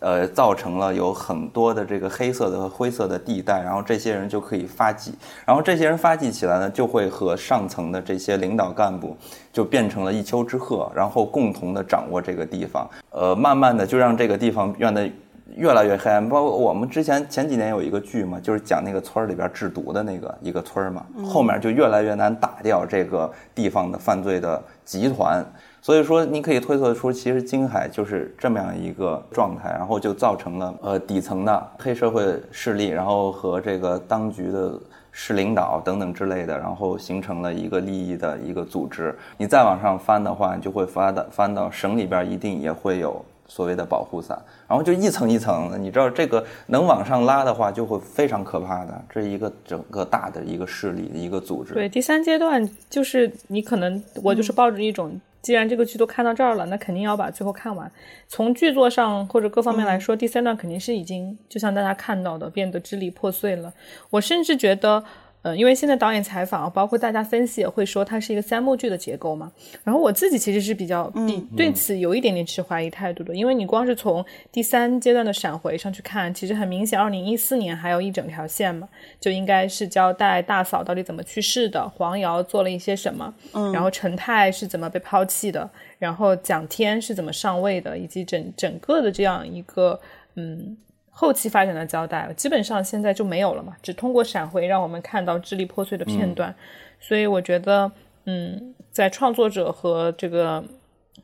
[0.00, 5.12] 呃，造成了有很多的这个黑色的和灰色的地带，然后这些人就可以发迹，
[5.44, 9.16] 然后这些人发迹起来呢，就会和上层的这些领导干部
[9.52, 15.10] 就变成了一丘之貉，然后共同的掌握这个地方，呃，慢慢的就让这个地方变得
[15.56, 16.28] 越来越黑暗。
[16.28, 25.44] 包括我们之前前几年有一个剧嘛，就是讲那个村里边制毒的那个一个村嘛，后面就越来越难打掉这个地方的犯罪的集团。
[25.88, 34.78] 所以说，你可以推测出，其实金海就是这么样一个状态，然后就造成了呃底层的黑社会势力，然后和这个当局的
[35.12, 39.16] 市领导等等之类的，然后形成了一个利益的一个组织。
[39.38, 45.76] 你再往上翻的话，你就会翻到翻到省里边，一定也会有所谓的保护伞，然后就一层一层的。
[45.76, 51.74] 你知道这个能往上拉的话，就会非常可怕的，这是一个整个大的一个势力的一个组织。
[51.74, 55.20] 对，第三阶段就是你可能我就是抱着一种。
[55.40, 57.90] 既然这个剧都看到这儿了，那肯定要把最后看完。
[58.26, 63.72] 从剧作上或者各方面来说，第三段肯定是已经就像大家看到的，变得支离破碎了。
[64.10, 65.02] 我甚至觉得。
[65.42, 69.52] 呃，因为现在导演采访，包括大家分析也会说它是一个三幕剧的结构嘛。
[69.84, 78.88] 然后我自己其实是比较比对此有一点点持怀疑态度的，因为你光是从第三阶段的闪回上去看，其实很明显，二零一四年还有一整条线嘛，
[79.20, 83.32] 就应该是交代大嫂到底怎么去世的，黄瑶做了一些什么，
[83.72, 90.00] 然后陈泰是怎么被抛弃的，然后蒋天是怎么上位的，以及整整个的这样一个
[90.34, 90.76] 嗯。
[91.20, 96.54] 后期发展的交代基本上现在就没有了嘛，只通过闪回让我们看到支离破碎的片段，
[97.00, 97.90] 所以我觉得，
[98.26, 100.64] 嗯，在创作者和这个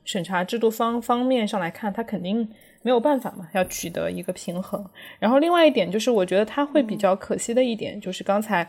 [0.04, 2.48] 审查制度方方面上来看，他肯定
[2.82, 4.84] 没有办法嘛，要取得一个平衡。
[5.20, 8.68] 然后另外一点就是，我觉得他会比较可惜的一点，就是刚才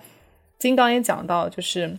[0.60, 1.98] 金刚也讲到，就是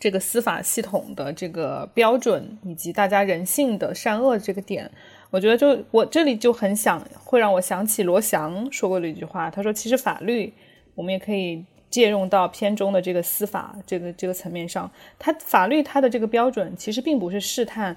[0.00, 4.90] 这个司法系统的这个标准以及大家人性的善恶这个点。
[5.30, 9.50] 我觉得，就我这里就很想，会让我想起罗翔说过的一句话。
[9.50, 10.52] 他说：“其实法律，
[10.94, 14.90] 我们也可以借用到片中的这个司法这个这个层面上。
[15.18, 17.94] 他法律它的这个标准，其实并不是试探，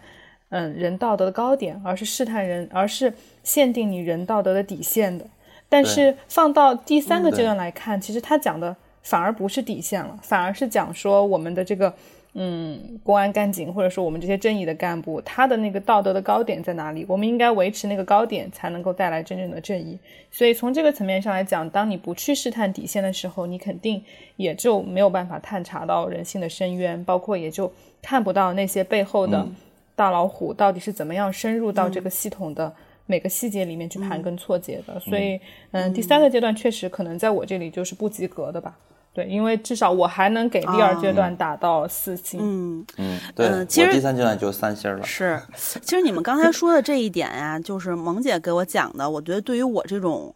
[0.49, 3.13] 嗯人道德的高点，而是试探人，而是
[3.43, 5.25] 限定你人道德的底线的。
[5.69, 11.93] 但是放到第三个阶段来看，其实他讲的反而不是底线了，反而是讲说我们的这个。
[12.33, 17.05] 嗯，公安干警或者说我们这些正义的干部，他的那个道德的高点在哪里？
[17.09, 19.99] 我们应该维持那个高点，才能够带来真正的正义。
[20.31, 24.01] 所以从这个层面上来讲，当你不去试探底线的时候，你肯定
[24.37, 27.69] 也就没有办法探查到人性的深渊，包括也就
[28.01, 29.45] 看不到那些背后的
[29.93, 32.73] 大老虎到底是怎么样深入到这个系统的
[33.07, 34.97] 每个细节里面去盘根错节的。
[35.01, 35.37] 所以，
[35.71, 38.77] 嗯，第三个阶段确实可能在我这里就是不及格的吧。
[39.13, 42.39] 对，因为至少我还能给第二阶段打到四星。
[42.41, 45.03] 嗯嗯，对，其实第三阶段就三星了。
[45.05, 50.33] 是，其实你们刚才说的这一点呀，就是萌姐给我讲的，我觉得对于我这种。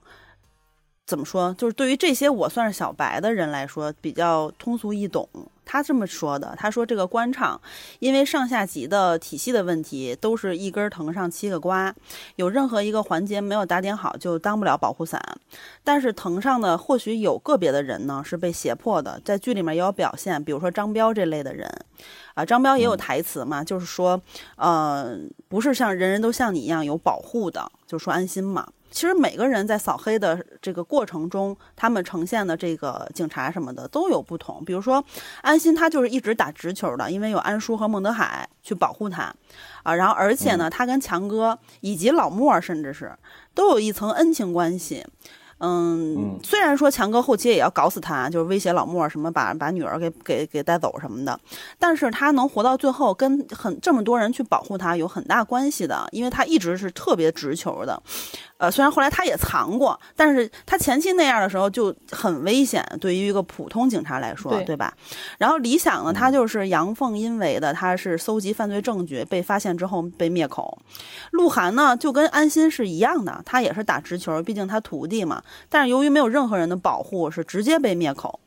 [1.07, 1.53] 怎么说？
[1.53, 5.30] 就是对于这些我算是小白的人来说，比较通俗易懂。
[5.66, 7.60] 他这么说的：“他说这个官场，
[8.00, 11.94] 因为上下级的体系的问题，都是一根藤上七个瓜，
[12.36, 15.20] 有任何一个环节没有打点好，就当不了保护伞。
[15.84, 21.70] 但是藤上的，或许有个别的人呢是被胁迫的，在剧里面也有表现，比如说张彪这类的人，
[22.36, 24.22] 啊，张彪也有台词嘛，就是说，
[24.58, 25.18] 呃，
[25.48, 34.64] 不是像人人都像你一样有保护的，就说安心嘛。”其实每个人在扫黑的这个过程中，他们呈现的这个警察什么的都有不同。
[34.64, 35.04] 比如说，
[35.42, 39.24] 安心他就是一直打直球的，因为有安叔和孟德海去保护他，
[39.84, 43.12] 啊，然后而且呢，他跟强哥以及老莫甚至是
[43.54, 45.06] 都有一层恩情关系。
[45.58, 51.40] 嗯，虽然说强哥后期也要搞死他，就是威胁老莫什么把把女儿给给给带走什么的，
[51.80, 58.02] 但是他能活到最后，跟很这么多人去保护他有很大关系的，因为他一直是特别直球的。
[58.57, 64.94] 呃，虽然后来他也藏过，但是他前期那样的时候就很危险，对于一个普通警察来说，对吧？
[65.38, 70.80] 然后李想呢，他就是阳奉阴违的，他是搜集犯罪证据，被发现之后被灭口。
[71.32, 75.44] 鹿晗呢，就跟安心是一样的，他也是打直球，毕竟他徒弟嘛。
[75.68, 78.40] 但是由于没有任何人的保护，是直接被灭口。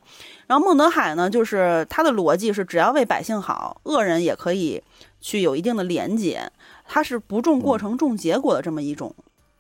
[0.47, 4.83] 然后孟德海呢，就是他的逻辑是只要为百姓好，恶人也可以
[5.21, 6.51] 去有一定的廉洁，
[6.87, 9.15] 他是不重过程重结果的这么一种。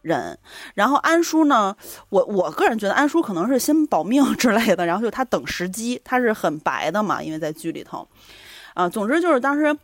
[0.08, 0.36] 人，
[0.74, 1.76] 然后安叔呢？
[2.08, 8.08] 我我个人觉得安叔可能是先保命之类的，然后就他等时机，他是很白的嘛，因为在剧里头，
[8.74, 9.76] 啊，总之就是当时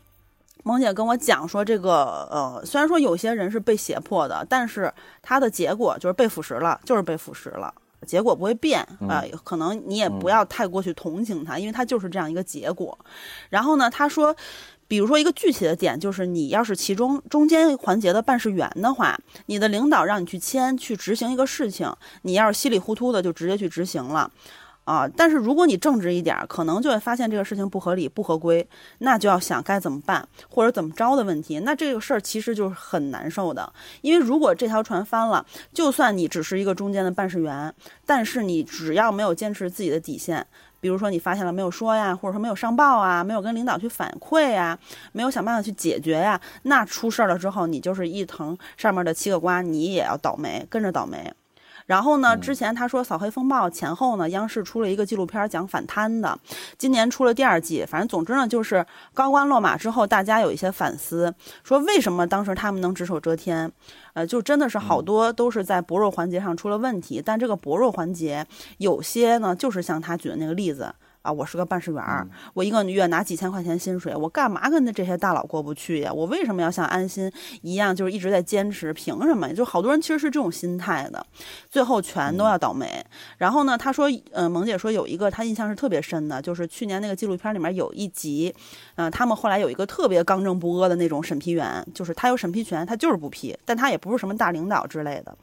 [0.65, 4.93] 萌姐跟我讲说，这个呃，虽然说有些人是被胁迫的，但是
[5.23, 7.73] 他的结果就是被腐蚀了，就是被腐蚀了，
[8.07, 12.99] 结果不会变啊，可能你也不要太过去同情他，因为他就是这样一个结果。
[13.51, 14.35] 然后呢，他说。
[14.95, 21.93] 比如说一个具体的点，就是你要是其中中间环节的办事员的话，你的领导让你去签去执行一个事情，
[22.23, 24.31] 你要是稀里糊涂的就直接去执行了，
[24.85, 28.65] 啊，但是如果你正直一点，可能就会发现这个事情不合理、不合规，
[28.99, 31.59] 那就要想该怎么办或者怎么着的问题。
[31.59, 37.75] 那这个事儿其实就是很难受的，因为如果这条船翻了，就算你只是一个中间的办事员，
[38.07, 40.47] 但是你只要没有坚持自己的底线。
[40.85, 44.79] 比如说你发现了没有说呀，或者说没有上报啊，没有跟领导去反馈呀，
[45.13, 51.33] 没有想办法去解决呀，那出事儿了之后，你就是一藤上面的七个瓜，你也要倒霉，跟着倒霉。
[51.87, 52.37] 然后呢？
[52.37, 56.39] 之前他说扫黑风暴前后呢，央视出了一个纪录片讲反贪的，
[56.79, 57.85] 今年出了第二季。
[57.87, 63.71] 反正总之呢，就是高官落马之后，大家有一些反思，说为什么当时他们能只手遮天？
[64.15, 67.23] 呃，就真的是好多都是在薄弱环节上出了问题。
[67.25, 68.47] 但这个薄弱环节，
[68.79, 70.95] 有些呢，就是像他举的那个例子。
[71.25, 76.13] 啊，我是个办事员儿，我一个月拿几千块钱薪水，我干嘛跟那这些大佬过不去呀？
[76.13, 77.33] 我为什么要像安心
[77.63, 78.93] 一样，就是一直在坚持？
[78.93, 79.51] 凭什么？
[79.55, 81.27] 就好多人其实是这种心态的，
[81.71, 83.03] 最后全都要倒霉。
[83.39, 88.55] 然后呢，他说，呃，萌姐说有一个他印象是特别深的，就是去年那个纪录片里面有一集，
[88.97, 95.35] 嗯，他们后来有一个特别刚正不阿的那种审批员，就是他有审批权，他就是不批，但他也不是什么大领导之类的。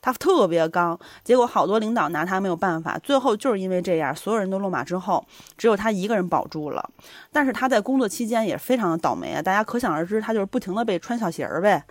[0.00, 5.24] 他特别刚，结果好多领导拿他没有办法，最后就是因为这样，所有人都落马之后，
[5.56, 6.90] 只有他一个人保住了。
[7.32, 11.84] 但是他在工作期间也非常的倒霉啊，大家可想而知，他就是不停的被穿小鞋儿呗。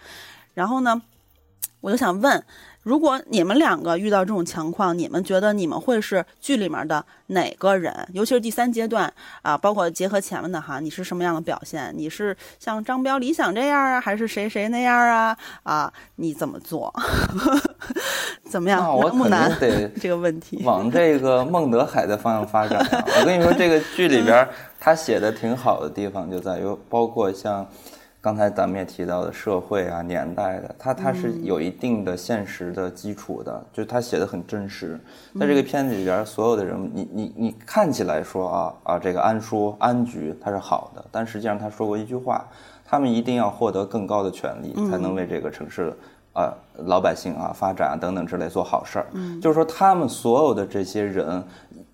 [0.54, 1.02] 然后呢，
[1.82, 2.44] 我就想问。
[2.88, 7.94] 如果你们两个遇到这种情况，你们觉得你们会是剧里面的哪个人？
[8.14, 11.94] 尤其是第三阶段啊，包括结合前面的哈，你是什么样的表现？
[11.94, 15.38] 你是像张彪、李想这样啊，还是谁谁那样啊？
[15.64, 16.94] 啊，你怎么做？
[18.50, 18.90] 怎么样？
[18.96, 22.80] 我肯定得 这个问题往这个孟德海的方向发展。
[23.20, 24.48] 我跟你说，这个剧里边
[24.80, 27.68] 他写的挺好的地方就在于，包括像。
[28.20, 35.00] 刚才咱们也提到的社会啊、年代的，它它是有一定的现实的基础的，就是他写的很真实。
[35.40, 42.46] 在这个片子里边，所有的人，你你你看起来说啊啊，这个安叔安局他是好的，但实际上他说过一句话，
[42.86, 45.94] 他们一定要获得更高的权利，才能为这个城市。
[46.34, 46.54] 啊，
[46.86, 51.44] 老百姓啊，发展啊等等之类做好事儿，嗯，就是说他们所有的这些人，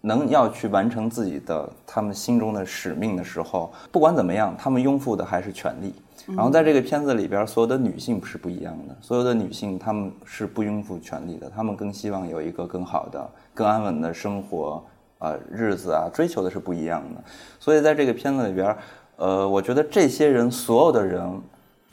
[0.02, 5.96] 能要去完成自己的他们心中的使命的时候，不管怎么样，他们拥护的还是权利。
[6.28, 14.84] 然后在这个片子里边，所有的女性是不一样的，所有的女性她们是不拥护权利的，她们更希望有一个更好的、更安稳的生活
[15.20, 17.24] 啊日子啊，追求的是不一样的。
[17.60, 18.76] 所以在这个片子里边，
[19.18, 21.42] 呃，我觉得这些人所有的人。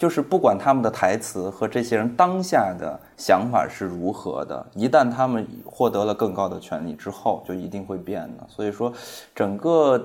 [0.01, 8.47] 就是不管他们的台词和这些人当下的想法是如何的，一旦他们获得了更高的权利之后，就一定会变的。
[8.49, 8.91] 所以说，
[9.35, 10.03] 整个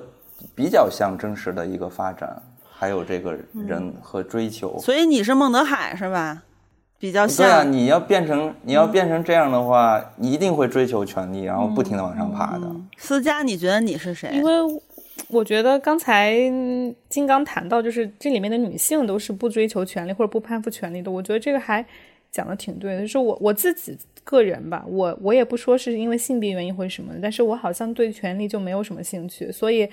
[0.53, 2.43] 比较像真实的一个发展，
[2.77, 3.37] 还有这个
[3.67, 4.77] 人和追求。
[4.79, 6.43] 所以你是孟德海是吧？
[6.99, 7.45] 比较像。
[7.45, 12.69] 对啊，你要变成你要变成这样的话，你一定会追求权利，然后不停的往上爬的。
[12.97, 14.31] 思佳，你觉得你是谁？
[14.33, 14.81] 因为。
[15.29, 16.35] 我觉得刚才
[17.09, 21.09] 金刚谈到，就是这里面的女性都是不追求权利或者不攀附权利的。
[21.09, 21.83] 我觉得这个还
[22.31, 23.01] 讲的挺对的。
[23.01, 29.49] 就是我我自己个人吧，我我也不说是因为性别原因或者什么，但是我好像对权利就没有什么兴趣。
[29.51, 29.89] 所以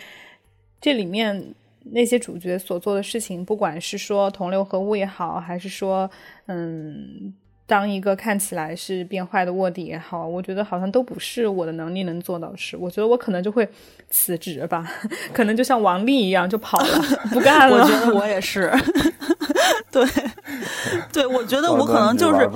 [0.80, 1.54] 这里面
[1.90, 6.10] 那些主角所做的事情，不管是说同流合污也好，还是说
[6.46, 7.34] 嗯。
[7.64, 12.76] 当一个看起来是变坏的卧底也好，我觉得好像都不是我的能力能做到的事。
[12.76, 13.66] 我觉得我可能就会
[14.10, 14.86] 辞职吧，
[15.32, 17.02] 可能就像王丽一样就跑了，
[17.32, 17.76] 不干了。
[17.76, 18.70] 我觉得我也是，
[19.90, 20.04] 对，
[21.12, 22.46] 对，我觉得我可能就是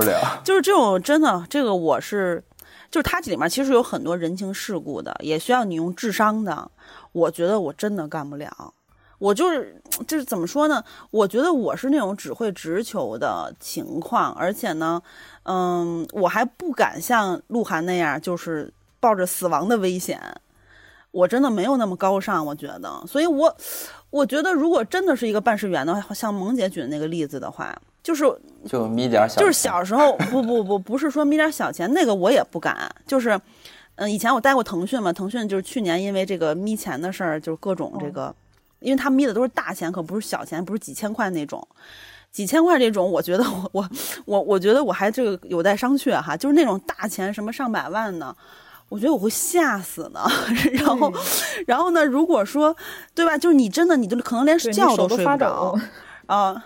[0.45, 2.43] 就是这种真的，这个我是
[2.91, 6.71] 就是它这里面其实有很多人情世故的，也需要你用智商的。
[7.13, 8.75] 我觉得我真的干不了。
[9.19, 10.83] 我就是就是怎么说呢？
[11.11, 15.03] 我觉得我是那种只会直球的情况，而且呢，
[15.45, 18.71] 嗯，我还不敢像鹿晗那样，就是
[19.01, 20.21] 抱着死亡的危险。
[21.13, 23.03] 我真的没有那么高尚，我觉得。
[23.07, 23.57] 所以，我
[24.11, 28.25] 我觉得，如果真的是一个办事员的话，像萌姐举的那个例子的话，就是
[28.69, 32.95] 就眯点小，就是小时候不不不不是说眯点小钱，那个我也不敢。
[33.07, 33.41] 就是
[33.95, 38.35] 嗯，以前我待过腾讯嘛，腾讯就是去年因为这个眯钱的事儿，就是各种这个。
[38.87, 41.67] 因为他眯的都是大钱，可不是小钱，不是几千块那种，
[42.31, 43.91] 几千块这种，我觉得我我
[44.27, 46.37] 我我觉得我还这个有待商榷哈。
[46.37, 48.33] 就是那种大钱，什么上百万呢，
[48.89, 50.21] 我觉得我会吓死呢。
[50.75, 51.13] 然后，
[51.67, 52.77] 然后呢，如果说，
[53.13, 53.37] 对吧？
[53.37, 55.77] 就是你真的，你都可能连觉都睡不着
[56.27, 56.65] 啊。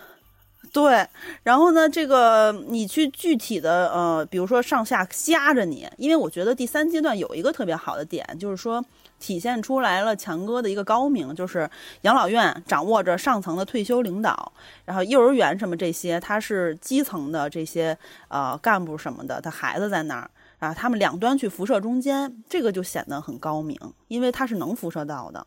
[0.70, 1.08] 对，
[1.42, 8.84] 然后呢，这个你去具体的呃，比如说上下夹着你，因为我觉得第三阶段有一个特别好的点，就是说。
[9.20, 11.70] 体现出来了强哥的一个高明，就是
[12.00, 14.52] 养老院掌握着上层的退休领导，
[14.84, 17.96] 然后幼儿园什么这些，他是基层的这些
[18.28, 23.78] 呃干部什么的，他孩子在那儿啊，他们两端去辐射中间，这个就显得很高明，
[24.08, 25.46] 因为他是能辐射到的，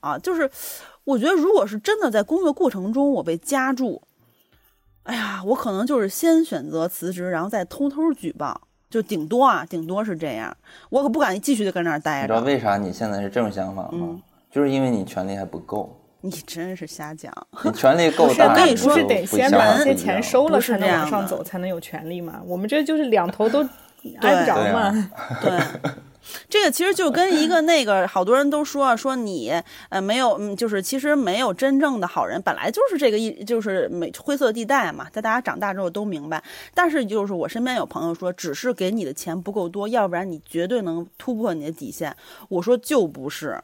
[0.00, 0.50] 啊，就是
[1.04, 4.00] 我觉得如果是真的在工作过程中我被夹住，
[5.02, 8.67] 哎呀，我可能就是先选择辞职，然后再偷偷举报。
[8.90, 10.56] 就顶多啊，顶多是这样，
[10.90, 12.22] 我可不敢继续的跟那儿待着。
[12.22, 14.20] 你知道为啥你现在是这种想法吗？
[14.50, 15.94] 就是因为你权力还不够。
[16.20, 17.32] 你真是瞎讲。
[17.62, 22.40] 你权力够大，不是得先把那些钱收了才能往上走，才能有权利吗？
[22.44, 23.62] 我们这就是两头都
[24.20, 25.10] 挨不着嘛。
[25.40, 25.60] 对。
[26.48, 29.52] 这个其实就跟一个那个，好多人都说说你
[29.88, 36.42] 呃没有，嗯，就是其实没有真正的好人，本来就是这个意就是没灰色地带嘛，在大家长大之后都明白。
[36.74, 42.16] 但是就是我身边有朋友说，只是给你的钱不够多，要不然你绝对能突破你的底线。
[42.48, 43.60] 我说就不是。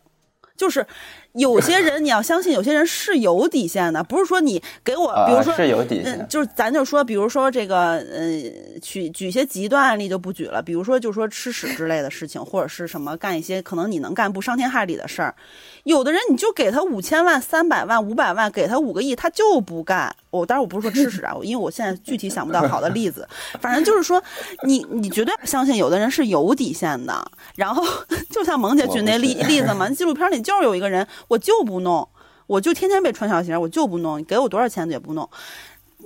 [0.56, 0.86] 就是
[1.34, 8.40] 有些人，你要相信，有些人是有底线的，不是说你给我，比如说是有底线，就是咱就说，比如说这个，呃，
[8.80, 15.34] 举举些极端案例就不举了，比如说就说吃屎之类的事情，或者是什么干一些可能你能干不伤天害理的事儿，
[15.82, 20.14] 有的人你就给他五千万、三百万、五百万，给他五个亿，他就不干。
[20.30, 23.28] 我当然我不是说吃屎啊，因为我现在具体想不到好的例子，
[23.60, 24.22] 反正就是说，
[24.64, 27.24] 你你绝对相信有的人是有底线的。
[27.54, 27.84] 然后
[28.30, 32.08] 就像萌姐举那例例子嘛，纪录片里就是有一个人，我就不弄，
[32.46, 35.28] 我就天天被穿小鞋，我就不弄，你给我多少钱也不弄。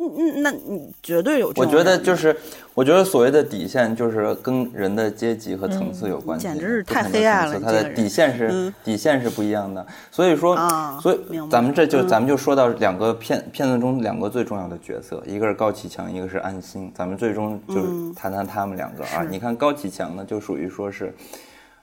[0.00, 1.52] 嗯，那你绝对有。
[1.56, 2.36] 我觉得就是，
[2.72, 6.46] 我觉得所谓的底线就是跟人的阶级和层次有关系。
[6.46, 7.58] 简直是太黑暗了。
[7.58, 10.56] 他的底线是底线是不一样的，所以说，
[11.02, 11.18] 所以
[11.50, 16.92] 咱们这就咱们就说到两个片片子中两个最重要的角色，一个是高启强，一个是安心。
[16.94, 19.26] 咱们最终就是谈谈他们两个啊。
[19.28, 21.12] 你看高启强呢，就属于说是，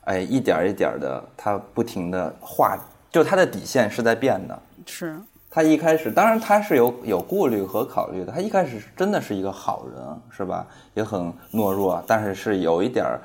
[0.05, 2.79] 哎，一点一点的，他不停的画，
[3.15, 4.59] 就他的底线是在变的。
[4.85, 5.15] 是。
[5.49, 8.31] 他一开始，当然他是有有顾虑和考虑的。
[8.33, 10.67] 他一开始真的是一个好人，是吧？
[10.95, 13.21] 也很懦弱，但是是有一点儿，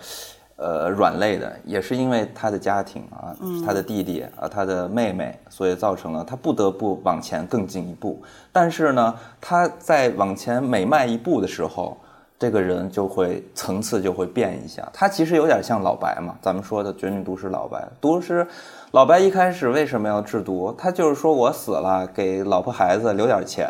[0.54, 3.34] 呃软肋的，也是因为他的家庭啊，
[3.66, 8.22] 他的弟弟啊，他的妹妹，所以造成了他不得不往前更进一步。
[8.52, 11.98] 但是呢，他在往前每迈一步的时候，
[12.38, 14.88] 这个人就会层次就会变一下。
[14.92, 17.84] 他其实有点像老白嘛，咱们说的绝命毒师老白。
[18.00, 18.46] 毒师
[18.92, 20.74] 老白一开始为什么要制毒？
[20.76, 23.68] 他就是说我死了，给老婆孩子留点钱。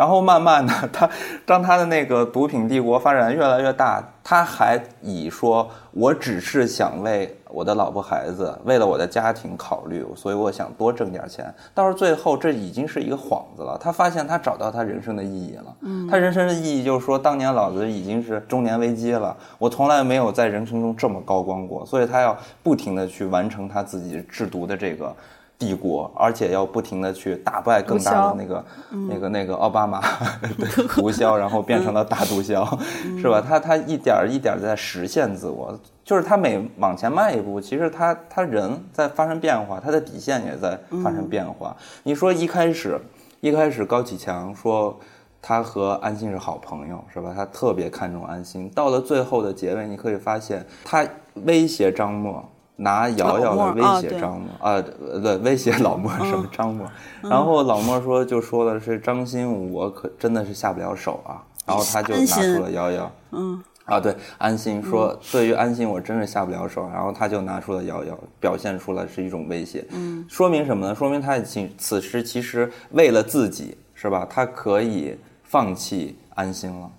[0.00, 1.10] 然后慢慢的，他
[1.44, 11.54] 当他的那个毒品帝国发展越来越大，他还以说，我只是想为我的老婆孩子，为了我的家庭考虑，所以我想多挣点钱。
[11.74, 13.76] 到了最后，这已经是一个幌子了。
[13.78, 15.76] 他发现他找到他人生的意义了。
[15.82, 25.14] 嗯，他人生的意义就是说，当年老子已经是中年危机了，我从来没有在人生中这么高光过，所以他要不停的去完成他自己制毒的这个。
[25.60, 30.00] 帝国，而且要不停的去打败更大的那个、那个、那个奥巴马
[30.96, 32.66] 毒枭，然后变成了大毒枭，
[33.20, 33.44] 是吧？
[33.46, 41.76] 他他一点一点在实现自我，就是他每往前迈一步，其实他他人在发生变化，他的底线也在发生变化。
[42.04, 42.98] 你说一开始，
[43.40, 44.98] 一开始高启强说
[45.42, 47.34] 他和安心是好朋友，是吧？
[47.36, 48.70] 他特别看重安心。
[48.70, 52.42] 到了最后的结尾，你可以发现他威胁张默。
[52.82, 54.82] 拿瑶瑶来威胁张默啊，
[55.22, 56.86] 对，威胁老莫什么张默，
[57.20, 70.94] 然后老莫说就说的是张欣，我可真的是下不了手啊，然后他就拿出了瑶瑶，嗯，啊对，安心说对于安心我真是下不了手，然后他就拿出了瑶瑶，表现出来是一种威胁，嗯，说明什么呢？
[70.94, 74.26] 说明他此此时其实为了自己是吧？
[74.30, 76.90] 他可以放弃安心了。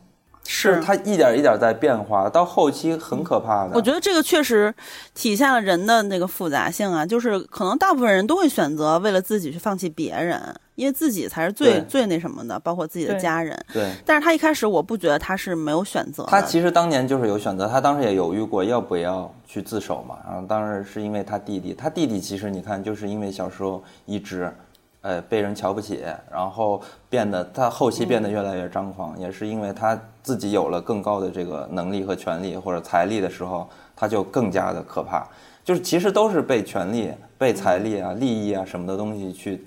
[0.53, 3.71] 是他一点一点在变化，到后期很可怕的。
[3.73, 4.73] 我觉得这个确实
[5.13, 10.41] 体现了人的那个复杂性啊，就是可能大部分人都会选择为了自己去放弃别人，
[10.75, 13.57] 因为自己才是最最那什么的，包括自己的家人。
[13.71, 13.93] 对。
[14.05, 16.25] 但是他一开始我不觉得他是没有选择。
[16.27, 20.17] 他其实当年就是有选择，他当时也犹豫过要不要去自首嘛。
[20.27, 24.53] 然后当时是因为他弟弟，他弟弟其实你看就是因为小时候一直。
[25.01, 35.27] 呃，被人瞧不起，然后变得他后期变得越来越张狂，也是因为他自己有了更高的这个能力和权力或者财力的时候，他就更加的可怕。
[35.63, 39.63] 就是其实都是被权力、被财力啊、利益啊什么的东西去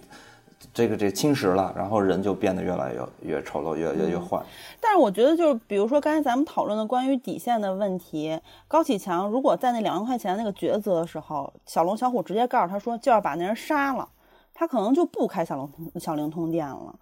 [0.72, 4.40] 这个这侵蚀了，然后人就变得越来越越丑陋，越越越坏。
[4.80, 14.08] 但是我觉得，就是比如说刚才咱们讨论的关于底线的问题，高启强如果在那两万块钱那个抉择的时候，小龙小虎直接告诉他说就要把那人杀了。
[14.54, 16.94] 他可能就不开小灵通小灵通店了，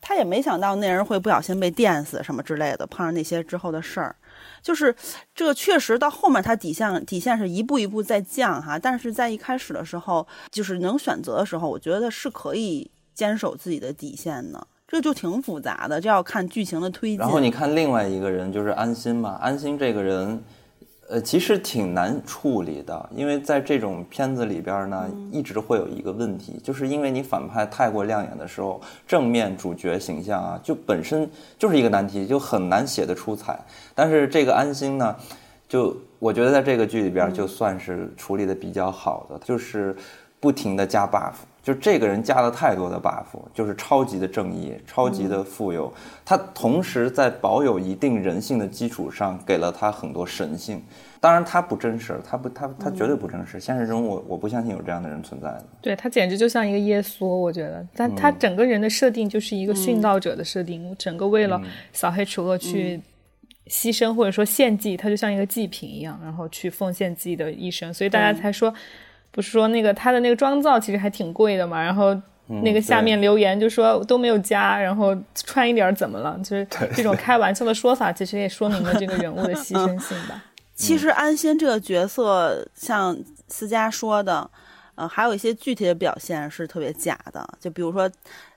[0.00, 4.16] 他也没想到那人会不小心被电死什么之类的，碰上那些之后的事儿，
[4.60, 4.94] 就是
[5.34, 17.18] 这个确实到后面他底线底线是一步一步在降哈，但是在一开始的时候，就是能选择的时候，我觉得是可以坚守自己的底线的，这就挺复杂的，这要看剧情的推进。
[17.18, 20.42] 然后你看另外一个人就是安心嘛，安心这个人。
[21.08, 33.56] 呃，其实挺难处理的，因为在这种片子里边呢，一直会有一个问题，就是因为你反派太过亮眼的时候，正面主角形象啊，就本身就是一个难题，就很难写得出彩。
[33.94, 35.14] 但是这个安心呢，
[35.68, 39.94] 就我觉得在这个剧里边就算是处理的比较好的，就是
[40.40, 41.34] 不停的加 buff。
[41.66, 45.92] 就这个人加了太多的 buff，就是超级的正义，超级的富有。
[46.24, 50.80] 他同时在保有一定人性的基础上，给了他很多神性。
[51.18, 53.58] 当然，他不真实，他不，他他绝对不真实。
[53.58, 55.64] 现实中，我我不相信有这样的人存在的。
[55.82, 57.84] 对他简直就像一个耶稣，我觉得。
[57.96, 61.60] 但他整个人的设定就是一个殉道者的设定，整个为了
[61.92, 63.00] 扫黑除恶去
[63.66, 67.92] 牺牲或者说献祭，他就像一个祭品一样，然后去奉献自己的一生。
[67.92, 68.72] 所以大家才说。
[69.36, 72.16] 不是说那个他的那个妆造其实还挺贵的嘛，然后
[72.62, 76.40] 那个下面留言就说都没有加，然后穿一点怎么了？
[76.42, 80.42] 就是这种开玩笑的说法，其实也说明了这个人物的牺牲 性吧。
[80.74, 83.14] 其实安心这个角色，像
[83.48, 84.50] 思佳说的，
[84.94, 88.10] 呃，还有一些具体的表现是特别假的，就比如说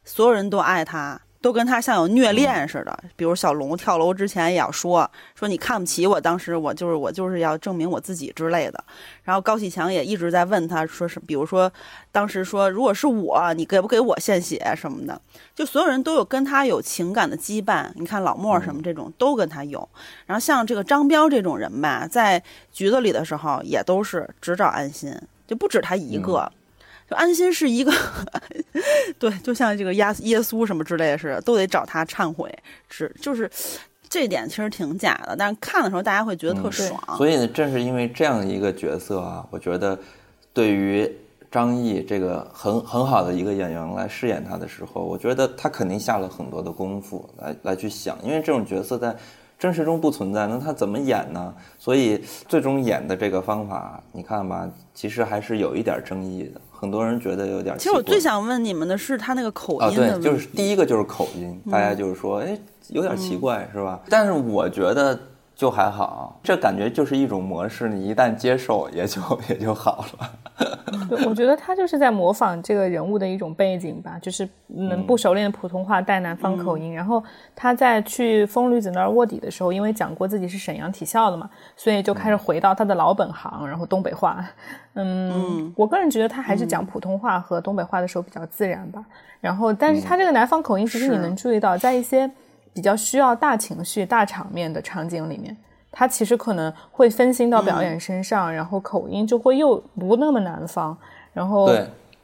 [0.06, 1.20] 所有人都爱他。
[1.42, 8.84] 都跟他像有虐恋似的，比如小龙跳楼之前也要说说你看不起我，当时我就是我就是要证明我自己之类的。
[9.24, 11.72] 然后高启强也一直在问他说是，比如说
[12.12, 15.22] 当时说如果是我，你给不给我献血什么的？
[15.56, 17.90] 就所有人都有跟他有情感的羁绊。
[17.96, 19.88] 你看老莫什么这种都跟他有。
[20.26, 22.44] 然后像这个张彪这种人吧，在
[22.74, 25.16] 局子里的时候也都是只找安心，
[25.48, 26.52] 就不止他一个。
[27.10, 27.92] 就安心是一个，
[29.18, 32.54] 对，就像这个耶耶稣什么之类的似的，都得找他忏悔，
[32.90, 33.50] 是就是
[34.08, 37.02] 这点其实挺假的，但是看的时候大家会觉得特爽。
[37.18, 39.98] 所以呢，正是因为这样一个角色啊，我觉得
[40.54, 41.12] 对于
[41.52, 49.16] 张译这个很很好的一个演员来饰演他的时候，我觉得他肯定下了很多的功夫来来去想，因为这种角色在
[49.60, 51.54] 真实中不存在，那他怎么演呢？
[51.78, 56.62] 所以最终演的这个方法，你看吧，其实还是有一点争议的。
[56.72, 57.78] 很多人觉得有点。
[57.78, 62.58] 其实我最想问你们的是他那个口音啊，对，就是第一个就是口音，大家就是说，哎，
[62.88, 64.00] 有点奇怪，是吧？
[64.10, 65.20] 但是我觉得。
[65.60, 70.30] 就还好，这感觉就是一种模式，你一旦接受，也就 也就好了。
[71.10, 76.96] 对，我觉得他就是在模仿这个人物的一种背景吧，就是能不熟练的普通话带南方口音。
[76.96, 77.22] 然后
[77.54, 84.42] 他在去疯驴子那儿卧底的时候，因为讲过自己是沈阳体校的嘛，所以就开始回到他的老本行，然后东北话。
[84.94, 89.04] 嗯，我个人觉得他还是讲普通话和东北话的时候比较自然吧。
[89.42, 92.32] 然后，但是他这个南方口音，其实你能注意到，在一些。
[92.80, 95.54] 比较需要大情绪、大场面的场景里面，
[95.92, 100.98] 他其实可能会分心到表演身上，然后口音就会又不那么南方，
[101.34, 101.70] 然后。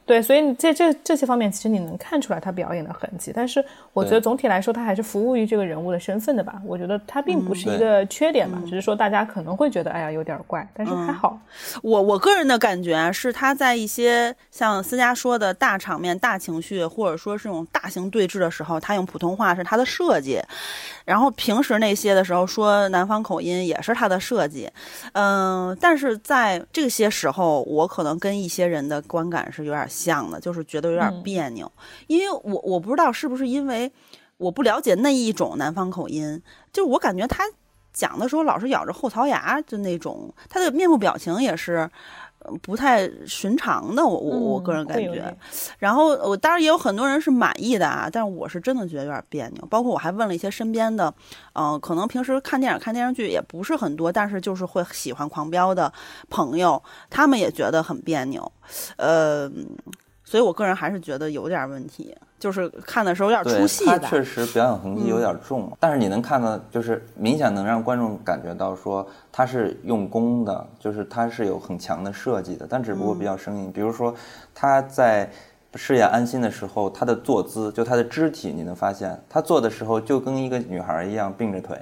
[0.06, 3.32] 对，所以这这这些方面，其实你能看出来他表演的痕迹。
[3.34, 3.62] 但是
[3.92, 6.62] 我觉得总体来说，他还是服务于这个人物的身份的吧。
[6.64, 10.64] 我觉得他并不是一个缺点吧，只是说大家可能会觉得，哎呀，有点怪。
[10.72, 11.36] 但是还好。
[11.82, 20.40] 我我个人的感觉是，他在一些像思佳说的大场面、大情绪，或者说是这种大型对峙的时候，他用普通话是他的设计。
[21.04, 24.70] 然后平时那些的时候说南方口音也是他的设计。
[25.14, 29.84] 嗯，但是在这些时候，我可能跟一些人的观感是有点。
[29.96, 31.72] 像的，就是觉得有点别扭，
[32.06, 33.90] 因为我我不知道是不是因为
[34.36, 36.42] 我不了解那一种南方口音，
[36.72, 37.44] 就是我感觉他
[37.92, 41.90] 讲的时候老是咬着后槽牙，就那种他的面部表情也是。
[42.62, 45.36] 不太寻常的，我我我个人感觉，
[45.78, 49.66] 然后我当然也有很多人是满意的啊，但是我是真的觉得有点别扭。
[49.66, 51.12] 包括我还问了一些身边的，
[51.54, 55.92] 嗯，可能平时看电影看电视剧也不是很多，但是就是会喜欢狂飙的
[56.30, 58.52] 朋友，他们也觉得很别扭，
[58.96, 59.50] 呃，
[60.24, 62.16] 所以我个人还是觉得有点问题。
[62.46, 73.72] 就是看的时候有点出戏，他确实表演痕迹有点重，但是你能看到，就是明显能让观众感觉到说他是用功的，就是他是有很强的设计的，但只不过比较生硬。
[73.72, 74.14] 比如说
[74.54, 75.28] 他在
[75.74, 81.76] 饰演安心的时候，他的坐姿，就他的肢体，你能发现他坐的时候就跟一个女孩一样并着腿，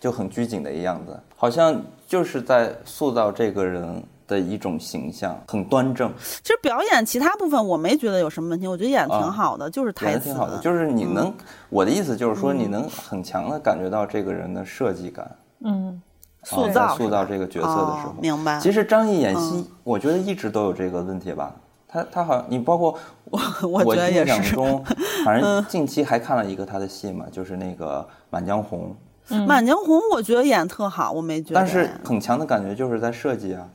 [0.00, 4.02] 就很拘谨的一样子，好像就是在塑造这个人。
[4.26, 6.12] 的一种形象很端正。
[6.42, 10.24] 其实表演其他部分我没觉得有什么问题，我觉得演的挺好的，就是台词。
[10.24, 11.32] 挺好的，就是你能，
[11.68, 15.30] 我的意思就是说，你能很强的感觉到这个人的设计感。
[15.64, 16.00] 嗯，
[16.44, 18.60] 塑造塑造这个角色的时候，明白。
[18.60, 21.54] 其实张译演戏，我觉得一直都有这个问题吧。
[21.88, 22.98] 他他好像你包括
[23.30, 24.84] 我，我印象中，
[25.24, 28.94] 反正近期还看了一个他的戏嘛， 就是那个《满江红》。
[29.46, 31.54] 《满江红》我觉得演特好，我没觉得。
[31.54, 33.66] 但是很强的感觉就是在设计啊。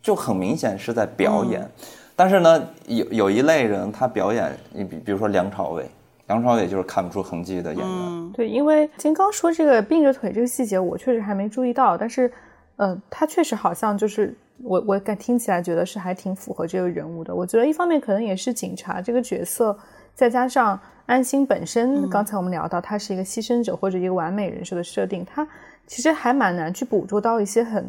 [0.00, 1.68] 就很明显是在表演，
[2.16, 5.86] 但是呢，有有一类人他表演，你比比如说梁朝伟，
[6.28, 8.32] 梁朝伟就是看不出痕迹的演员。
[8.32, 12.32] 对，因为金刚说这个并着腿这个细节，我确实还没注意到，但是，
[12.76, 17.34] 嗯，他确实好像就是我我感听起来觉得是还挺符合这个人物的。
[17.34, 19.76] 我觉得一方面可能也是警察这个角色，
[20.14, 25.46] 再加上安心本身，刚才我们聊到他是一个牺牲者或者一个完美人设的设定，他
[25.86, 27.84] 其实还蛮难去捕捉到一些很。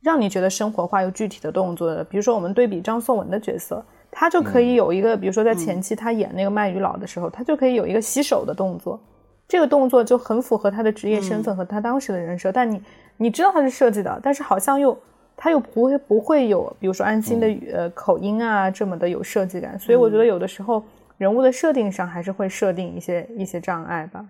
[0.00, 9.00] 让你觉得生活化又具体的动作的，比如说我们对比张颂文的角色，他就可以有一个，比如说在前期他演那个卖鱼佬的时候，他就可以有一个洗手的动作，
[9.48, 12.52] 这个动作就很符合他的职业身份和他当时的人设。
[12.52, 12.80] 但你
[13.16, 14.96] 你知道他是设计的，但是好像又
[15.36, 20.82] 他又不会不会有，比如说安心的呃口音啊这么的有设计感，所以我觉得有的时候
[21.16, 24.24] 人物的设定上还是会设定一些一些障碍吧。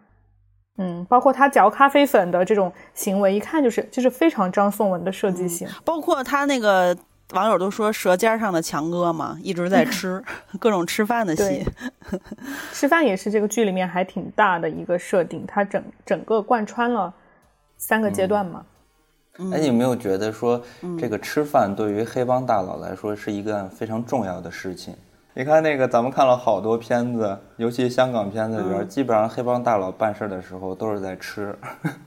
[0.78, 5.68] 嗯，包括他嚼咖啡粉的这种行为，一看就是就是非常张颂文的设计性。
[5.84, 6.96] 包括他那个
[7.34, 10.22] 网友都说舌尖上的强哥嘛，一直在吃
[10.58, 11.66] 各种吃饭的戏。
[12.72, 17.12] 吃饭也是这个剧里面还挺大的一个设定，他整整个贯穿了
[17.76, 18.64] 三个阶段嘛。
[19.52, 20.60] 哎，你有没有觉得说
[20.98, 24.96] 这个吃饭对于黑帮大佬来说是一个非常重要的事情？
[25.38, 31.56] 你看那个，咱们看了好多片子，尤其香港片子里边，基本上黑帮大佬办事的时候都是在吃。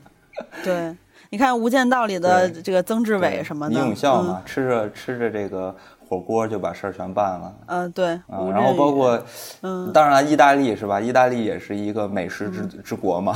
[0.65, 0.93] 对，
[1.29, 5.73] 你看《无间道》里的这个曾志伟什么的，李永孝嘛，吃着吃着这个
[6.05, 7.55] 火锅就把事儿全办了。
[7.67, 8.19] 嗯，对。
[8.27, 9.17] 然后包括，
[9.61, 10.99] 嗯，当然意大利是吧？
[10.99, 13.33] 意大利也是一个美食之之国嘛。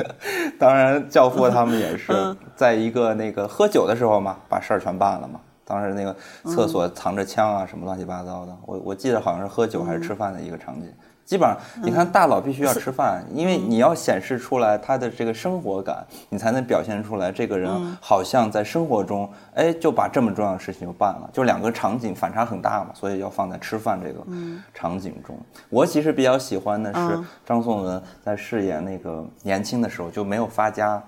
[0.60, 2.12] 当然，教父他们也是
[2.54, 5.40] 在一个那个喝酒的时候嘛，把事儿全办了嘛。
[5.70, 6.14] 当时那个
[6.52, 10.92] 厕所藏着枪啊，什么乱七八糟的，我我记得好像是喝酒还是吃饭的一个场景。
[11.24, 17.70] 基本上，你看大佬必须要吃饭，因为你要显示出来他的这个生活感，你才能表现出来这个人
[18.00, 21.30] 好像在生活中，哎，就把这么重要的事情就办了。
[21.32, 24.26] 就两个场景反差很大嘛，所以要放在吃饭这个
[24.74, 25.38] 场景中。
[25.68, 31.00] 我其实比较喜欢的是张颂文在饰演那个年轻的时候就没有发家。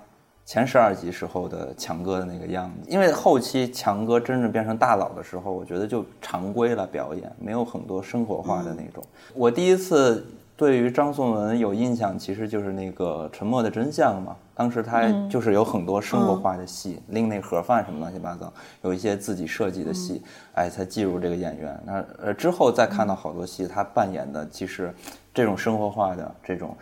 [0.45, 9.03] 前十二集时候的强哥的那个样子，因为后期强哥真正变成大佬的时候，我觉得就常规了表演，没有很多生活化的那种。
[9.33, 10.25] 我第一次
[10.57, 14.35] 对于张颂文有印象，其实就是那个《沉默的真相》嘛。
[14.53, 18.51] 当时他就是有很多生活化的戏，拎那盒饭什么乱七八糟，
[18.83, 20.21] 有一些自己设计的戏，
[20.53, 21.79] 哎，才记住这个演员。
[21.85, 24.93] 那呃之后再看到好多戏，他扮演的其实
[25.33, 26.75] 这种生活化的这种。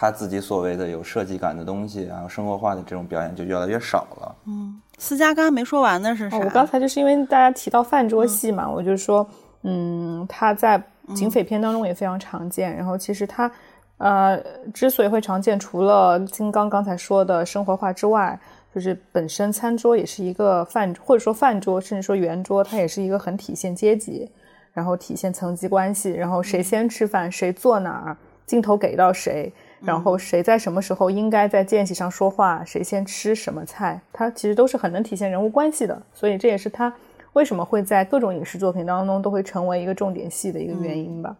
[0.00, 4.36] 他自己所谓的有设计感的东西，然后生活化的这种表演就越来越少了。
[4.46, 6.38] 嗯，思佳刚刚没说完的是啥？
[6.38, 9.28] 我刚才就是因为大家提到饭桌戏嘛，我就说，
[9.64, 10.80] 嗯，他在
[11.16, 12.76] 警匪片当中也非常常见。
[12.76, 13.50] 然后其实他，
[13.96, 14.40] 呃，
[14.72, 18.38] 之所以会常见，除了金刚刚才说的生活化之外，
[18.72, 24.30] 就是本身餐桌也是一个饭，或者说饭桌，甚至说圆桌，它也是一个很体现阶级，
[24.72, 28.16] 然后体现层级关系，然后谁先吃饭，谁坐哪儿，
[28.46, 29.52] 镜头给到谁。
[29.80, 36.02] 然后谁在什么时候应该在间隙上说话，谁先吃什么菜，它其实都是很能体现人物关系的。
[36.12, 36.92] 所以这也是他
[37.34, 41.36] 为什么会在各种影视作品当中都会成为一个重点戏的一个原因吧。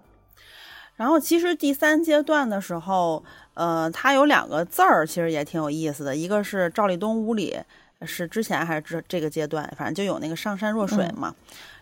[0.95, 3.25] 然后其实第三阶段的时候，
[3.55, 6.15] 呃，它有两个字儿，其实也挺有意思的。
[6.15, 7.57] 一个是赵立东屋里
[8.03, 11.35] 是之前还是这这个阶段，反正就有那个上善若水嘛。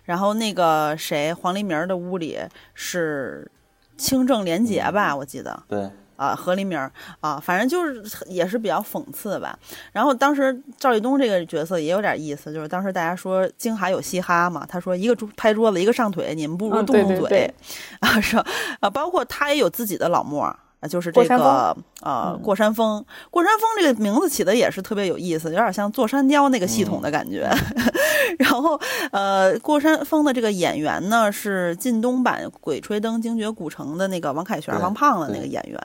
[0.05, 2.39] 然后那个谁黄黎明的屋里
[2.74, 3.51] 是
[3.97, 5.62] 清正廉洁吧，我记得。
[5.66, 5.91] 对。
[6.16, 6.78] 啊，何黎明
[7.20, 9.59] 啊，反正就是也是比较讽刺吧。
[9.93, 17.55] 然后当时赵立东这个角色也有点意思，就是当时大家说京海有嘻哈嘛，他说一个桌拍桌子，一个上腿，你们不如动动嘴
[18.01, 18.36] 啊，是
[18.80, 20.55] 啊，包括他也有自己的老莫。
[20.81, 27.51] 啊，就是这个呃，过山峰，过山峰这个名字起的也是特别有意思，有点像坐山雕那个系统的感觉。
[28.39, 28.78] 然后
[29.11, 35.81] 呃，过山峰的这个演员呢是靳东版《鬼吹灯》精绝古城的那个王凯旋、王胖子那个演员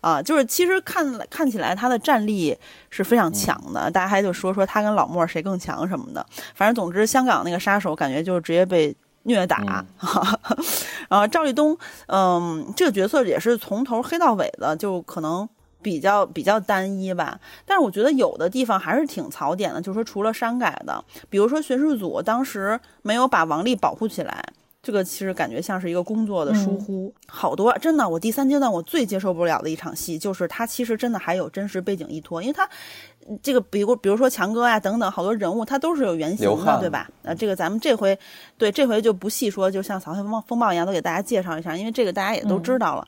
[0.00, 2.56] 啊，就是其实看看起来他的战力
[2.88, 6.24] 是非常强的，大家还就说说他跟老莫谁更强什么的。
[6.54, 8.96] 反正总之，香港那个杀手感觉就是直接被。
[9.24, 9.58] 虐打，
[11.08, 11.76] 然 后赵立东，
[12.06, 15.48] 嗯，这个角色也是从头黑到尾的，就可能
[15.80, 17.38] 比较比较单一吧。
[17.64, 24.44] 但是我觉得有的地方还是挺槽点的，就是说除了删改的，比如说巡视组当时没有把王丽保护起来，
[24.82, 27.14] 这个其实感觉像是一个工作的疏忽。
[27.28, 32.68] 好多真的，我第三阶段我最接受不了的一场戏，就是他其实真的还有真实背景依托，因为他。
[33.42, 37.08] 这个比如比如说强哥啊等等好多人物，他都是有原型的，对吧？
[37.22, 38.18] 呃，这个咱们这回
[38.58, 43.06] 对这回就不细说，就像《扫黑风风暴》一样，都给大家介绍一下，因为这个大家也都知道了。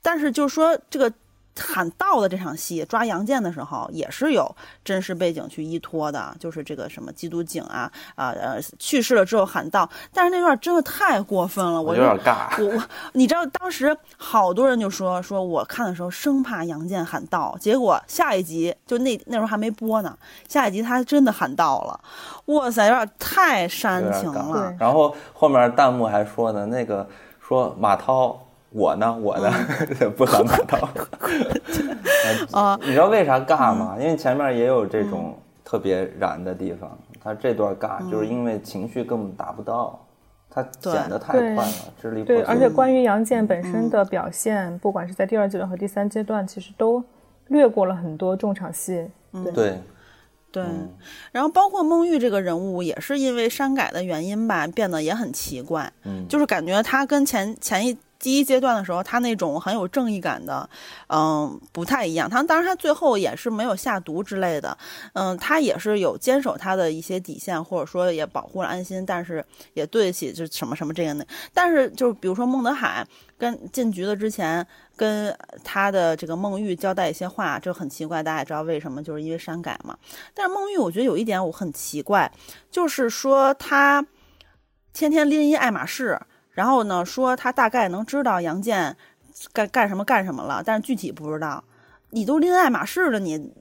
[0.00, 1.12] 但是就是说这个。
[1.58, 4.54] 喊道的这场戏抓杨建的时候，也是有
[4.84, 12.62] 真实背景去依托的，就是这个什么缉毒警啊啊呃去世了之后喊道，但是那段真的太过分了，我有点尬。
[12.62, 20.16] 我我你知道当时好多人就说说我看的时候生怕杨建喊道，结果下一集就那那时候还没播呢，
[20.48, 22.00] 下一集他真的喊道了，
[22.46, 24.74] 哇塞，有点太煽情了。
[24.78, 27.06] 然后后面弹幕还说呢，那个
[27.46, 28.41] 说马涛。
[28.72, 29.52] 我呢， 我呢，
[30.16, 30.88] 不喊马涛。
[32.52, 33.96] 啊， 你知道为啥尬吗？
[34.00, 39.98] 因为前面也有这种特别燃的地方，他这段尬就是因为情绪根本达不到，
[40.50, 42.36] 他剪得太快了，支离破碎。
[42.36, 47.02] 对，而且关于杨建本身的表现，不管是在第二阶段和第三阶段，其实都
[47.48, 49.06] 略过了很多重场戏。
[49.32, 49.78] 嗯对，
[50.50, 50.64] 对。
[51.30, 55.90] 然后包括孟玉这个人物，也是因为删改的原因吧，变得也很奇怪。
[56.04, 57.96] 嗯，就是感觉他跟前前一。
[58.22, 60.70] 第一阶段的时候，他那种很有正义感的，
[61.08, 62.30] 嗯，不太一样。
[62.30, 64.78] 他当然他最后也是没有下毒之类的，
[65.14, 69.44] 嗯，他也是有坚守他的一些底线，或者说也保护了安心，但是
[69.74, 71.26] 也对得起就什么什么这个那。
[71.52, 73.04] 但是就比如说孟德海
[73.36, 78.22] 跟进局的之前，跟他的这个孟玉交代一些话，就很奇怪。
[78.22, 79.98] 大家也知道为什么，就是因为删改嘛。
[80.32, 82.30] 但是孟玉，我觉得有一点我很奇怪，
[82.70, 84.06] 就是说他
[84.92, 86.16] 天天拎一爱马仕。
[86.52, 88.96] 然后呢，说他大概能知道杨建
[89.52, 91.62] 干干什么干什么了，但是具体不知道。
[92.10, 93.52] 你都拎爱马仕了，你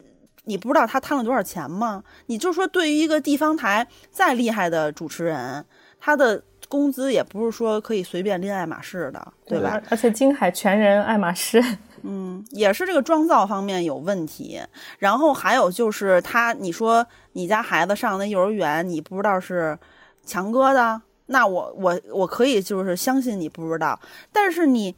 [0.43, 2.03] 你不知道他贪了多少钱吗？
[2.25, 5.65] 你就说，对于一个地方台再厉害的主持人，
[5.99, 9.81] 他的工资也不是说可以随便拎爱马仕的，对吧？
[9.89, 11.63] 而且金海全人爱马仕，
[12.03, 14.61] 嗯，也是这个妆造方面有问题。
[14.99, 19.79] 然后还有就是他，你说你家孩子上那幼儿园，你不知道是
[20.25, 21.01] 强哥的。
[21.31, 23.99] 那我我我可以就是相信你不知道，
[24.33, 24.93] 但是你，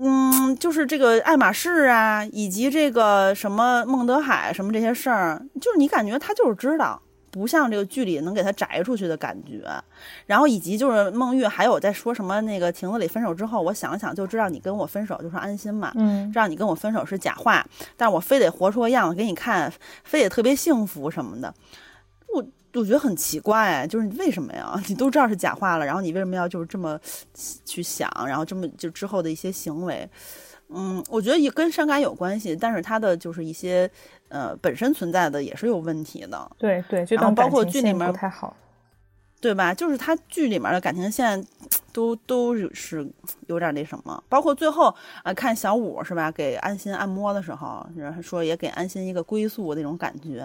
[0.00, 7.00] 嗯，就是这个爱马仕啊，以及这个什么孟德海什么这些事儿，就是你感觉他就是知道，
[7.30, 9.64] 不像这个剧里能给他摘出去的感觉。
[10.26, 17.64] 然后以及就是孟玉还有在说什么那个亭子里分手之后，我想想就知道你跟我分手就是安心嘛，嗯，让你跟我分手是假话，
[17.96, 21.54] 但是我非得活出个样子给你看，非得特别幸福什么的，
[22.74, 22.84] 我。
[22.90, 24.74] 觉得很奇怪，就是你为什么呀？
[24.88, 26.98] 你都知道是假话了，然后你为什么要就是这么
[27.64, 30.08] 去想，然后这么就之后的一些行为，
[30.70, 33.88] 嗯，我觉得也跟伤感有关系，但是他的就是一些
[34.28, 36.50] 呃本身存在的也是有问题的。
[36.58, 38.56] 对对，然后包括剧里面不太好。
[39.40, 39.72] 对吧？
[39.72, 41.44] 就是他剧里面的感情线，
[41.92, 43.08] 都都是
[43.46, 44.22] 有点那什么。
[44.28, 50.44] 包括最后啊，看小五是吧，给安心按摩的时候，然后说也给安心一个归宿那种感觉，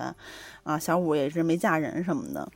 [0.64, 2.48] 啊，小五也是没嫁人什么的。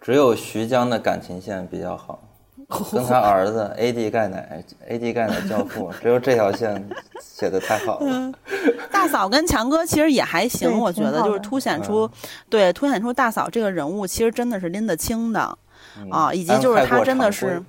[0.00, 2.22] 只有徐江的感情线比较好。
[2.92, 6.86] 跟他儿子 AD 钙奶，AD 钙奶教父，只有这条线
[7.20, 8.32] 写的太好了。
[8.90, 12.10] 大嫂跟强哥其实也还行，我觉得就是凸显出，
[12.50, 15.40] 对凸显出大嫂这个人物其实真的是拎得清的
[16.10, 17.62] 啊，以及就是他真的是。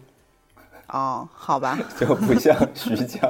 [0.91, 3.21] 哦，好吧， 就不像徐江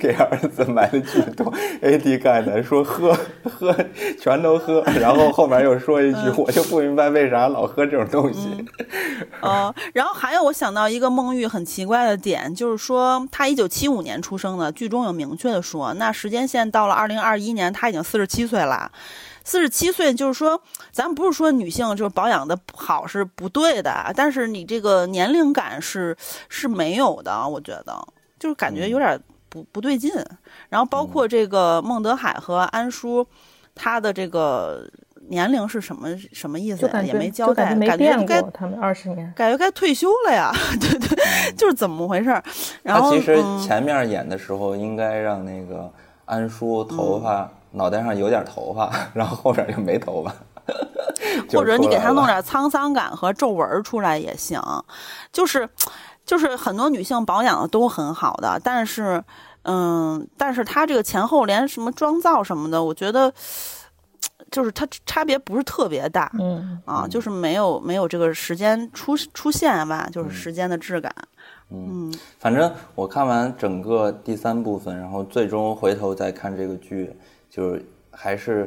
[0.00, 1.52] 给儿子买的巨多
[1.82, 3.74] ，AD 钙奶说喝 喝
[4.18, 8.48] 全都喝，然后后面又说一句，我就不明白为啥老喝这种东西。
[9.42, 18.90] 嗯，然后还有我想到一个孟玉很奇怪的点，就是说他一九七五年出生的，剧中有明确的说，那时间线到了二零二一年，他已经四十七岁了。
[19.44, 20.60] 四十七岁，就是说，
[20.92, 26.16] 咱不是说女性就是保养的好是不对的，但是你这个年龄感是
[26.48, 28.06] 是没有的，我觉得
[28.38, 30.10] 就是感觉有点不不对劲。
[30.68, 33.26] 然后包括这个孟德海和安叔，
[33.74, 34.88] 他的这个
[35.28, 37.02] 年龄是什么什么意思呀？
[37.02, 40.52] 也没交代，感觉该他们二十年，感觉该退休了呀？
[40.80, 42.42] 对对，就是怎么回事？
[42.82, 45.90] 然后其实前面演的时候应该让那个
[46.26, 47.50] 安叔头发。
[47.72, 50.32] 脑袋上有点头发， 然后后边就没头发，
[51.52, 54.60] 或者你给他弄点沧桑感和皱纹出来也行。
[55.32, 55.68] 就是，
[56.24, 59.22] 就是很多女性保养的都很好的，但是，
[59.62, 63.32] 嗯，但是她这个前后连什么妆造什么的，我觉得，
[64.50, 66.30] 就是它差别不是特别大。
[66.38, 71.12] 嗯啊，就是没有没有这个时间出出现吧，就是时间的质感。
[71.70, 77.16] 嗯，反正我看完整个第三部分，然后最终回头再看这个剧。
[77.52, 78.66] 就是还是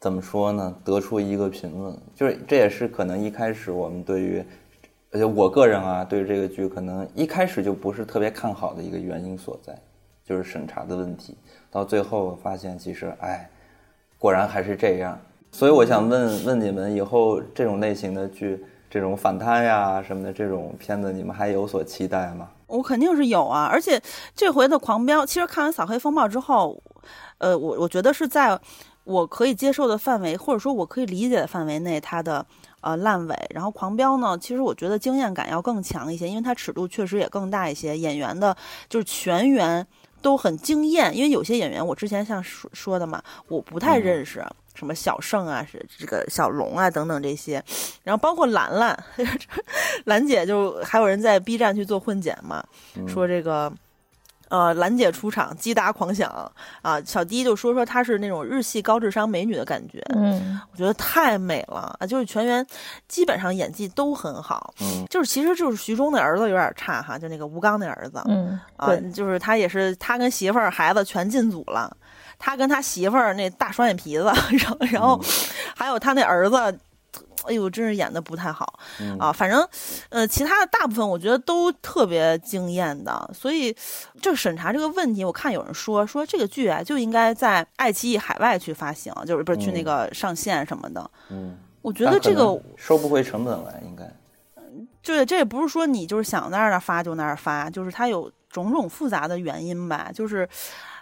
[0.00, 0.74] 怎么说呢？
[0.82, 4.42] 得出一个评论，就是这也是可能一开始我们对于，
[5.12, 9.78] 而且我个人啊，对这个剧可能一开始就不是特别看好的一个原因所在，
[10.24, 11.36] 就是审查的问题。
[11.70, 13.46] 到最后发现，其实哎，
[14.18, 15.20] 果然还是这样。
[15.52, 22.48] 所以我想问问你们，以后这种类型的剧，这种反贪呀什么的这种片子，你们还有所期待吗？
[22.68, 24.00] 我肯定是有啊，而且
[24.34, 26.82] 这回的《狂飙》，其实看完《扫黑风暴》之后。
[27.38, 28.58] 呃，我我觉得是在
[29.04, 32.44] 我可以接受的范围，或者说我可以理解的范围内，它的
[32.82, 33.34] 呃烂尾。
[33.54, 38.54] 然后狂飙呢，其实我觉得惊艳感要更强一些，因为它尺度确实也更大一些，演员的
[38.88, 39.86] 就是全员
[40.20, 41.16] 都很惊艳。
[41.16, 44.44] 因为有些演员我之前像说说的嘛，我不太认识，
[44.74, 47.64] 什么小盛啊，是这个小龙啊等等这些。
[48.02, 49.04] 然后包括兰兰，
[50.04, 52.62] 兰姐就还有人在 B 站去做混剪嘛，
[53.06, 53.72] 说这个。
[54.48, 56.30] 呃，兰姐出场，击打狂响
[56.82, 57.00] 啊！
[57.04, 62.06] 小迪就说说她是那种日系高智商美女的感觉，嗯，我觉得太美了啊！
[62.06, 62.66] 就是全员
[63.06, 71.94] 基本上演技都很好，嗯，就是其实就是徐忠那儿子有点差哈，就那个吴刚那儿子，嗯，啊，就是他也是他跟媳妇儿孩子全进组了，
[72.38, 74.24] 他跟他媳妇儿那大双眼皮子，
[74.58, 75.20] 然后然后
[75.76, 76.78] 还有他那儿子。
[77.48, 78.78] 哎呦，真是演的不太好
[79.18, 79.32] 啊！
[79.32, 79.66] 反正，
[80.10, 83.30] 呃，其他的大部分我觉得都特别惊艳的。
[83.34, 83.74] 所以，
[84.20, 91.10] 这审查这个问题，我看有人说说这个剧啊就应该在爱奇艺海外去发行，就是不是去那个上线什么的。
[91.30, 94.04] 嗯，我觉得这个收不回成本来，应该。
[95.02, 100.10] 对，这也不是说你就是想在那儿发就那儿发，就是它有种种复杂的原因吧。
[100.14, 100.46] 就是，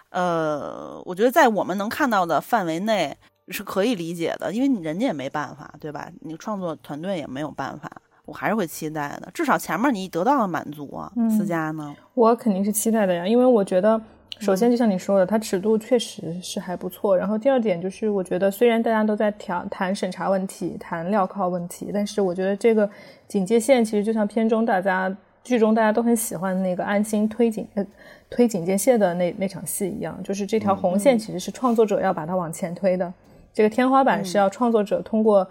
[0.09, 3.17] 呃，我觉得在我们能看到的范围内。
[3.49, 6.09] 是可以理解的，因为你人家也没办法，对吧？
[6.21, 7.89] 你创作团队也没有办法，
[8.25, 9.29] 我还是会期待的。
[9.33, 11.11] 至少前面你得到了满足啊。
[11.29, 11.95] 思佳呢？
[12.13, 13.99] 我肯定是期待的呀，因为我觉得，
[14.39, 17.17] 首先就像你说的，它尺度确实是还不错。
[17.17, 22.89] 然后第二点就是，我觉得虽然大家都在谈谈审查问题、谈镣铐问题，但是我觉得这个
[23.27, 27.85] 警戒线其实就像片中大家剧中大家都很喜欢那个安心推警呃
[28.29, 33.13] 推警戒线的那那场戏一样，就是这条红线其实是创作者要把它往前推的。
[33.57, 35.49] 这个天花板是要创作者通过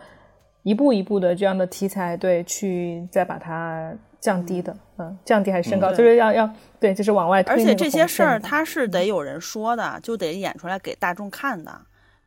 [0.63, 7.53] 一步一步的这样的题材，对，去再把它降低的，嗯，降低还是升高，就是要要对，就是往外推。
[7.53, 11.81] 而且这些事儿它是得有人说的，就得演出来给大众看的。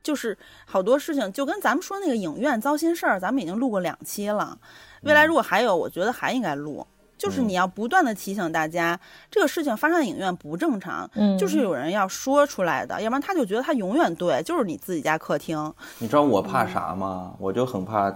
[0.03, 4.57] 就是好多事情，就跟咱们说那个影院糟心事儿，咱们已经录过两期了。
[5.03, 6.85] 未来如果还有，我觉得还应该录。
[7.19, 15.71] 就是你要不断的提醒大家，这个事情发生在影院不正常，嗯就是有人要说出来的，要不然他就觉得他永远对，就是你自己家客厅。
[15.99, 17.35] 你知道我怕啥吗？
[17.37, 18.11] 我就很怕，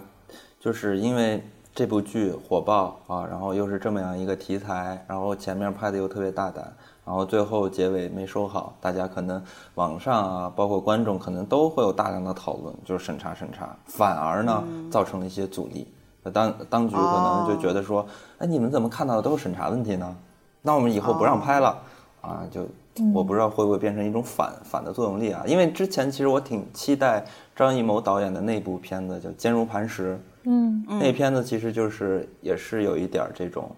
[0.59, 6.73] 就是因为这部剧火爆啊，然后又是这么样一个题材，然后前面拍的又特别大胆，
[7.05, 9.43] 然后最后结尾没收好，大家可能
[9.75, 15.91] 网上啊，包括观众可能都会有大量的讨论，就是审查审查，反而呢、造成了一些阻力。
[16.31, 18.05] 当当局可能就觉得说，
[18.37, 20.15] 哎，你们怎么看到的都是审查问题呢？
[20.61, 21.77] 那我们以后不让拍了、
[22.21, 22.65] 啊，就
[23.13, 25.43] 我不知道会不会变成一种反反的作用力啊？
[25.45, 27.23] 因为之前其实我挺期待
[27.55, 30.13] 张艺谋导演的那部片子叫《坚如磐石》，
[30.43, 30.85] 嗯。
[30.87, 33.69] 那片子其实就是也是有一点这种，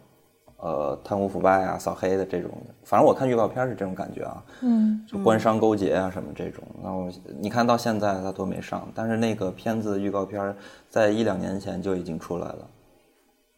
[0.65, 2.49] 呃，贪污腐败啊、扫黑的这种。
[2.83, 6.63] 反正我看预告片是这种感觉啊，嗯就官商勾结啊什么这种。
[6.81, 10.55] 那我你看到现在它都没上，但是那个片子预告片
[10.89, 12.67] 在一两年前就已经出来了。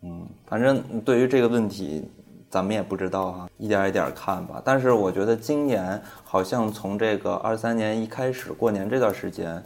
[0.03, 2.03] 嗯，反正对于这个问题，
[2.49, 4.61] 咱们也不知道啊，一点一点看吧。
[4.65, 9.63] 但是我觉得今年好像从这个二三年一开始过年这段时间，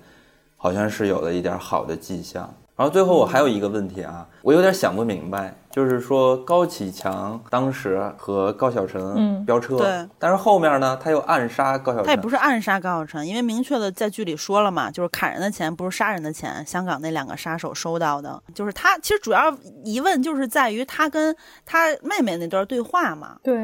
[0.58, 2.54] 好像是有了一点好的迹象。
[2.82, 18.98] 然后最后我还有一个问题啊，我有点想不明白，就是说高启强当时和高晓晨嗯飙车，对但是后面呢他又暗杀高晓晨，他也不是暗杀高晓晨，因为明确的在剧里说了嘛，就是砍人的钱不是杀人的钱，香港那两个杀手收到的，就是他。
[18.98, 23.38] 其实主要疑问就是在于他跟他妹妹那段对话嘛。
[23.44, 23.56] 对，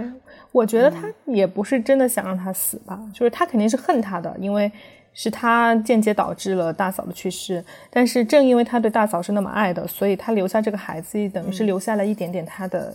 [0.52, 4.72] 我觉得他也不是真的想让他死吧，就是他肯定是恨他的，因为
[5.20, 7.66] 是他间接导致了大嫂的去世。
[7.90, 12.94] 但是正因为他对大嫂是那么爱的，所以他留下这个孩子，等于是留下了一点点他的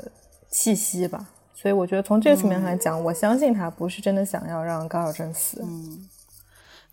[0.49, 1.29] 气息吧。
[1.53, 5.61] 所以我觉得从这个层面上来讲，我相信他不是真的想要让高晓珍死。
[5.65, 6.09] 嗯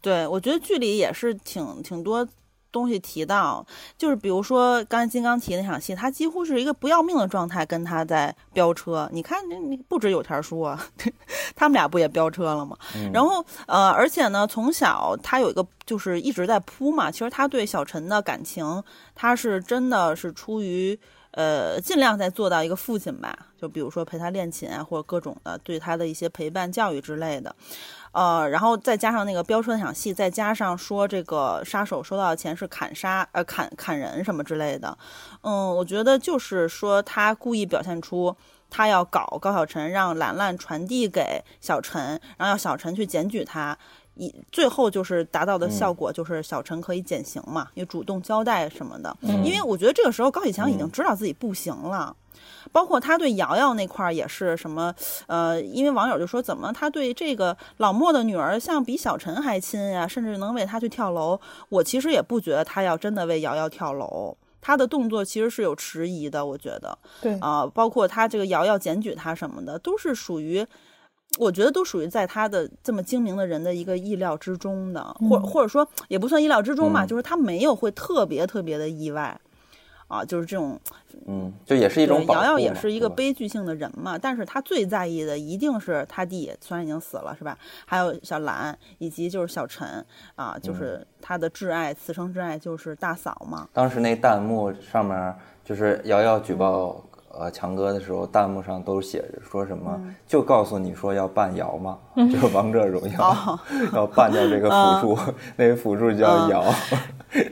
[0.02, 2.28] 对，我觉得剧里也是挺挺多
[2.72, 3.66] 东西提到，
[3.98, 9.10] 就是比如说刚才金刚提那场戏，他几乎是一个不要命的状态跟他在飙车。
[9.12, 9.40] 你看，
[9.70, 10.88] 你不止有田叔啊，
[11.56, 12.78] 他们俩不也飙车了吗？
[13.14, 18.84] 然后呃，而且呢，从小他有一个就是一直在扑嘛，其实他对小陈的感情，
[19.16, 21.00] 他是真的是出于。
[21.32, 27.56] 呃，尽量在做到一个父亲吧，就比如说陪他练琴啊，或者各种的对他的一些陪伴教育之类的。
[28.12, 34.98] 呃，然后再加上那个飙车那场戏，再加上说这个杀手收到的钱是砍杀呃砍砍人什么之类的，
[35.42, 38.36] 嗯，我觉得就是说他故意表现出
[38.70, 42.02] 他要搞高晓晨，让兰兰传递给小陈，
[42.38, 43.78] 然后要小陈去检举他。
[44.16, 49.16] 以最后就是达到的效果，就是小陈可以减刑嘛，也主动交代什么的。
[49.22, 52.14] 因为我觉得这个时候高启强已经知道自己不行了，
[52.72, 54.94] 包括他对瑶瑶那块儿也是什么，
[55.28, 61.40] 呃，因为网友就说怎么他对这个老莫的女儿像比小陈还亲呀，甚至能为他去跳楼。
[61.70, 64.36] 我其实也不觉得他要真的为瑶瑶跳楼。
[64.62, 70.66] 他的动作其实是有迟疑的，我觉得，对啊、包括他这个瑶瑶检举他什么的，都是属于，
[71.38, 79.40] 我觉得都属于在他的这么精明的人的一个意料之中的，或或者说也不算意料之中嘛，嗯就是他没有会特别特别的意外，
[80.10, 80.78] 啊，就是这种
[81.28, 87.58] 嗯，就也是一种瑶瑶也是一个悲剧性的人嘛，但是他最在意的一定是他弟，虽然已经死了，是吧？
[87.86, 89.88] 还有小兰，以及就是小陈
[90.36, 93.70] 啊，嗯就是他的挚爱，此生挚爱就是大嫂嘛。
[93.72, 95.34] 当时那弹幕上面
[95.64, 103.60] 就是瑶瑶举报呃强哥的时候，弹幕上都写着说什么，就告诉你说要办瑶嘛， 就是王者荣耀
[103.94, 104.70] 要办掉这个
[105.02, 105.22] 辅助，
[105.56, 106.64] 那个辅助叫瑶，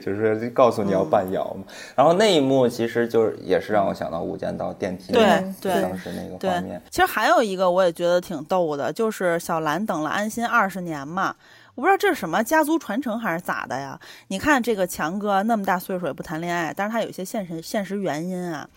[0.02, 1.64] 就是告诉你要办瑶嘛。
[1.94, 5.22] 然后那一幕其实就是也是让我想到《无间道》电梯对
[5.60, 11.34] 就对当时那个画面，，其实还有一个我也觉得挺逗的，就是小兰等了安心二十年嘛。
[11.74, 13.96] 我不知道这是什么家族传承还是咋的呀？
[14.26, 18.68] 你看这个强哥那么大岁数也不谈恋爱，但是他有一些现实现实原因啊，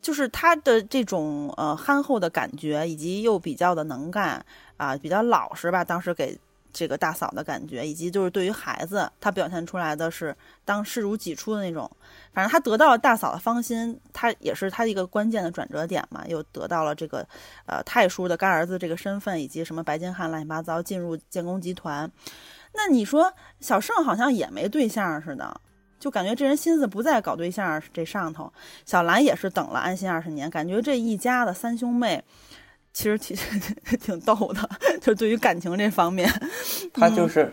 [0.00, 4.44] 就是他的这种呃憨厚的感觉，以及又比较的能干
[4.76, 5.84] 啊、比较老实吧。
[5.84, 6.38] 当时给
[6.72, 11.90] 这个大嫂的感觉，以及就是对于孩子，他表现出来的是当视如己出的那种。
[12.32, 17.26] 反正他得到了大嫂的芳心，他也是他的一个关键的转折点嘛，又得到了这个
[17.66, 22.10] 呃太叔的干儿子这个身份，以及什么白金汉乱七八糟进入建工集团。
[22.72, 25.60] 那你说小盛好像也没对象似的，
[26.00, 28.52] 就感觉这人心思不在搞对象这上头。
[28.84, 32.20] 小兰也是等了安心二十年，感觉这一家的三兄妹
[32.92, 33.36] 其实挺
[34.00, 34.68] 挺逗的，
[35.00, 36.28] 就对于感情这方面，
[36.92, 37.52] 他就是，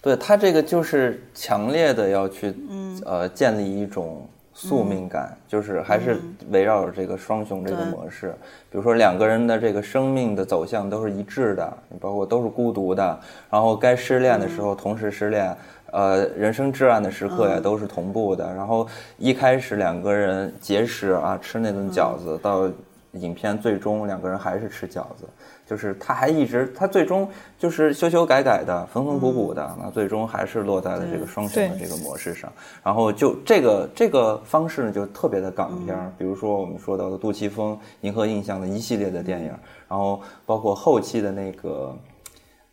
[0.00, 2.86] 对他这个就是强烈的要去，嗯。
[3.04, 6.18] 呃，建立一种宿命感，就是还是
[6.50, 8.34] 围绕着这个双雄这个模式。
[8.70, 13.20] 比如说两个人的这个生命的走向都是一致的，包括都是孤独的，
[13.50, 15.54] 然后该失恋的时候同时失恋，
[15.92, 18.52] 呃，人生至暗的时刻呀，都是同步的。
[18.54, 18.86] 然后
[19.18, 22.68] 一开始两个人结识啊，吃那顿饺子，到
[23.12, 25.26] 影片最终两个人还是吃饺子。
[25.64, 32.52] 就是他还一直，他最终就是修修改改的，缝缝补补的，那最终还是落在了这个双雄的这个模式上。
[32.84, 39.52] 然后就这个这个方式呢，就特别的港片儿，比如说我们说到的杜琪峰、银河印象的一系列的电影，
[39.88, 41.96] 然后包括后期的那个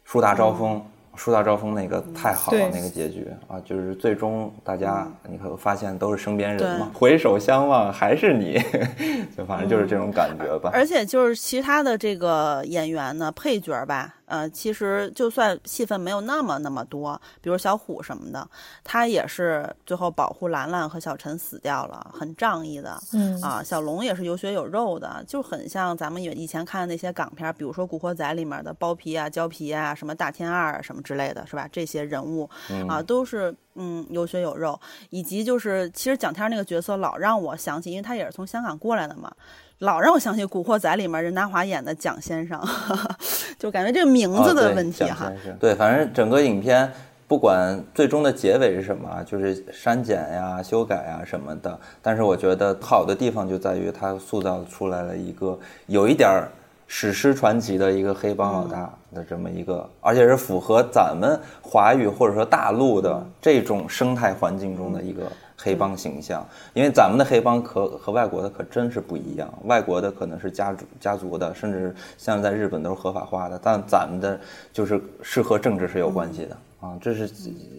[0.04, 0.80] 树大招风。
[1.16, 8.60] 树大招风那个太好了，那个结局啊，就是最终大家你会发现都是身边人嘛，回首相望还是你，
[9.38, 10.72] 就反正就是这种感觉吧。
[10.74, 14.16] 而且就是其他的这个演员呢，配角吧。
[14.26, 18.48] 呃，其实就算戏份没有那么那么多，比如小虎什么的，
[18.84, 22.98] 他也是最后保护兰兰和小陈死掉了，很仗义的。
[23.14, 31.68] 嗯啊，小龙也是有血有肉的，就很像咱们以前看的那些港片，比如说《古惑仔》里面的包皮啊、胶皮啊、什么大天二什么之类的，是吧？
[31.72, 32.50] 这些人物
[32.88, 34.80] 啊，都是嗯有血有肉，
[35.10, 39.32] 以及就是其实蒋天那个角色老让我想起，因为他也是从香港过来的嘛。
[39.80, 42.62] 老让我想起《古惑仔》里面任达华演的蒋先生，
[43.60, 45.32] 就感觉这个名字的问题哈。
[45.60, 46.90] 对，反正整个影片
[47.28, 56.42] 不管最终的结尾是什么，就是删减呀、修改呀什么的，但是我觉得好的地方就在于它塑造出来了一个有一点
[56.88, 65.24] 史诗传奇的一个黑帮老大的这么一个，而且是符合咱们华语或者说大陆的这种生态环境中的一个。
[65.64, 69.52] 黑帮形象，因为咱们的黑帮可和外国的可真是不一样。
[69.64, 74.38] 外国的可能是家族家族的，甚至像在日本都是合法化的，但咱们的
[74.74, 76.58] 就是是和政治是有关系的。
[76.84, 77.32] 啊，这是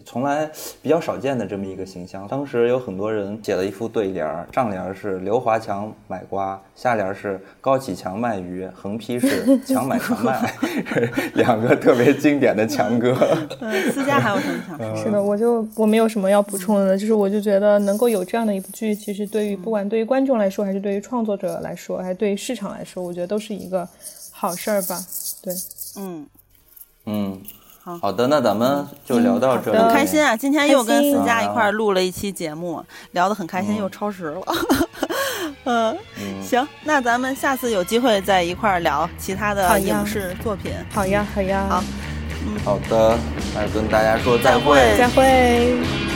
[0.03, 0.49] 从来
[0.81, 2.27] 比较少见的这么一个形象。
[2.27, 10.51] 当时有很多人写了一副对联儿，上联是刘华强买瓜，下联是高启强卖鱼，横批是强买强卖，
[11.35, 13.15] 两个特别经典的强哥。
[13.61, 14.95] 嗯，私家还有什么想说？
[15.03, 23.87] 是的，我就我没有什么要补充的，就是我就觉得能够有这样的一部剧，其实对于不管对于观众来说，还是对于创作者来说，还是对于市场来说，我觉得都是一个
[24.31, 24.99] 好事儿吧。
[25.43, 25.53] 对，
[25.99, 26.25] 嗯
[27.05, 27.39] 嗯。
[28.01, 29.77] 好的，那咱们就聊到这里。
[29.77, 34.41] 很开心啊，今天又跟思佳一块录了一期节目，聊得很开心，又超时了。
[35.65, 35.95] 嗯，
[36.41, 40.71] 行，那咱们下次有机会再一块聊其他的影视作品。
[40.91, 41.65] 好呀，好呀。
[41.69, 41.83] 好，
[42.47, 43.15] 嗯，好的，
[43.53, 46.14] 那跟大家说再会，再会。